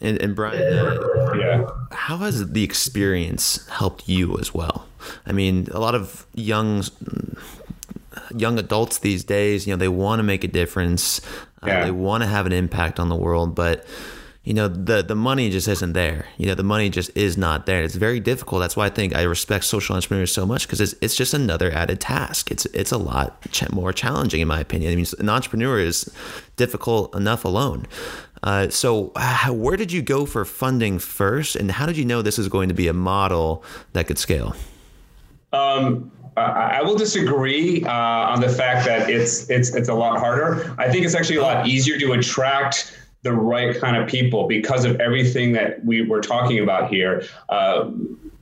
and, 0.00 0.20
and 0.20 0.34
brian 0.34 0.60
uh, 0.60 1.32
yeah 1.34 1.66
how 1.92 2.16
has 2.18 2.52
the 2.52 2.64
experience 2.64 3.66
helped 3.68 4.08
you 4.08 4.38
as 4.38 4.52
well 4.52 4.86
i 5.26 5.32
mean 5.32 5.66
a 5.72 5.78
lot 5.78 5.94
of 5.94 6.26
young 6.34 6.82
young 8.36 8.58
adults 8.58 8.98
these 8.98 9.24
days, 9.24 9.66
you 9.66 9.72
know, 9.72 9.76
they 9.76 9.88
want 9.88 10.18
to 10.18 10.22
make 10.22 10.44
a 10.44 10.48
difference. 10.48 11.20
Uh, 11.62 11.68
yeah. 11.68 11.84
They 11.84 11.90
want 11.90 12.22
to 12.22 12.28
have 12.28 12.46
an 12.46 12.52
impact 12.52 12.98
on 12.98 13.08
the 13.08 13.16
world, 13.16 13.54
but 13.54 13.86
you 14.44 14.54
know 14.54 14.66
the 14.66 15.02
the 15.02 15.14
money 15.14 15.50
just 15.50 15.68
isn't 15.68 15.92
there. 15.92 16.26
You 16.36 16.46
know 16.46 16.54
the 16.54 16.64
money 16.64 16.90
just 16.90 17.16
is 17.16 17.36
not 17.36 17.66
there. 17.66 17.82
It's 17.82 17.94
very 17.94 18.18
difficult. 18.18 18.60
That's 18.60 18.76
why 18.76 18.86
i 18.86 18.90
think 18.90 19.14
i 19.14 19.22
respect 19.22 19.64
social 19.64 19.94
entrepreneurs 19.94 20.32
so 20.32 20.44
much 20.44 20.66
because 20.66 20.80
it's, 20.80 20.94
it's 21.00 21.14
just 21.14 21.32
another 21.32 21.70
added 21.70 22.00
task. 22.00 22.50
It's 22.50 22.66
it's 22.66 22.90
a 22.90 22.98
lot 22.98 23.40
ch- 23.52 23.70
more 23.70 23.92
challenging 23.92 24.40
in 24.40 24.48
my 24.48 24.60
opinion. 24.60 24.92
I 24.92 24.96
mean 24.96 25.06
an 25.18 25.28
entrepreneur 25.28 25.78
is 25.78 26.12
difficult 26.56 27.14
enough 27.14 27.44
alone. 27.44 27.86
Uh, 28.42 28.68
so 28.68 29.12
where 29.50 29.76
did 29.76 29.92
you 29.92 30.02
go 30.02 30.26
for 30.26 30.44
funding 30.44 30.98
first 30.98 31.54
and 31.54 31.70
how 31.70 31.86
did 31.86 31.96
you 31.96 32.04
know 32.04 32.22
this 32.22 32.38
is 32.40 32.48
going 32.48 32.68
to 32.68 32.74
be 32.74 32.88
a 32.88 32.92
model 32.92 33.62
that 33.92 34.08
could 34.08 34.18
scale? 34.18 34.56
Um, 35.52 36.10
I 36.36 36.80
will 36.82 36.96
disagree 36.96 37.84
uh, 37.84 37.92
on 37.92 38.40
the 38.40 38.48
fact 38.48 38.86
that 38.86 39.10
it's 39.10 39.48
it's 39.50 39.74
it's 39.74 39.88
a 39.88 39.94
lot 39.94 40.18
harder. 40.18 40.74
I 40.78 40.90
think 40.90 41.04
it's 41.04 41.14
actually 41.14 41.36
a 41.36 41.42
lot 41.42 41.68
easier 41.68 41.98
to 41.98 42.12
attract 42.12 42.98
the 43.22 43.32
right 43.32 43.78
kind 43.78 43.96
of 43.96 44.08
people 44.08 44.46
because 44.46 44.84
of 44.84 45.00
everything 45.00 45.52
that 45.52 45.84
we 45.84 46.02
were 46.02 46.20
talking 46.20 46.58
about 46.58 46.90
here. 46.90 47.24
Uh, 47.48 47.90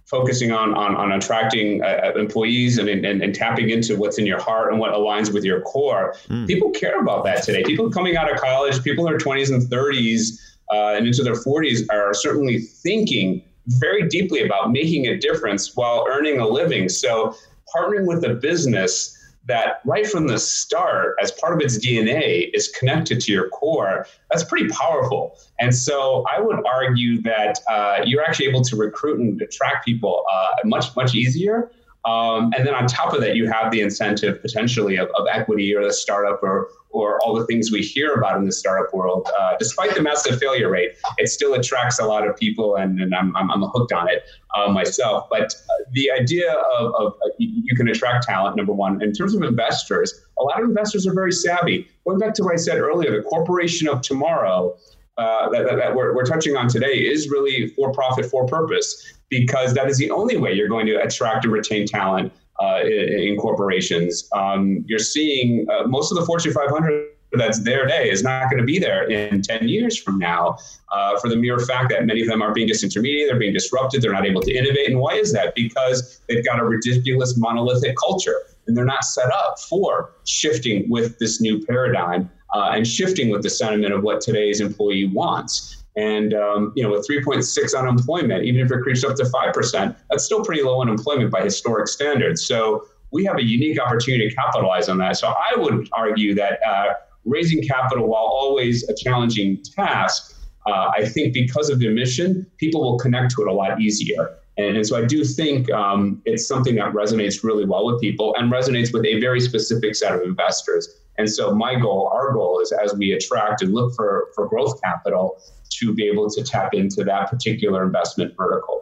focusing 0.07 0.51
on 0.51 0.74
on, 0.74 0.97
on 0.97 1.12
attracting 1.12 1.85
uh, 1.85 2.11
employees 2.16 2.78
and, 2.78 2.89
and, 2.89 3.22
and 3.22 3.33
tapping 3.33 3.70
into 3.70 3.97
what's 3.97 4.18
in 4.18 4.26
your 4.26 4.41
heart 4.41 4.72
and 4.72 4.81
what 4.81 4.93
aligns 4.93 5.33
with 5.33 5.45
your 5.45 5.61
core. 5.61 6.16
Mm. 6.28 6.49
People 6.49 6.70
care 6.70 7.01
about 7.01 7.22
that 7.24 7.45
today. 7.45 7.62
People 7.62 7.89
coming 7.91 8.16
out 8.16 8.31
of 8.33 8.41
college, 8.41 8.83
people 8.83 9.07
in 9.07 9.12
their 9.12 9.20
20s 9.20 9.55
and 9.55 9.62
30s 9.62 10.41
uh, 10.72 10.97
and 10.97 11.07
into 11.07 11.22
their 11.22 11.35
40s 11.35 11.87
are 11.93 12.12
certainly 12.12 12.59
thinking 12.59 13.45
very 13.78 14.09
deeply 14.09 14.43
about 14.45 14.72
making 14.72 15.07
a 15.07 15.16
difference 15.16 15.76
while 15.76 16.05
earning 16.09 16.41
a 16.41 16.47
living. 16.47 16.89
So 16.89 17.37
partnering 17.74 18.07
with 18.07 18.24
a 18.24 18.35
business 18.35 19.16
that 19.51 19.80
right 19.84 20.07
from 20.07 20.26
the 20.28 20.38
start, 20.38 21.16
as 21.22 21.32
part 21.32 21.53
of 21.53 21.61
its 21.61 21.76
DNA, 21.84 22.51
is 22.55 22.68
connected 22.68 23.20
to 23.22 23.32
your 23.32 23.48
core, 23.48 24.07
that's 24.30 24.44
pretty 24.44 24.68
powerful. 24.68 25.36
And 25.59 25.74
so 25.74 26.24
I 26.32 26.40
would 26.40 26.61
argue 26.64 27.20
that 27.22 27.59
uh, 27.68 28.03
you're 28.05 28.22
actually 28.22 28.46
able 28.46 28.62
to 28.62 28.76
recruit 28.76 29.18
and 29.20 29.40
attract 29.42 29.84
people 29.84 30.24
uh, 30.32 30.48
much, 30.64 30.94
much 30.96 31.14
easier. 31.14 31.70
Um, 32.05 32.53
and 32.57 32.66
then 32.66 32.74
on 32.74 32.86
top 32.86 33.12
of 33.12 33.20
that, 33.20 33.36
you 33.36 33.51
have 33.51 33.70
the 33.70 33.82
incentive 33.82 34.40
potentially 34.40 34.96
of, 34.96 35.09
of 35.18 35.26
equity 35.30 35.74
or 35.74 35.84
the 35.84 35.92
startup 35.92 36.42
or, 36.42 36.68
or 36.88 37.20
all 37.22 37.34
the 37.34 37.44
things 37.46 37.70
we 37.70 37.82
hear 37.82 38.14
about 38.14 38.38
in 38.38 38.46
the 38.46 38.53
startup 38.53 38.92
world. 38.94 39.28
Uh, 39.38 39.55
despite 39.59 39.94
the 39.94 40.03
massive 40.03 40.38
failure 40.40 40.70
rate, 40.70 40.92
it 41.18 41.28
still 41.28 41.53
attracts 41.55 41.98
a 41.98 42.05
lot 42.05 42.26
of 42.26 42.36
people, 42.36 42.76
and, 42.76 43.01
and 43.01 43.14
I'm, 43.14 43.36
I'm, 43.36 43.51
I'm 43.51 43.62
hooked 43.62 43.92
on 43.92 44.09
it 44.09 44.22
uh, 44.57 44.72
myself. 44.72 45.28
But 45.30 45.53
uh, 45.55 45.84
the 45.92 46.11
idea 46.11 46.53
of, 46.53 46.94
of 46.94 47.12
uh, 47.24 47.28
you 47.38 47.76
can 47.76 47.88
attract 47.88 48.26
talent, 48.26 48.57
number 48.57 48.72
one. 48.72 49.03
In 49.03 49.12
terms 49.12 49.34
of 49.34 49.42
investors, 49.42 50.24
a 50.38 50.42
lot 50.42 50.62
of 50.62 50.68
investors 50.68 51.07
are 51.07 51.14
very 51.14 51.32
savvy. 51.32 51.86
Going 52.07 52.18
back 52.18 52.32
to 52.34 52.44
what 52.44 52.55
I 52.55 52.57
said 52.57 52.78
earlier, 52.78 53.14
the 53.14 53.22
corporation 53.22 53.88
of 53.88 54.01
tomorrow. 54.01 54.76
Uh, 55.18 55.51
that, 55.51 55.66
that, 55.66 55.76
that 55.76 55.94
we're, 55.94 56.14
we're 56.14 56.24
touching 56.24 56.57
on 56.57 56.66
today 56.66 56.94
is 56.94 57.28
really 57.28 57.66
for 57.76 57.92
profit, 57.92 58.24
for 58.24 58.46
purpose, 58.46 59.19
because 59.31 59.72
that 59.74 59.89
is 59.89 59.97
the 59.97 60.11
only 60.11 60.37
way 60.37 60.53
you're 60.53 60.68
going 60.68 60.87
to 60.87 60.97
attract 60.97 61.45
and 61.45 61.53
retain 61.53 61.87
talent 61.87 62.33
uh, 62.61 62.81
in, 62.83 63.37
corporations. 63.39 64.28
Um, 64.33 64.85
you're 64.87 64.99
seeing 64.99 65.66
uh, 65.70 65.87
most 65.87 66.12
of 66.12 66.18
the 66.18 66.26
Fortune 66.26 66.53
500 66.53 67.09
that's 67.33 67.61
there 67.61 67.85
today 67.85 68.11
is 68.11 68.22
not 68.22 68.51
going 68.51 68.59
to 68.59 68.64
be 68.64 68.78
there 68.78 69.09
in 69.09 69.41
10 69.41 69.68
years 69.68 69.97
from 69.97 70.18
now 70.18 70.59
uh, 70.93 71.18
for 71.20 71.28
the 71.28 71.37
mere 71.37 71.61
fact 71.61 71.91
that 71.91 72.05
many 72.05 72.20
of 72.22 72.26
them 72.26 72.43
are 72.43 72.53
being 72.53 72.68
disintermediated, 72.68 73.28
they're 73.28 73.39
being 73.39 73.53
disrupted, 73.53 74.03
they're 74.03 74.12
not 74.12 74.26
able 74.26 74.43
to 74.43 74.53
innovate. 74.53 74.89
And 74.89 74.99
why 74.99 75.14
is 75.14 75.33
that? 75.33 75.55
Because 75.55 76.20
they've 76.28 76.45
got 76.45 76.59
a 76.59 76.64
ridiculous 76.64 77.37
monolithic 77.37 77.97
culture 77.97 78.35
and 78.66 78.76
they're 78.76 78.85
not 78.85 79.05
set 79.05 79.31
up 79.33 79.59
for 79.61 80.12
shifting 80.26 80.91
with 80.91 81.18
this 81.18 81.41
new 81.41 81.64
paradigm 81.64 82.28
uh, 82.53 82.72
and 82.74 82.87
shifting 82.87 83.31
with 83.31 83.43
the 83.43 83.51
sentiment 83.51 83.95
of 83.95 84.03
what 84.03 84.20
today's 84.20 84.61
employee 84.61 85.07
wants. 85.07 85.80
And 85.97 86.34
um, 86.34 86.72
you 86.76 86.82
know, 86.82 86.91
with 86.91 87.07
3.6 87.09 87.78
unemployment, 87.78 88.45
even 88.45 88.61
if 88.61 88.70
it 88.70 88.80
creeps 88.82 89.05
up 89.05 89.16
to 89.16 89.24
five 89.26 89.53
percent, 89.53 89.97
that's 90.09 90.24
still 90.24 90.45
pretty 90.45 90.62
low 90.62 90.80
unemployment 90.80 91.30
by 91.30 91.43
historic 91.43 91.88
standards. 91.88 92.47
So 92.47 92.86
we 93.11 93.24
have 93.24 93.38
a 93.38 93.45
unique 93.45 93.80
opportunity 93.80 94.28
to 94.28 94.34
capitalize 94.34 94.88
on 94.88 94.99
that. 94.99 95.16
So 95.16 95.28
I 95.28 95.57
would 95.57 95.88
argue 95.93 96.34
that 96.36 96.61
uh, 96.66 96.95
raising 97.24 97.62
capital, 97.62 98.07
while 98.07 98.22
always 98.22 98.88
a 98.88 98.95
challenging 98.95 99.62
task, 99.76 100.36
uh, 100.66 100.91
I 100.97 101.07
think 101.07 101.34
because 101.34 101.70
of 101.70 101.78
the 101.78 101.88
mission, 101.88 102.47
people 102.59 102.82
will 102.82 102.99
connect 102.99 103.32
to 103.32 103.43
it 103.43 103.49
a 103.49 103.53
lot 103.53 103.80
easier. 103.80 104.36
And, 104.59 104.76
and 104.76 104.86
so 104.86 104.97
I 104.97 105.05
do 105.05 105.24
think 105.24 105.70
um, 105.72 106.20
it's 106.24 106.47
something 106.47 106.74
that 106.76 106.93
resonates 106.93 107.43
really 107.43 107.64
well 107.64 107.86
with 107.86 108.01
people 108.01 108.34
and 108.36 108.53
resonates 108.53 108.93
with 108.93 109.05
a 109.07 109.18
very 109.20 109.41
specific 109.41 109.95
set 109.95 110.14
of 110.14 110.22
investors. 110.22 110.99
And 111.20 111.30
so 111.30 111.54
my 111.54 111.74
goal, 111.78 112.10
our 112.14 112.32
goal 112.32 112.60
is 112.60 112.72
as 112.72 112.94
we 112.94 113.12
attract 113.12 113.60
and 113.60 113.74
look 113.74 113.94
for, 113.94 114.28
for 114.34 114.48
growth 114.48 114.80
capital, 114.82 115.38
to 115.68 115.92
be 115.92 116.08
able 116.08 116.30
to 116.30 116.42
tap 116.42 116.72
into 116.72 117.04
that 117.04 117.28
particular 117.28 117.84
investment 117.84 118.34
vertical. 118.38 118.80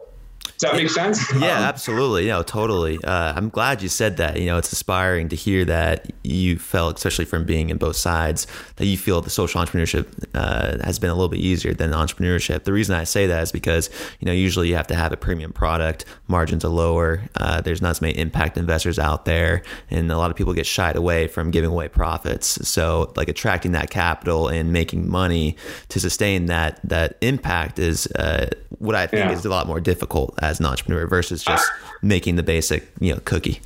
Does 0.57 0.71
that 0.71 0.75
make 0.75 0.89
sense? 0.89 1.19
Yeah, 1.39 1.59
um, 1.59 1.63
absolutely. 1.63 2.27
No, 2.27 2.43
totally. 2.43 3.01
Uh, 3.03 3.33
I'm 3.35 3.49
glad 3.49 3.81
you 3.81 3.87
said 3.87 4.17
that. 4.17 4.39
You 4.39 4.47
know, 4.47 4.57
it's 4.57 4.71
inspiring 4.71 5.29
to 5.29 5.35
hear 5.35 5.63
that 5.65 6.11
you 6.23 6.59
felt, 6.59 6.97
especially 6.97 7.25
from 7.25 7.45
being 7.45 7.69
in 7.69 7.77
both 7.77 7.95
sides, 7.95 8.45
that 8.75 8.85
you 8.85 8.97
feel 8.97 9.21
the 9.21 9.29
social 9.29 9.61
entrepreneurship 9.61 10.07
uh, 10.33 10.83
has 10.83 10.99
been 10.99 11.09
a 11.09 11.13
little 11.13 11.29
bit 11.29 11.39
easier 11.39 11.73
than 11.73 11.91
entrepreneurship. 11.91 12.63
The 12.63 12.73
reason 12.73 12.95
I 12.95 13.05
say 13.05 13.27
that 13.27 13.43
is 13.43 13.51
because 13.51 13.89
you 14.19 14.25
know 14.25 14.31
usually 14.31 14.67
you 14.69 14.75
have 14.75 14.87
to 14.87 14.95
have 14.95 15.13
a 15.13 15.17
premium 15.17 15.53
product, 15.53 16.05
margins 16.27 16.65
are 16.65 16.69
lower, 16.69 17.21
uh, 17.35 17.61
there's 17.61 17.81
not 17.81 17.91
as 17.91 18.01
many 18.01 18.17
impact 18.17 18.57
investors 18.57 18.99
out 18.99 19.25
there, 19.25 19.61
and 19.89 20.11
a 20.11 20.17
lot 20.17 20.31
of 20.31 20.37
people 20.37 20.53
get 20.53 20.65
shied 20.65 20.95
away 20.95 21.27
from 21.27 21.51
giving 21.51 21.69
away 21.69 21.87
profits. 21.87 22.67
So, 22.67 23.13
like 23.15 23.29
attracting 23.29 23.71
that 23.73 23.89
capital 23.89 24.47
and 24.47 24.73
making 24.73 25.09
money 25.09 25.55
to 25.89 25.99
sustain 25.99 26.47
that 26.47 26.79
that 26.83 27.17
impact 27.21 27.79
is 27.79 28.07
uh, 28.07 28.49
what 28.79 28.95
I 28.95 29.07
think 29.07 29.25
yeah. 29.25 29.31
is 29.31 29.45
a 29.45 29.49
lot 29.49 29.67
more 29.67 29.79
difficult 29.79 30.37
as 30.41 30.59
an 30.59 30.65
entrepreneur 30.65 31.07
versus 31.07 31.43
just 31.43 31.69
making 32.01 32.35
the 32.35 32.43
basic 32.43 32.91
you 32.99 33.13
know 33.13 33.19
cookie. 33.25 33.61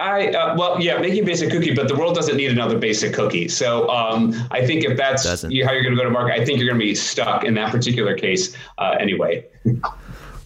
I 0.00 0.28
uh, 0.28 0.56
well, 0.56 0.80
yeah, 0.80 0.98
making 0.98 1.24
basic 1.24 1.50
cookie, 1.50 1.74
but 1.74 1.88
the 1.88 1.94
world 1.94 2.14
doesn't 2.14 2.36
need 2.36 2.50
another 2.50 2.78
basic 2.78 3.14
cookie. 3.14 3.48
So 3.48 3.88
um, 3.88 4.34
I 4.50 4.66
think 4.66 4.84
if 4.84 4.96
that's 4.96 5.24
how 5.42 5.48
you're 5.48 5.82
going 5.82 5.94
to 5.94 5.96
go 5.96 6.04
to 6.04 6.10
market, 6.10 6.40
I 6.40 6.44
think 6.44 6.58
you're 6.58 6.68
going 6.68 6.80
to 6.80 6.84
be 6.84 6.94
stuck 6.94 7.44
in 7.44 7.54
that 7.54 7.70
particular 7.70 8.16
case 8.16 8.56
uh, 8.78 8.96
anyway. 8.98 9.46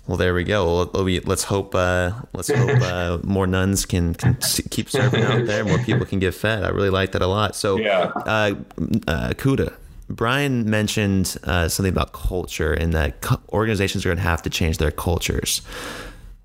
Well, 0.06 0.16
there 0.16 0.34
we 0.34 0.44
go. 0.44 0.88
Well, 0.92 1.04
let's 1.24 1.44
hope 1.44 1.74
uh, 1.74 2.12
let's 2.32 2.48
hope 2.48 2.80
uh, 2.80 3.18
more 3.24 3.46
nuns 3.46 3.86
can, 3.86 4.14
can 4.14 4.36
keep 4.70 4.88
serving 4.88 5.22
out 5.24 5.46
there. 5.46 5.64
More 5.64 5.78
people 5.78 6.06
can 6.06 6.20
get 6.20 6.34
fed. 6.34 6.62
I 6.62 6.68
really 6.68 6.90
like 6.90 7.12
that 7.12 7.22
a 7.22 7.26
lot. 7.26 7.56
So, 7.56 7.76
yeah. 7.78 8.12
uh, 8.14 8.54
uh 9.08 9.30
Kuda, 9.30 9.74
Brian 10.08 10.68
mentioned 10.68 11.36
uh, 11.44 11.68
something 11.68 11.92
about 11.92 12.12
culture 12.12 12.72
and 12.72 12.92
that 12.92 13.20
co- 13.20 13.40
organizations 13.50 14.04
are 14.04 14.10
going 14.10 14.18
to 14.18 14.22
have 14.22 14.42
to 14.42 14.50
change 14.50 14.78
their 14.78 14.90
cultures. 14.90 15.62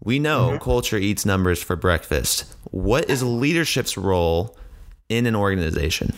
We 0.04 0.18
know 0.18 0.50
mm-hmm. 0.50 0.64
culture 0.64 0.98
eats 0.98 1.26
numbers 1.26 1.62
for 1.62 1.76
breakfast. 1.76 2.46
What 2.72 3.10
is 3.10 3.22
leadership's 3.22 3.98
role 3.98 4.58
in 5.10 5.26
an 5.28 5.36
organization? 5.36 6.14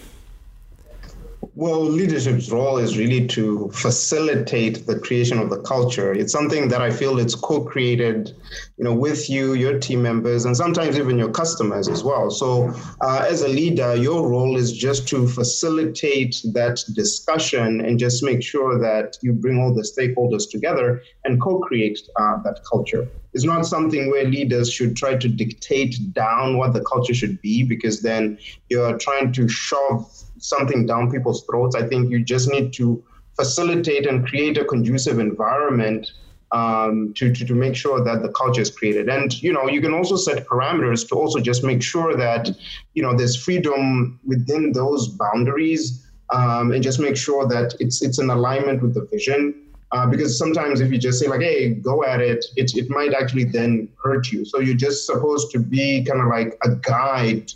Well, 1.55 1.81
leadership's 1.83 2.51
role 2.51 2.77
is 2.77 2.97
really 2.97 3.27
to 3.27 3.69
facilitate 3.73 4.85
the 4.85 4.97
creation 4.99 5.39
of 5.39 5.49
the 5.49 5.59
culture. 5.61 6.13
It's 6.13 6.31
something 6.31 6.69
that 6.69 6.81
I 6.81 6.89
feel 6.89 7.19
it's 7.19 7.35
co-created, 7.35 8.31
you 8.77 8.83
know, 8.85 8.93
with 8.93 9.29
you, 9.29 9.53
your 9.53 9.77
team 9.77 10.01
members, 10.01 10.45
and 10.45 10.55
sometimes 10.55 10.97
even 10.97 11.17
your 11.17 11.31
customers 11.31 11.87
as 11.89 12.03
well. 12.03 12.31
So, 12.31 12.73
uh, 13.01 13.25
as 13.27 13.41
a 13.41 13.47
leader, 13.47 13.95
your 13.95 14.29
role 14.29 14.55
is 14.57 14.71
just 14.71 15.07
to 15.09 15.27
facilitate 15.27 16.41
that 16.53 16.81
discussion 16.95 17.81
and 17.81 17.99
just 17.99 18.23
make 18.23 18.41
sure 18.41 18.79
that 18.79 19.17
you 19.21 19.33
bring 19.33 19.59
all 19.59 19.73
the 19.73 19.81
stakeholders 19.83 20.49
together 20.49 21.01
and 21.25 21.41
co-create 21.41 21.99
uh, 22.19 22.41
that 22.43 22.61
culture. 22.71 23.07
It's 23.33 23.43
not 23.43 23.65
something 23.65 24.11
where 24.11 24.25
leaders 24.25 24.71
should 24.71 24.95
try 24.95 25.15
to 25.15 25.27
dictate 25.27 25.97
down 26.13 26.57
what 26.57 26.73
the 26.73 26.81
culture 26.81 27.15
should 27.15 27.41
be, 27.41 27.63
because 27.63 28.01
then 28.01 28.37
you're 28.69 28.97
trying 28.97 29.33
to 29.33 29.47
shove 29.49 30.22
something 30.43 30.85
down 30.85 31.11
people's 31.11 31.43
throats. 31.45 31.75
I 31.75 31.87
think 31.87 32.11
you 32.11 32.23
just 32.23 32.49
need 32.49 32.73
to 32.73 33.03
facilitate 33.35 34.05
and 34.05 34.27
create 34.27 34.57
a 34.57 34.65
conducive 34.65 35.19
environment 35.19 36.11
um, 36.51 37.13
to, 37.17 37.33
to, 37.33 37.45
to 37.45 37.55
make 37.55 37.75
sure 37.75 38.03
that 38.03 38.21
the 38.21 38.29
culture 38.29 38.61
is 38.61 38.69
created. 38.69 39.09
And, 39.09 39.41
you 39.41 39.51
know, 39.51 39.67
you 39.67 39.81
can 39.81 39.93
also 39.93 40.15
set 40.15 40.45
parameters 40.45 41.07
to 41.09 41.15
also 41.15 41.39
just 41.39 41.63
make 41.63 41.81
sure 41.81 42.15
that, 42.15 42.49
you 42.93 43.01
know, 43.01 43.15
there's 43.15 43.35
freedom 43.35 44.19
within 44.23 44.71
those 44.71 45.07
boundaries 45.07 46.05
um, 46.29 46.71
and 46.71 46.83
just 46.83 46.99
make 46.99 47.17
sure 47.17 47.47
that 47.47 47.73
it's, 47.79 48.03
it's 48.03 48.19
in 48.19 48.29
alignment 48.29 48.83
with 48.83 48.93
the 48.93 49.07
vision. 49.11 49.55
Uh, 49.91 50.07
because 50.07 50.37
sometimes 50.37 50.81
if 50.81 50.91
you 50.91 50.97
just 50.97 51.19
say 51.19 51.27
like, 51.27 51.41
hey, 51.41 51.69
go 51.69 52.03
at 52.03 52.19
it, 52.19 52.45
it, 52.55 52.75
it 52.75 52.89
might 52.89 53.13
actually 53.13 53.43
then 53.43 53.87
hurt 54.03 54.31
you. 54.31 54.43
So 54.43 54.59
you're 54.59 54.75
just 54.75 55.05
supposed 55.05 55.51
to 55.51 55.59
be 55.59 56.03
kind 56.03 56.19
of 56.19 56.27
like 56.27 56.57
a 56.63 56.75
guide 56.75 57.51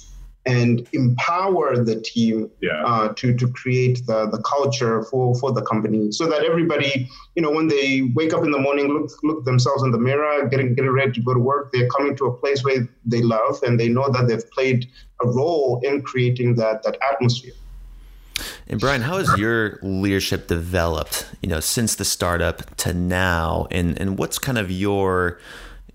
and 0.47 0.87
empower 0.93 1.83
the 1.83 1.99
team 2.01 2.49
yeah. 2.61 2.83
uh, 2.85 3.13
to 3.13 3.35
to 3.35 3.47
create 3.49 4.05
the 4.07 4.27
the 4.27 4.41
culture 4.43 5.03
for 5.03 5.35
for 5.35 5.51
the 5.51 5.61
company 5.63 6.11
so 6.11 6.25
that 6.25 6.43
everybody 6.43 7.09
you 7.35 7.41
know 7.41 7.51
when 7.51 7.67
they 7.67 8.01
wake 8.15 8.33
up 8.33 8.43
in 8.43 8.51
the 8.51 8.59
morning 8.59 8.87
look 8.87 9.11
look 9.23 9.43
themselves 9.45 9.83
in 9.83 9.91
the 9.91 9.99
mirror 9.99 10.47
getting 10.47 10.73
getting 10.73 10.91
ready 10.91 11.11
to 11.11 11.21
go 11.21 11.33
to 11.33 11.39
work 11.39 11.71
they're 11.73 11.89
coming 11.89 12.15
to 12.15 12.25
a 12.25 12.33
place 12.33 12.63
where 12.63 12.87
they 13.05 13.21
love 13.21 13.61
and 13.63 13.79
they 13.79 13.89
know 13.89 14.09
that 14.09 14.27
they've 14.27 14.49
played 14.51 14.89
a 15.21 15.27
role 15.27 15.81
in 15.83 16.01
creating 16.01 16.55
that 16.55 16.81
that 16.83 16.97
atmosphere 17.11 17.53
and 18.67 18.79
Brian, 18.79 19.01
how 19.01 19.17
has 19.17 19.35
your 19.35 19.79
leadership 19.81 20.47
developed, 20.47 21.25
you 21.41 21.49
know, 21.49 21.59
since 21.59 21.95
the 21.95 22.05
startup 22.05 22.75
to 22.77 22.93
now? 22.93 23.67
And 23.71 23.99
and 23.99 24.19
what's 24.19 24.37
kind 24.37 24.59
of 24.59 24.69
your 24.69 25.39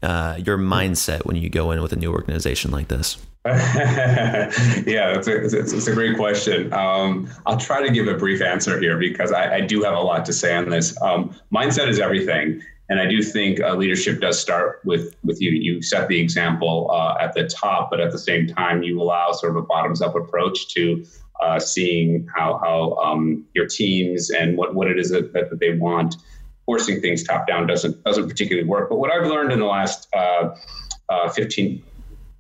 uh, 0.03 0.41
your 0.45 0.59
mindset 0.59 1.25
when 1.25 1.37
you 1.37 1.49
go 1.49 1.71
in 1.71 1.81
with 1.81 1.93
a 1.93 1.97
new 1.97 2.13
organization 2.13 2.73
like 2.73 2.89
this? 2.89 3.17
yeah, 3.45 5.17
it's 5.17 5.27
a, 5.27 5.45
it's, 5.45 5.73
it's 5.73 5.87
a 5.89 5.95
great 5.95 6.17
question. 6.17 6.73
Um, 6.73 7.29
I'll 7.45 7.57
try 7.57 7.85
to 7.85 7.93
give 7.93 8.07
a 8.07 8.15
brief 8.15 8.41
answer 8.41 8.79
here 8.79 8.97
because 8.97 9.33
I, 9.33 9.57
I 9.57 9.61
do 9.63 9.83
have 9.83 9.95
a 9.95 10.01
lot 10.01 10.25
to 10.27 10.33
say 10.33 10.55
on 10.55 10.69
this. 10.69 11.01
Um, 11.03 11.35
mindset 11.53 11.89
is 11.89 11.99
everything. 11.99 12.63
And 12.89 13.01
I 13.01 13.07
do 13.07 13.23
think 13.23 13.59
uh, 13.61 13.75
leadership 13.75 14.21
does 14.21 14.39
start 14.39 14.81
with 14.85 15.17
with 15.25 15.41
you. 15.41 15.51
You 15.51 15.83
set 15.83 16.09
the 16.09 16.21
example 16.21 16.91
uh, 16.93 17.17
at 17.19 17.33
the 17.33 17.49
top, 17.49 17.91
but 17.91 18.01
at 18.01 18.13
the 18.13 18.19
same 18.19 18.47
time, 18.47 18.83
you 18.83 19.01
allow 19.01 19.33
sort 19.33 19.57
of 19.57 19.57
a 19.57 19.67
bottoms 19.67 20.03
up 20.03 20.15
approach 20.15 20.69
to 20.75 21.05
uh, 21.41 21.59
seeing 21.59 22.29
how 22.37 22.59
how 22.63 22.95
um, 22.97 23.47
your 23.55 23.67
teams 23.67 24.31
and 24.31 24.59
what 24.59 24.75
what 24.75 24.89
it 24.89 24.99
is 24.99 25.11
that, 25.11 25.33
that 25.33 25.59
they 25.59 25.73
want. 25.79 26.17
Forcing 26.67 27.01
things 27.01 27.25
top 27.25 27.47
down 27.49 27.67
doesn't 27.67 28.05
doesn't 28.05 28.29
particularly 28.29 28.69
work. 28.69 28.89
But 28.91 28.99
what 28.99 29.11
I've 29.11 29.27
learned 29.27 29.53
in 29.53 29.59
the 29.59 29.67
last 29.67 30.07
uh, 30.15 30.55
uh, 31.09 31.29
15 31.31 31.83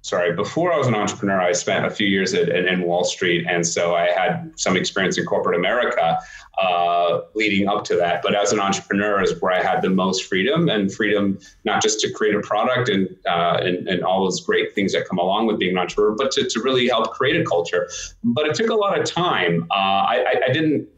sorry, 0.02 0.34
before 0.34 0.72
I 0.72 0.78
was 0.78 0.88
an 0.88 0.96
entrepreneur, 0.96 1.40
I 1.40 1.52
spent 1.52 1.86
a 1.86 1.90
few 1.90 2.06
years 2.06 2.34
at, 2.34 2.48
at, 2.48 2.66
in 2.66 2.82
Wall 2.82 3.04
Street. 3.04 3.46
And 3.48 3.66
so 3.66 3.94
I 3.94 4.10
had 4.10 4.52
some 4.56 4.76
experience 4.76 5.16
in 5.16 5.24
corporate 5.24 5.56
America 5.56 6.18
uh, 6.58 7.20
leading 7.34 7.68
up 7.68 7.84
to 7.84 7.96
that. 7.96 8.20
But 8.20 8.34
as 8.34 8.52
an 8.52 8.58
entrepreneur 8.58 9.22
is 9.22 9.40
where 9.40 9.52
I 9.52 9.62
had 9.62 9.80
the 9.80 9.90
most 9.90 10.24
freedom 10.24 10.68
and 10.68 10.92
freedom, 10.92 11.38
not 11.64 11.80
just 11.80 12.00
to 12.00 12.12
create 12.12 12.34
a 12.34 12.40
product 12.40 12.88
and, 12.88 13.08
uh, 13.26 13.58
and, 13.62 13.88
and, 13.88 14.02
all 14.02 14.24
those 14.24 14.40
great 14.40 14.74
things 14.74 14.92
that 14.92 15.08
come 15.08 15.18
along 15.18 15.46
with 15.46 15.58
being 15.58 15.72
an 15.72 15.78
entrepreneur, 15.78 16.14
but 16.16 16.32
to, 16.32 16.48
to 16.48 16.60
really 16.60 16.88
help 16.88 17.12
create 17.12 17.40
a 17.40 17.44
culture. 17.44 17.88
But 18.24 18.46
it 18.46 18.54
took 18.54 18.70
a 18.70 18.74
lot 18.74 18.98
of 18.98 19.06
time. 19.06 19.66
Uh, 19.70 19.74
I, 19.74 20.40
I 20.48 20.52
didn't 20.52 20.88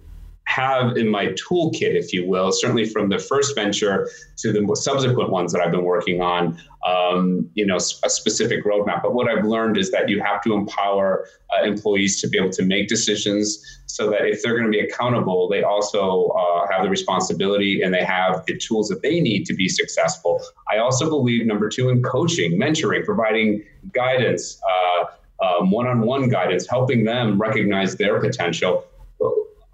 have 0.46 0.96
in 0.96 1.08
my 1.08 1.26
toolkit, 1.28 1.94
if 1.94 2.12
you 2.12 2.26
will, 2.26 2.52
certainly 2.52 2.84
from 2.84 3.08
the 3.08 3.18
first 3.18 3.54
venture 3.54 4.08
to 4.36 4.52
the 4.52 4.76
subsequent 4.76 5.30
ones 5.30 5.52
that 5.52 5.60
I've 5.60 5.72
been 5.72 5.84
working 5.84 6.20
on, 6.20 6.60
um, 6.84 7.48
you 7.54 7.64
know, 7.64 7.76
a 7.76 8.10
specific 8.10 8.64
roadmap. 8.64 9.02
But 9.02 9.14
what 9.14 9.28
I've 9.28 9.44
learned 9.44 9.76
is 9.76 9.90
that 9.90 10.08
you 10.08 10.20
have 10.22 10.42
to 10.42 10.54
empower 10.54 11.26
uh, 11.56 11.64
employees 11.64 12.20
to 12.20 12.28
be 12.28 12.38
able 12.38 12.50
to 12.50 12.62
make 12.62 12.88
decisions 12.88 13.62
so 13.86 14.10
that 14.10 14.26
if 14.26 14.42
they're 14.42 14.52
going 14.52 14.70
to 14.70 14.70
be 14.70 14.80
accountable, 14.80 15.48
they 15.48 15.62
also 15.62 16.28
uh, 16.28 16.66
have 16.70 16.82
the 16.82 16.90
responsibility 16.90 17.82
and 17.82 17.94
they 17.94 18.04
have 18.04 18.44
the 18.46 18.56
tools 18.58 18.88
that 18.88 19.02
they 19.02 19.20
need 19.20 19.44
to 19.46 19.54
be 19.54 19.68
successful. 19.68 20.40
I 20.70 20.78
also 20.78 21.08
believe, 21.08 21.46
number 21.46 21.68
two, 21.68 21.88
in 21.88 22.02
coaching, 22.02 22.58
mentoring, 22.58 23.04
providing 23.04 23.64
guidance. 23.92 24.60
Uh, 24.68 25.04
um, 25.44 25.70
one-on-one 25.72 26.28
guidance, 26.28 26.66
helping 26.66 27.04
them 27.04 27.38
recognize 27.38 27.96
their 27.96 28.20
potential 28.20 28.84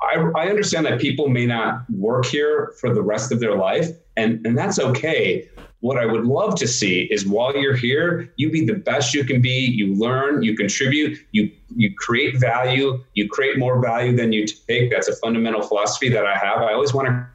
I, 0.02 0.16
I 0.34 0.48
understand 0.48 0.86
that 0.86 1.00
people 1.00 1.28
may 1.28 1.46
not 1.46 1.88
work 1.90 2.24
here 2.24 2.74
for 2.80 2.92
the 2.92 3.02
rest 3.02 3.32
of 3.32 3.40
their 3.40 3.56
life, 3.56 3.88
and, 4.16 4.44
and 4.46 4.56
that's 4.56 4.78
okay. 4.78 5.48
What 5.80 5.96
I 5.96 6.04
would 6.04 6.26
love 6.26 6.56
to 6.56 6.68
see 6.68 7.08
is 7.10 7.26
while 7.26 7.56
you're 7.56 7.76
here, 7.76 8.32
you 8.36 8.50
be 8.50 8.66
the 8.66 8.74
best 8.74 9.14
you 9.14 9.24
can 9.24 9.40
be. 9.40 9.64
You 9.64 9.94
learn, 9.94 10.42
you 10.42 10.54
contribute, 10.54 11.18
you 11.32 11.50
you 11.74 11.94
create 11.94 12.38
value, 12.38 13.02
you 13.14 13.28
create 13.28 13.58
more 13.58 13.80
value 13.80 14.14
than 14.14 14.32
you 14.32 14.46
take. 14.46 14.90
That's 14.90 15.08
a 15.08 15.16
fundamental 15.16 15.62
philosophy 15.62 16.10
that 16.10 16.26
I 16.26 16.36
have. 16.36 16.58
I 16.58 16.74
always 16.74 16.92
want 16.92 17.08
to 17.08 17.26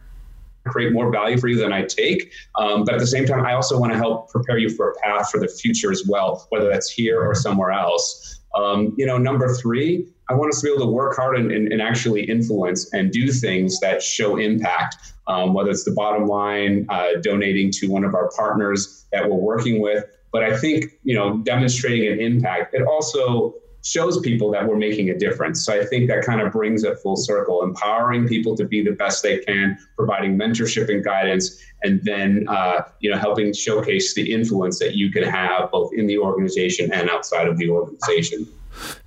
create 0.65 0.93
more 0.93 1.11
value 1.11 1.37
for 1.37 1.47
you 1.47 1.57
than 1.57 1.73
I 1.73 1.83
take. 1.83 2.33
Um, 2.55 2.83
but 2.83 2.93
at 2.93 2.99
the 2.99 3.07
same 3.07 3.25
time, 3.25 3.45
I 3.45 3.53
also 3.53 3.79
want 3.79 3.93
to 3.93 3.97
help 3.97 4.29
prepare 4.29 4.57
you 4.57 4.69
for 4.69 4.91
a 4.91 4.95
path 4.99 5.29
for 5.29 5.39
the 5.39 5.47
future 5.47 5.91
as 5.91 6.05
well, 6.07 6.45
whether 6.49 6.67
that's 6.67 6.89
here 6.89 7.23
or 7.23 7.33
somewhere 7.35 7.71
else. 7.71 8.41
Um, 8.55 8.93
you 8.97 9.05
know, 9.05 9.17
number 9.17 9.53
three, 9.55 10.07
I 10.29 10.33
want 10.33 10.53
us 10.53 10.61
to 10.61 10.67
be 10.67 10.73
able 10.73 10.85
to 10.85 10.91
work 10.91 11.15
hard 11.15 11.37
and, 11.37 11.51
and, 11.51 11.71
and 11.71 11.81
actually 11.81 12.23
influence 12.23 12.91
and 12.93 13.11
do 13.11 13.31
things 13.31 13.79
that 13.81 14.01
show 14.01 14.37
impact, 14.37 14.95
um, 15.27 15.53
whether 15.53 15.69
it's 15.69 15.83
the 15.83 15.91
bottom 15.91 16.27
line, 16.27 16.85
uh, 16.89 17.19
donating 17.21 17.71
to 17.73 17.87
one 17.87 18.03
of 18.03 18.15
our 18.15 18.31
partners 18.35 19.05
that 19.11 19.29
we're 19.29 19.37
working 19.37 19.81
with. 19.81 20.05
But 20.31 20.43
I 20.43 20.57
think, 20.57 20.85
you 21.03 21.15
know, 21.15 21.37
demonstrating 21.39 22.11
an 22.11 22.19
impact, 22.19 22.73
it 22.73 22.81
also 22.81 23.53
shows 23.85 24.19
people 24.19 24.49
that 24.49 24.67
we're 24.67 24.75
making 24.77 25.11
a 25.11 25.17
difference. 25.17 25.63
So 25.63 25.79
I 25.79 25.85
think 25.85 26.09
that 26.09 26.25
kind 26.25 26.41
of 26.41 26.51
brings 26.51 26.83
it 26.83 26.97
full 26.99 27.15
circle, 27.15 27.61
empowering 27.63 28.27
people 28.27 28.57
to 28.57 28.65
be 28.65 28.81
the 28.81 28.91
best 28.91 29.21
they 29.21 29.37
can, 29.37 29.77
providing 29.95 30.37
mentorship 30.37 30.89
and 30.89 31.03
guidance, 31.03 31.61
and 31.83 32.01
then 32.03 32.47
uh, 32.49 32.81
you 32.99 33.11
know 33.11 33.17
helping 33.17 33.53
showcase 33.53 34.15
the 34.15 34.33
influence 34.33 34.79
that 34.79 34.95
you 34.95 35.11
can 35.11 35.23
have 35.23 35.69
both 35.71 35.93
in 35.93 36.07
the 36.07 36.17
organization 36.17 36.91
and 36.91 37.09
outside 37.09 37.47
of 37.47 37.57
the 37.57 37.69
organization. 37.69 38.47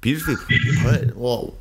Beautifully 0.00 0.36
put. 0.82 1.14
Well, 1.14 1.54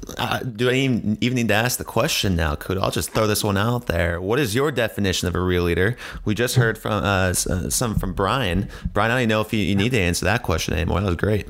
do 0.55 0.69
I 0.69 0.73
even, 0.73 1.17
even 1.19 1.35
need 1.35 1.49
to 1.49 1.53
ask 1.55 1.77
the 1.77 1.83
question 1.83 2.37
now? 2.37 2.55
Kuda 2.55 2.81
I'll 2.81 2.91
just 2.91 3.11
throw 3.11 3.27
this 3.27 3.43
one 3.43 3.57
out 3.57 3.87
there? 3.87 4.21
What 4.21 4.39
is 4.39 4.55
your 4.55 4.71
definition 4.71 5.27
of 5.27 5.35
a 5.35 5.41
real 5.41 5.63
leader? 5.63 5.97
We 6.23 6.33
just 6.33 6.55
heard 6.55 6.77
from 6.77 7.03
uh, 7.03 7.33
uh 7.33 7.33
some 7.33 7.95
from 7.95 8.13
Brian. 8.13 8.69
Brian, 8.93 9.11
I 9.11 9.15
don't 9.15 9.21
even 9.23 9.29
know 9.29 9.41
if 9.41 9.51
you, 9.51 9.59
you 9.59 9.75
need 9.75 9.89
to 9.89 9.99
answer 9.99 10.23
that 10.25 10.43
question 10.43 10.73
anymore. 10.75 11.01
That 11.01 11.07
was 11.07 11.15
great. 11.15 11.47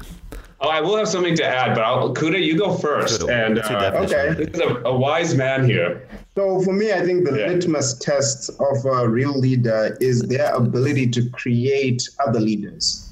Oh, 0.59 0.69
I 0.69 0.81
will 0.81 0.97
have 0.97 1.07
something 1.07 1.35
to 1.35 1.45
add, 1.45 1.75
but 1.75 1.83
I'll, 1.83 2.15
Kuda, 2.15 2.43
you 2.43 2.57
go 2.57 2.75
first. 2.75 3.21
Kuda, 3.21 3.47
and 3.47 3.59
uh, 3.59 3.91
okay, 4.03 4.33
this 4.33 4.49
is 4.55 4.59
a, 4.59 4.75
a, 4.85 4.97
wise 4.97 5.35
man 5.35 5.63
here. 5.63 6.07
So 6.35 6.61
for 6.61 6.73
me, 6.73 6.91
I 6.91 7.05
think 7.05 7.29
the 7.29 7.37
yeah. 7.37 7.47
litmus 7.47 7.99
test 7.99 8.49
of 8.59 8.85
a 8.85 9.07
real 9.07 9.37
leader 9.37 9.95
is 10.01 10.23
their 10.23 10.53
ability 10.55 11.11
to 11.11 11.29
create 11.29 12.09
other 12.25 12.39
leaders. 12.39 13.07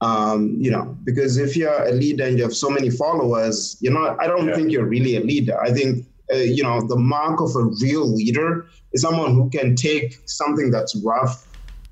Um, 0.00 0.56
you 0.58 0.70
know, 0.70 0.96
because 1.04 1.36
if 1.36 1.56
you're 1.56 1.84
a 1.84 1.92
leader 1.92 2.24
and 2.24 2.38
you 2.38 2.42
have 2.42 2.54
so 2.54 2.70
many 2.70 2.90
followers, 2.90 3.76
you 3.80 3.90
know, 3.90 4.16
I 4.18 4.26
don't 4.26 4.48
yeah. 4.48 4.54
think 4.54 4.72
you're 4.72 4.86
really 4.86 5.16
a 5.16 5.20
leader. 5.20 5.60
I 5.60 5.70
think, 5.72 6.06
uh, 6.32 6.38
you 6.38 6.62
know, 6.62 6.80
the 6.80 6.96
mark 6.96 7.40
of 7.40 7.54
a 7.54 7.64
real 7.82 8.06
leader 8.06 8.66
is 8.92 9.02
someone 9.02 9.34
who 9.34 9.48
can 9.50 9.76
take 9.76 10.18
something 10.24 10.70
that's 10.70 10.96
rough, 11.04 11.46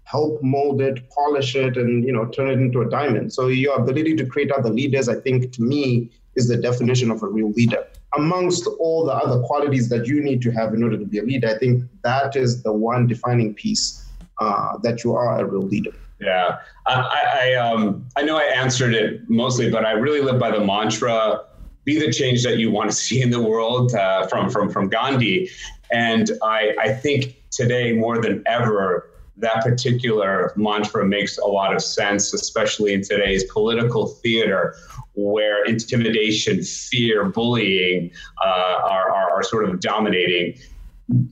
help 0.09 0.43
mold 0.43 0.81
it, 0.81 0.97
polish 1.11 1.55
it, 1.55 1.77
and, 1.77 2.05
you 2.07 2.13
know, 2.13 2.25
turn 2.27 2.49
it 2.49 2.59
into 2.67 2.81
a 2.81 2.89
diamond. 2.89 3.33
So 3.33 3.49
your 3.49 3.79
ability 3.79 4.17
to 4.17 4.25
create 4.25 4.51
other 4.51 4.71
leaders, 4.71 5.07
I 5.09 5.17
think, 5.17 5.53
to 5.53 5.63
me, 5.63 6.11
is 6.35 6.49
the 6.49 6.57
definition 6.57 7.11
of 7.11 7.23
a 7.23 7.27
real 7.27 7.51
leader. 7.51 7.87
Amongst 8.17 8.67
all 8.81 9.05
the 9.05 9.13
other 9.13 9.43
qualities 9.43 9.91
that 9.91 10.07
you 10.07 10.23
need 10.23 10.41
to 10.43 10.51
have 10.51 10.73
in 10.73 10.83
order 10.83 10.97
to 10.97 11.05
be 11.05 11.19
a 11.19 11.23
leader, 11.23 11.49
I 11.49 11.59
think 11.59 11.85
that 12.05 12.37
is 12.37 12.63
the 12.63 12.73
one 12.73 13.07
defining 13.07 13.53
piece 13.53 14.07
uh, 14.41 14.79
that 14.79 15.05
you 15.05 15.15
are 15.15 15.39
a 15.41 15.45
real 15.45 15.67
leader. 15.75 15.93
Yeah, 16.21 16.59
I, 16.87 16.95
I, 17.43 17.55
um, 17.55 18.07
I 18.17 18.23
know 18.23 18.39
I 18.39 18.45
answered 18.45 18.95
it 18.95 19.29
mostly, 19.29 19.71
but 19.71 19.85
I 19.85 19.93
really 19.93 20.21
live 20.21 20.39
by 20.41 20.51
the 20.51 20.65
mantra: 20.65 21.45
be 21.85 22.01
the 22.05 22.11
change 22.11 22.43
that 22.43 22.57
you 22.59 22.73
want 22.73 22.91
to 22.91 22.97
see 22.97 23.21
in 23.21 23.31
the 23.31 23.41
world. 23.41 23.95
Uh, 23.95 24.27
from 24.27 24.51
from 24.51 24.69
from 24.69 24.89
Gandhi, 24.89 25.49
and 25.93 26.27
I 26.43 26.75
I 26.81 26.89
think 26.93 27.37
today 27.51 27.93
more 27.93 28.21
than 28.21 28.43
ever 28.47 29.11
that 29.39 29.63
particular 29.63 30.53
mantra 30.57 31.07
makes 31.07 31.39
a 31.39 31.45
lot 31.45 31.75
of 31.75 31.83
sense, 31.83 32.33
especially 32.35 32.93
in 32.93 33.03
today's 33.03 33.45
political 33.53 34.07
theater 34.07 34.75
where 35.15 35.65
intimidation, 35.65 36.63
fear, 36.63 37.25
bullying 37.25 38.11
uh, 38.45 38.81
are, 38.85 39.11
are, 39.11 39.31
are, 39.33 39.43
sort 39.43 39.69
of 39.69 39.81
dominating. 39.81 40.57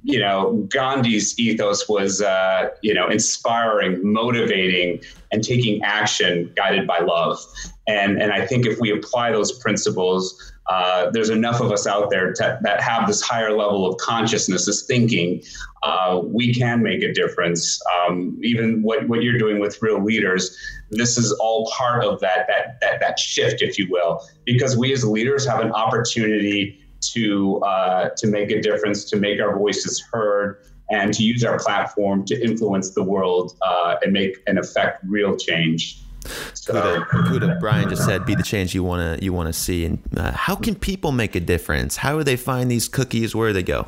You 0.02 0.18
know, 0.18 0.66
Gandhi's 0.68 1.38
ethos 1.38 1.88
was, 1.88 2.20
uh, 2.20 2.70
you 2.82 2.94
know, 2.94 3.08
inspiring, 3.08 4.00
motivating, 4.02 5.02
and 5.30 5.44
taking 5.44 5.82
action 5.82 6.52
guided 6.56 6.86
by 6.86 6.98
love. 6.98 7.38
And, 7.86 8.20
and 8.20 8.32
I 8.32 8.46
think 8.46 8.66
if 8.66 8.80
we 8.80 8.90
apply 8.90 9.32
those 9.32 9.52
principles, 9.58 10.52
uh, 10.68 11.10
there's 11.10 11.30
enough 11.30 11.60
of 11.60 11.70
us 11.70 11.86
out 11.86 12.10
there 12.10 12.32
to, 12.32 12.58
that 12.62 12.80
have 12.80 13.06
this 13.06 13.20
higher 13.22 13.56
level 13.56 13.86
of 13.86 13.96
consciousness, 13.98 14.66
this 14.66 14.84
thinking. 14.84 15.42
Uh, 15.82 16.20
we 16.24 16.52
can 16.52 16.82
make 16.82 17.02
a 17.02 17.12
difference. 17.12 17.80
Um, 17.98 18.38
even 18.42 18.82
what, 18.82 19.08
what 19.08 19.22
you're 19.22 19.38
doing 19.38 19.60
with 19.60 19.80
real 19.80 20.02
leaders, 20.02 20.56
this 20.90 21.16
is 21.16 21.32
all 21.34 21.70
part 21.70 22.04
of 22.04 22.20
that, 22.20 22.46
that, 22.48 22.78
that, 22.80 23.00
that 23.00 23.18
shift, 23.18 23.62
if 23.62 23.78
you 23.78 23.86
will, 23.90 24.26
because 24.44 24.76
we 24.76 24.92
as 24.92 25.04
leaders 25.04 25.46
have 25.46 25.60
an 25.60 25.70
opportunity 25.72 26.80
to, 27.12 27.58
uh, 27.58 28.08
to 28.16 28.26
make 28.26 28.50
a 28.50 28.60
difference, 28.60 29.04
to 29.04 29.16
make 29.16 29.40
our 29.40 29.56
voices 29.56 30.02
heard, 30.12 30.64
and 30.90 31.12
to 31.14 31.22
use 31.22 31.44
our 31.44 31.58
platform 31.58 32.24
to 32.24 32.40
influence 32.40 32.90
the 32.90 33.02
world 33.02 33.56
uh, 33.62 33.96
and 34.02 34.12
make 34.12 34.36
and 34.46 34.58
affect 34.58 35.02
real 35.04 35.36
change. 35.36 36.00
Kuda, 36.26 37.06
Kuda, 37.06 37.60
Brian 37.60 37.88
just 37.88 38.04
said, 38.04 38.26
"Be 38.26 38.34
the 38.34 38.42
change 38.42 38.74
you 38.74 38.82
want 38.82 39.18
to 39.18 39.24
you 39.24 39.32
want 39.32 39.48
to 39.48 39.52
see." 39.52 39.84
And 39.84 39.98
uh, 40.16 40.32
how 40.32 40.56
can 40.56 40.74
people 40.74 41.12
make 41.12 41.34
a 41.34 41.40
difference? 41.40 41.96
How 41.96 42.18
do 42.18 42.24
they 42.24 42.36
find 42.36 42.70
these 42.70 42.88
cookies? 42.88 43.34
Where 43.34 43.48
do 43.48 43.52
they 43.54 43.62
go? 43.62 43.86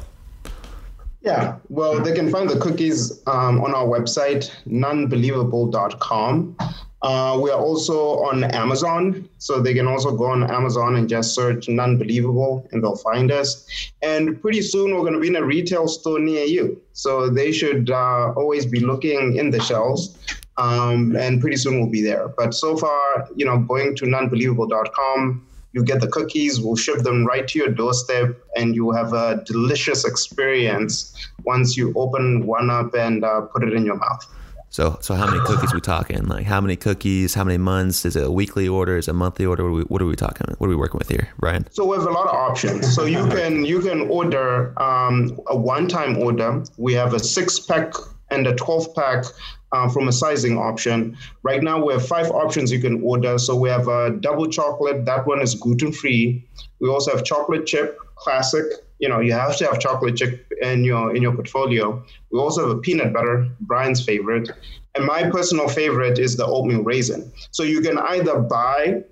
Yeah, 1.20 1.56
well, 1.68 2.00
they 2.00 2.14
can 2.14 2.30
find 2.30 2.48
the 2.48 2.58
cookies 2.58 3.20
um, 3.26 3.60
on 3.60 3.74
our 3.74 3.86
website, 3.86 4.50
Nunbelievable.com. 4.66 6.56
Uh, 7.00 7.38
we 7.40 7.50
are 7.50 7.60
also 7.60 8.18
on 8.24 8.44
Amazon, 8.44 9.28
so 9.38 9.60
they 9.60 9.72
can 9.72 9.86
also 9.86 10.16
go 10.16 10.26
on 10.26 10.50
Amazon 10.50 10.96
and 10.96 11.08
just 11.08 11.34
search 11.34 11.66
Nunbelievable 11.66 12.66
and 12.72 12.82
they'll 12.82 12.96
find 12.96 13.30
us. 13.30 13.66
And 14.02 14.40
pretty 14.40 14.62
soon 14.62 14.94
we're 14.94 15.02
going 15.02 15.12
to 15.12 15.20
be 15.20 15.28
in 15.28 15.36
a 15.36 15.44
retail 15.44 15.86
store 15.86 16.18
near 16.18 16.44
you. 16.44 16.80
So 16.92 17.28
they 17.28 17.52
should 17.52 17.90
uh, 17.90 18.32
always 18.36 18.66
be 18.66 18.80
looking 18.80 19.36
in 19.36 19.50
the 19.50 19.60
shelves 19.60 20.16
um, 20.58 21.16
and 21.16 21.40
pretty 21.40 21.56
soon 21.56 21.80
we'll 21.80 21.90
be 21.90 22.02
there. 22.02 22.28
But 22.36 22.52
so 22.52 22.76
far, 22.76 23.28
you 23.34 23.46
know, 23.46 23.58
going 23.58 23.96
to 23.96 24.04
Nunbelievable.com, 24.04 25.46
you 25.72 25.84
get 25.84 26.00
the 26.00 26.08
cookies, 26.08 26.60
we'll 26.60 26.76
ship 26.76 26.98
them 26.98 27.24
right 27.24 27.46
to 27.48 27.58
your 27.58 27.68
doorstep, 27.68 28.36
and 28.56 28.74
you 28.74 28.90
have 28.90 29.12
a 29.12 29.42
delicious 29.46 30.04
experience 30.04 31.14
once 31.44 31.76
you 31.76 31.92
open 31.96 32.46
one 32.46 32.70
up 32.70 32.94
and 32.94 33.24
uh, 33.24 33.42
put 33.42 33.62
it 33.62 33.72
in 33.72 33.84
your 33.84 33.96
mouth. 33.96 34.26
So, 34.70 34.98
so 35.00 35.14
how 35.14 35.26
many 35.26 35.40
cookies 35.46 35.72
we 35.72 35.80
talking? 35.80 36.26
Like, 36.26 36.44
how 36.44 36.60
many 36.60 36.76
cookies? 36.76 37.32
How 37.32 37.44
many 37.44 37.56
months? 37.56 38.04
Is 38.04 38.16
it 38.16 38.24
a 38.24 38.30
weekly 38.30 38.68
order? 38.68 38.98
Is 38.98 39.08
it 39.08 39.12
a 39.12 39.14
monthly 39.14 39.46
order? 39.46 39.62
What 39.62 39.70
are 39.70 39.72
we, 39.72 39.82
what 39.82 40.02
are 40.02 40.06
we 40.06 40.16
talking? 40.16 40.46
What 40.58 40.66
are 40.66 40.70
we 40.70 40.76
working 40.76 40.98
with 40.98 41.08
here, 41.08 41.28
Brian? 41.38 41.66
So 41.70 41.86
we 41.86 41.96
have 41.96 42.06
a 42.06 42.10
lot 42.10 42.28
of 42.28 42.34
options. 42.34 42.94
So 42.94 43.04
you 43.04 43.26
can 43.28 43.64
you 43.64 43.80
can 43.80 44.02
order 44.10 44.78
um, 44.80 45.40
a 45.46 45.56
one-time 45.56 46.18
order. 46.18 46.62
We 46.76 46.92
have 46.94 47.14
a 47.14 47.18
six-pack 47.18 47.94
and 48.30 48.46
a 48.46 48.54
12-pack 48.54 49.24
uh, 49.72 49.88
from 49.88 50.08
a 50.08 50.12
sizing 50.12 50.58
option. 50.58 51.16
Right 51.42 51.62
now, 51.62 51.84
we 51.84 51.92
have 51.92 52.06
five 52.06 52.30
options 52.30 52.72
you 52.72 52.80
can 52.80 53.02
order. 53.02 53.38
So 53.38 53.54
we 53.56 53.68
have 53.68 53.88
a 53.88 54.10
double 54.10 54.46
chocolate. 54.48 55.04
That 55.04 55.26
one 55.26 55.42
is 55.42 55.54
gluten 55.54 55.92
free. 55.92 56.46
We 56.80 56.88
also 56.88 57.14
have 57.14 57.24
chocolate 57.24 57.66
chip 57.66 57.98
classic. 58.16 58.64
You 58.98 59.08
know, 59.08 59.20
you 59.20 59.32
have 59.32 59.56
to 59.58 59.66
have 59.66 59.78
chocolate 59.78 60.16
chip 60.16 60.50
in 60.60 60.84
your 60.84 61.14
in 61.14 61.22
your 61.22 61.32
portfolio. 61.34 62.04
We 62.30 62.38
also 62.38 62.68
have 62.68 62.76
a 62.76 62.80
peanut 62.80 63.12
butter, 63.12 63.48
Brian's 63.60 64.04
favorite, 64.04 64.50
and 64.96 65.04
my 65.04 65.30
personal 65.30 65.68
favorite 65.68 66.18
is 66.18 66.36
the 66.36 66.44
oatmeal 66.44 66.82
raisin. 66.82 67.30
So 67.52 67.62
you 67.62 67.80
can 67.80 67.98
either 67.98 68.40
buy 68.40 69.04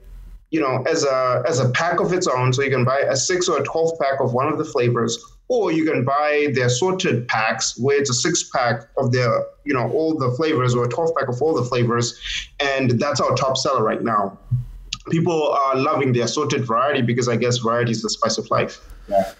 you 0.50 0.60
know, 0.60 0.82
as 0.88 1.04
a 1.04 1.42
as 1.46 1.58
a 1.60 1.68
pack 1.70 2.00
of 2.00 2.12
its 2.12 2.26
own. 2.26 2.52
So 2.52 2.62
you 2.62 2.70
can 2.70 2.84
buy 2.84 3.00
a 3.00 3.16
six 3.16 3.48
or 3.48 3.58
a 3.58 3.64
twelve 3.64 3.98
pack 3.98 4.20
of 4.20 4.32
one 4.32 4.50
of 4.50 4.58
the 4.58 4.64
flavors, 4.64 5.22
or 5.48 5.72
you 5.72 5.84
can 5.84 6.04
buy 6.04 6.48
the 6.54 6.62
assorted 6.62 7.28
packs 7.28 7.78
where 7.78 7.98
it's 7.98 8.10
a 8.10 8.14
six 8.14 8.50
pack 8.50 8.88
of 8.98 9.12
their, 9.12 9.44
you 9.64 9.72
know, 9.72 9.90
all 9.92 10.16
the 10.16 10.30
flavors 10.32 10.74
or 10.74 10.84
a 10.84 10.88
12 10.88 11.14
pack 11.16 11.28
of 11.28 11.40
all 11.40 11.54
the 11.54 11.64
flavors. 11.64 12.18
And 12.58 12.98
that's 13.00 13.20
our 13.20 13.34
top 13.36 13.56
seller 13.56 13.82
right 13.82 14.02
now. 14.02 14.38
People 15.08 15.50
are 15.50 15.76
loving 15.76 16.12
the 16.12 16.20
assorted 16.20 16.64
variety 16.64 17.00
because 17.00 17.28
I 17.28 17.36
guess 17.36 17.58
variety 17.58 17.92
is 17.92 18.02
the 18.02 18.10
spice 18.10 18.38
of 18.38 18.50
life. 18.50 18.80
Yeah. 19.08 19.32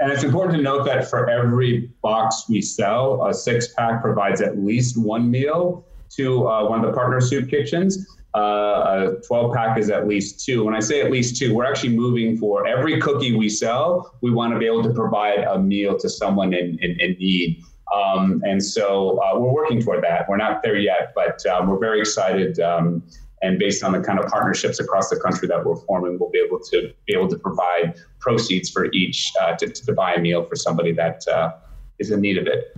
And 0.00 0.10
it's 0.10 0.24
important 0.24 0.56
to 0.56 0.62
note 0.62 0.84
that 0.86 1.08
for 1.08 1.30
every 1.30 1.90
box 2.02 2.46
we 2.48 2.60
sell, 2.60 3.24
a 3.24 3.32
six 3.32 3.68
pack 3.68 4.02
provides 4.02 4.40
at 4.40 4.58
least 4.58 4.96
one 4.96 5.30
meal 5.30 5.84
to 6.16 6.48
uh, 6.48 6.68
one 6.68 6.80
of 6.80 6.86
the 6.86 6.92
partner 6.92 7.20
soup 7.20 7.48
kitchens 7.48 8.04
uh, 8.34 9.18
a 9.18 9.26
12 9.26 9.54
pack 9.54 9.78
is 9.78 9.90
at 9.90 10.08
least 10.08 10.44
two. 10.44 10.64
When 10.64 10.74
I 10.74 10.80
say 10.80 11.02
at 11.02 11.10
least 11.10 11.36
two, 11.36 11.54
we're 11.54 11.66
actually 11.66 11.94
moving 11.94 12.38
for 12.38 12.66
every 12.66 13.00
cookie 13.00 13.36
we 13.36 13.48
sell, 13.48 14.14
we 14.22 14.30
want 14.30 14.54
to 14.54 14.58
be 14.58 14.66
able 14.66 14.82
to 14.84 14.92
provide 14.92 15.40
a 15.40 15.58
meal 15.58 15.98
to 15.98 16.08
someone 16.08 16.54
in, 16.54 16.78
in, 16.80 16.98
in 16.98 17.12
need. 17.18 17.62
Um, 17.94 18.42
and 18.46 18.64
so 18.64 19.20
uh, 19.22 19.38
we're 19.38 19.52
working 19.52 19.82
toward 19.82 20.02
that. 20.04 20.26
We're 20.28 20.38
not 20.38 20.62
there 20.62 20.78
yet, 20.78 21.12
but 21.14 21.44
um, 21.46 21.68
we're 21.68 21.78
very 21.78 22.00
excited. 22.00 22.58
Um, 22.58 23.02
and 23.42 23.58
based 23.58 23.84
on 23.84 23.92
the 23.92 24.00
kind 24.00 24.18
of 24.18 24.26
partnerships 24.26 24.80
across 24.80 25.10
the 25.10 25.16
country 25.16 25.46
that 25.48 25.66
we're 25.66 25.76
forming, 25.76 26.18
we'll 26.18 26.30
be 26.30 26.38
able 26.38 26.60
to 26.60 26.92
be 27.06 27.14
able 27.14 27.28
to 27.28 27.36
provide 27.36 27.96
proceeds 28.18 28.70
for 28.70 28.90
each 28.92 29.32
uh, 29.42 29.56
to, 29.56 29.68
to, 29.68 29.92
buy 29.92 30.14
a 30.14 30.20
meal 30.20 30.44
for 30.44 30.54
somebody 30.54 30.92
that 30.92 31.26
uh, 31.28 31.52
is 31.98 32.12
in 32.12 32.20
need 32.20 32.38
of 32.38 32.46
it. 32.46 32.74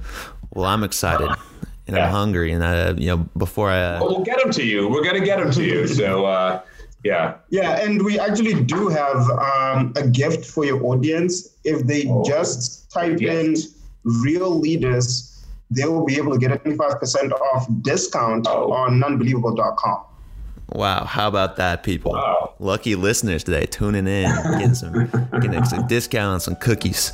Well, 0.54 0.64
I'm 0.64 0.82
excited 0.82 1.30
and 1.86 1.96
yeah. 1.96 2.06
I'm 2.06 2.10
hungry, 2.10 2.52
and 2.52 2.64
I, 2.64 2.92
you 2.92 3.08
know, 3.08 3.18
before 3.36 3.70
I, 3.70 3.82
uh, 3.82 4.00
well, 4.00 4.16
we'll 4.16 4.24
get 4.24 4.38
them 4.38 4.50
to 4.52 4.64
you. 4.64 4.88
We're 4.88 5.04
gonna 5.04 5.24
get 5.24 5.38
them 5.38 5.50
to 5.50 5.64
you. 5.64 5.86
So, 5.86 6.24
uh, 6.24 6.62
yeah, 7.04 7.34
yeah, 7.50 7.84
and 7.84 8.02
we 8.02 8.18
actually 8.18 8.62
do 8.64 8.88
have 8.88 9.28
um, 9.30 9.92
a 9.96 10.06
gift 10.06 10.46
for 10.46 10.64
your 10.64 10.82
audience. 10.84 11.56
If 11.64 11.86
they 11.86 12.06
oh, 12.08 12.24
just 12.24 12.90
type 12.90 13.20
in 13.20 13.56
"real 14.04 14.58
leaders," 14.58 15.44
they 15.70 15.84
will 15.86 16.04
be 16.04 16.16
able 16.16 16.32
to 16.32 16.38
get 16.38 16.52
a 16.52 16.56
25% 16.56 17.32
off 17.32 17.66
discount 17.82 18.46
oh. 18.48 18.72
on 18.72 19.00
Nunbelievable.com. 19.00 20.04
Wow, 20.70 21.04
how 21.04 21.28
about 21.28 21.56
that, 21.56 21.82
people? 21.82 22.12
Wow. 22.12 22.54
Lucky 22.58 22.94
listeners 22.94 23.44
today 23.44 23.66
tuning 23.66 24.06
in, 24.06 24.30
getting 24.58 24.74
some 24.74 25.10
getting 25.40 25.64
some 25.64 25.86
discount 25.88 26.34
on 26.34 26.40
some 26.40 26.56
cookies. 26.56 27.12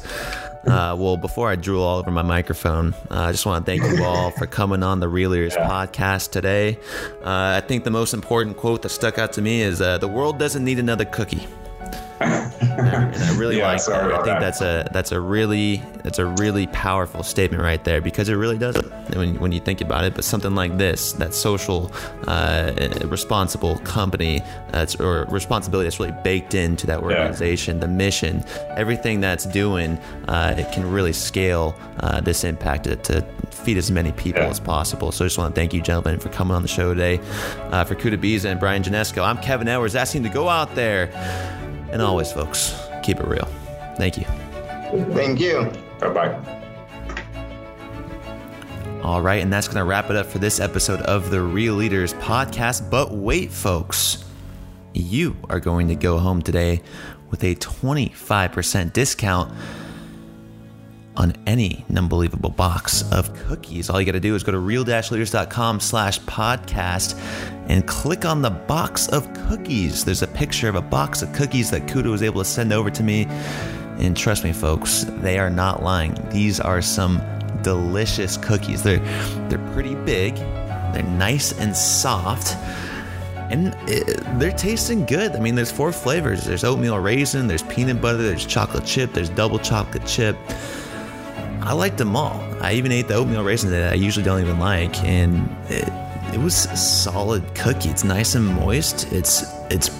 Uh, 0.66 0.94
well, 0.98 1.16
before 1.16 1.48
I 1.48 1.56
drool 1.56 1.82
all 1.82 1.98
over 1.98 2.10
my 2.10 2.22
microphone, 2.22 2.92
uh, 3.10 3.20
I 3.22 3.32
just 3.32 3.46
want 3.46 3.64
to 3.64 3.70
thank 3.70 3.82
you 3.82 4.04
all 4.04 4.30
for 4.30 4.46
coming 4.46 4.82
on 4.82 5.00
the 5.00 5.08
Real 5.08 5.34
yeah. 5.34 5.48
podcast 5.48 6.32
today. 6.32 6.78
Uh, 7.24 7.60
I 7.62 7.66
think 7.66 7.84
the 7.84 7.90
most 7.90 8.12
important 8.12 8.56
quote 8.56 8.82
that 8.82 8.90
stuck 8.90 9.18
out 9.18 9.32
to 9.34 9.42
me 9.42 9.62
is 9.62 9.80
uh, 9.80 9.98
"The 9.98 10.08
world 10.08 10.38
doesn't 10.38 10.64
need 10.64 10.78
another 10.78 11.04
cookie." 11.04 11.46
And 12.86 13.22
I 13.22 13.36
really 13.36 13.58
yeah, 13.58 13.72
like 13.72 13.84
that. 13.84 14.12
I 14.12 14.16
think 14.16 14.26
that. 14.26 14.40
that's 14.40 14.60
a 14.60 14.88
that's 14.92 15.12
a 15.12 15.20
really 15.20 15.82
that's 16.02 16.18
a 16.18 16.26
really 16.26 16.66
powerful 16.68 17.22
statement 17.22 17.62
right 17.62 17.82
there 17.84 18.00
because 18.00 18.28
it 18.28 18.34
really 18.34 18.58
does 18.58 18.76
when 19.14 19.38
when 19.38 19.52
you 19.52 19.60
think 19.60 19.80
about 19.80 20.04
it. 20.04 20.14
But 20.14 20.24
something 20.24 20.54
like 20.54 20.78
this, 20.78 21.12
that 21.14 21.34
social 21.34 21.92
uh, 22.26 22.72
responsible 23.04 23.78
company 23.80 24.42
that's 24.70 24.96
or 24.96 25.26
responsibility 25.30 25.86
that's 25.86 26.00
really 26.00 26.16
baked 26.22 26.54
into 26.54 26.86
that 26.86 27.00
organization, 27.00 27.76
yeah. 27.76 27.80
the 27.82 27.88
mission, 27.88 28.44
everything 28.70 29.20
that's 29.20 29.46
doing, 29.46 29.98
uh, 30.28 30.54
it 30.56 30.72
can 30.72 30.90
really 30.90 31.12
scale 31.12 31.74
uh, 32.00 32.20
this 32.20 32.44
impact 32.44 32.84
to, 32.84 32.96
to, 32.96 33.24
feed 33.50 33.76
as 33.76 33.90
many 33.90 34.12
people 34.12 34.42
yeah. 34.42 34.48
as 34.48 34.60
possible. 34.60 35.12
So 35.12 35.24
I 35.24 35.26
just 35.26 35.36
want 35.36 35.54
to 35.54 35.60
thank 35.60 35.74
you, 35.74 35.82
gentlemen, 35.82 36.18
for 36.18 36.30
coming 36.30 36.54
on 36.54 36.62
the 36.62 36.68
show 36.68 36.94
today. 36.94 37.18
Uh, 37.70 37.84
for 37.84 37.94
Kuda 37.94 38.16
Biza 38.16 38.46
and 38.46 38.58
Brian 38.58 38.82
Janesco, 38.82 39.22
I'm 39.22 39.38
Kevin 39.38 39.68
Edwards, 39.68 39.94
asking 39.96 40.22
to 40.22 40.28
go 40.28 40.48
out 40.48 40.74
there 40.74 41.08
and 41.92 42.02
always, 42.02 42.32
folks, 42.32 42.78
keep 43.02 43.20
it 43.20 43.26
real. 43.26 43.48
Thank 43.96 44.16
you. 44.16 44.24
Thank 45.14 45.40
you. 45.40 45.70
Bye 45.98 46.08
bye. 46.08 46.60
All 49.02 49.22
right, 49.22 49.42
and 49.42 49.52
that's 49.52 49.66
going 49.66 49.78
to 49.78 49.84
wrap 49.84 50.10
it 50.10 50.16
up 50.16 50.26
for 50.26 50.38
this 50.38 50.60
episode 50.60 51.00
of 51.02 51.30
the 51.30 51.40
Real 51.40 51.74
Leaders 51.74 52.12
podcast. 52.14 52.90
But 52.90 53.12
wait, 53.12 53.50
folks, 53.50 54.24
you 54.92 55.36
are 55.48 55.58
going 55.58 55.88
to 55.88 55.94
go 55.94 56.18
home 56.18 56.42
today 56.42 56.82
with 57.30 57.42
a 57.42 57.54
25% 57.54 58.92
discount 58.92 59.52
on 61.16 61.34
any 61.46 61.84
Nunbelievable 61.90 62.54
box 62.56 63.10
of 63.12 63.34
cookies. 63.34 63.90
All 63.90 64.00
you 64.00 64.06
got 64.06 64.12
to 64.12 64.20
do 64.20 64.34
is 64.34 64.42
go 64.42 64.52
to 64.52 64.58
real-leaders.com 64.58 65.80
slash 65.80 66.20
podcast 66.20 67.18
and 67.68 67.86
click 67.86 68.24
on 68.24 68.42
the 68.42 68.50
box 68.50 69.08
of 69.08 69.32
cookies. 69.48 70.04
There's 70.04 70.22
a 70.22 70.28
picture 70.28 70.68
of 70.68 70.76
a 70.76 70.82
box 70.82 71.22
of 71.22 71.32
cookies 71.32 71.70
that 71.70 71.82
Kuda 71.86 72.10
was 72.10 72.22
able 72.22 72.40
to 72.40 72.48
send 72.48 72.72
over 72.72 72.90
to 72.90 73.02
me. 73.02 73.26
And 73.98 74.16
trust 74.16 74.44
me, 74.44 74.52
folks, 74.52 75.04
they 75.18 75.38
are 75.38 75.50
not 75.50 75.82
lying. 75.82 76.16
These 76.30 76.58
are 76.60 76.80
some 76.80 77.20
delicious 77.62 78.38
cookies. 78.38 78.82
They're 78.82 79.00
they're 79.48 79.72
pretty 79.74 79.94
big, 79.94 80.36
they're 80.36 81.02
nice 81.02 81.52
and 81.58 81.76
soft, 81.76 82.56
and 83.50 83.76
it, 83.86 84.22
they're 84.38 84.56
tasting 84.56 85.04
good. 85.04 85.32
I 85.32 85.40
mean, 85.40 85.54
there's 85.54 85.70
four 85.70 85.92
flavors. 85.92 86.44
There's 86.44 86.64
oatmeal 86.64 86.98
raisin, 86.98 87.46
there's 87.46 87.64
peanut 87.64 88.00
butter, 88.00 88.22
there's 88.22 88.46
chocolate 88.46 88.86
chip, 88.86 89.12
there's 89.12 89.28
double 89.28 89.58
chocolate 89.58 90.06
chip. 90.06 90.38
I 91.62 91.74
liked 91.74 91.98
them 91.98 92.16
all. 92.16 92.40
I 92.60 92.74
even 92.74 92.92
ate 92.92 93.08
the 93.08 93.14
oatmeal 93.14 93.44
raisin 93.44 93.70
that 93.70 93.92
I 93.92 93.94
usually 93.94 94.24
don't 94.24 94.40
even 94.40 94.58
like, 94.58 95.02
and 95.04 95.48
it, 95.68 95.88
it 96.34 96.38
was 96.38 96.66
a 96.66 96.76
solid 96.76 97.54
cookie. 97.54 97.90
It's 97.90 98.04
nice 98.04 98.34
and 98.34 98.46
moist. 98.46 99.12
It's 99.12 99.44
it's 99.70 99.90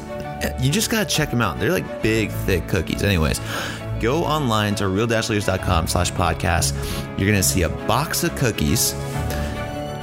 you 0.61 0.71
just 0.71 0.91
gotta 0.91 1.09
check 1.09 1.31
them 1.31 1.43
out. 1.43 1.59
They're 1.59 1.73
like 1.73 2.03
big, 2.03 2.31
thick 2.31 2.67
cookies. 2.69 3.03
Anyways, 3.03 3.41
go 4.01 4.25
online 4.25 4.75
to 4.77 4.89
real-leaders.com 4.89 5.87
slash 5.87 6.13
podcast. 6.13 6.75
You're 7.19 7.29
gonna 7.29 7.43
see 7.43 7.63
a 7.63 7.69
box 7.69 8.25
of 8.25 8.35
cookies. 8.37 8.95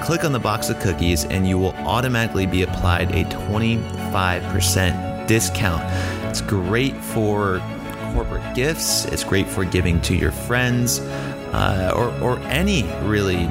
Click 0.03 0.23
on 0.23 0.31
the 0.31 0.39
box 0.39 0.69
of 0.69 0.79
cookies, 0.79 1.25
and 1.25 1.47
you 1.47 1.57
will 1.57 1.73
automatically 1.77 2.45
be 2.45 2.61
applied 2.61 3.11
a 3.11 3.23
25% 3.25 5.27
discount. 5.27 5.83
It's 6.25 6.41
great 6.41 6.95
for 6.95 7.59
corporate 8.13 8.55
gifts. 8.55 9.05
It's 9.05 9.23
great 9.23 9.47
for 9.47 9.65
giving 9.65 9.99
to 10.01 10.15
your 10.15 10.31
friends 10.31 10.99
uh, 11.57 11.91
or, 11.95 12.09
or 12.21 12.37
any 12.41 12.83
really 13.03 13.49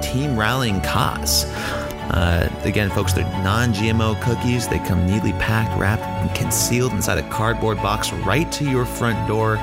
team 0.00 0.38
rallying 0.38 0.80
cause. 0.82 1.44
Uh, 2.14 2.48
again, 2.62 2.88
folks, 2.90 3.12
they're 3.12 3.24
non 3.42 3.74
GMO 3.74 4.20
cookies. 4.22 4.68
They 4.68 4.78
come 4.78 5.04
neatly 5.06 5.32
packed, 5.32 5.76
wrapped, 5.78 6.02
and 6.02 6.34
concealed 6.34 6.92
inside 6.92 7.18
a 7.18 7.28
cardboard 7.30 7.76
box 7.78 8.12
right 8.12 8.50
to 8.52 8.64
your 8.64 8.86
front 8.86 9.28
door 9.28 9.58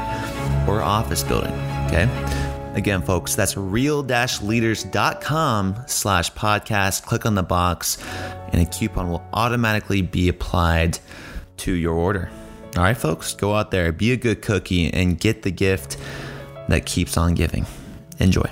or 0.67 0.81
office 0.81 1.23
building. 1.23 1.53
Okay. 1.87 2.07
Again, 2.75 3.01
folks, 3.01 3.33
that's 3.35 3.55
real-leaders.com 3.55 5.75
slash 5.87 6.33
podcast. 6.33 7.05
Click 7.05 7.25
on 7.25 7.35
the 7.35 7.43
box 7.43 7.97
and 8.51 8.61
a 8.61 8.65
coupon 8.65 9.09
will 9.09 9.25
automatically 9.31 10.01
be 10.01 10.27
applied 10.27 10.99
to 11.57 11.71
your 11.71 11.93
order. 11.93 12.29
All 12.75 12.83
right, 12.83 12.97
folks, 12.97 13.33
go 13.33 13.55
out 13.55 13.71
there, 13.71 13.93
be 13.93 14.11
a 14.11 14.17
good 14.17 14.41
cookie, 14.41 14.93
and 14.93 15.17
get 15.17 15.43
the 15.43 15.51
gift 15.51 15.95
that 16.67 16.85
keeps 16.85 17.15
on 17.15 17.33
giving. 17.33 17.65
Enjoy. 18.19 18.49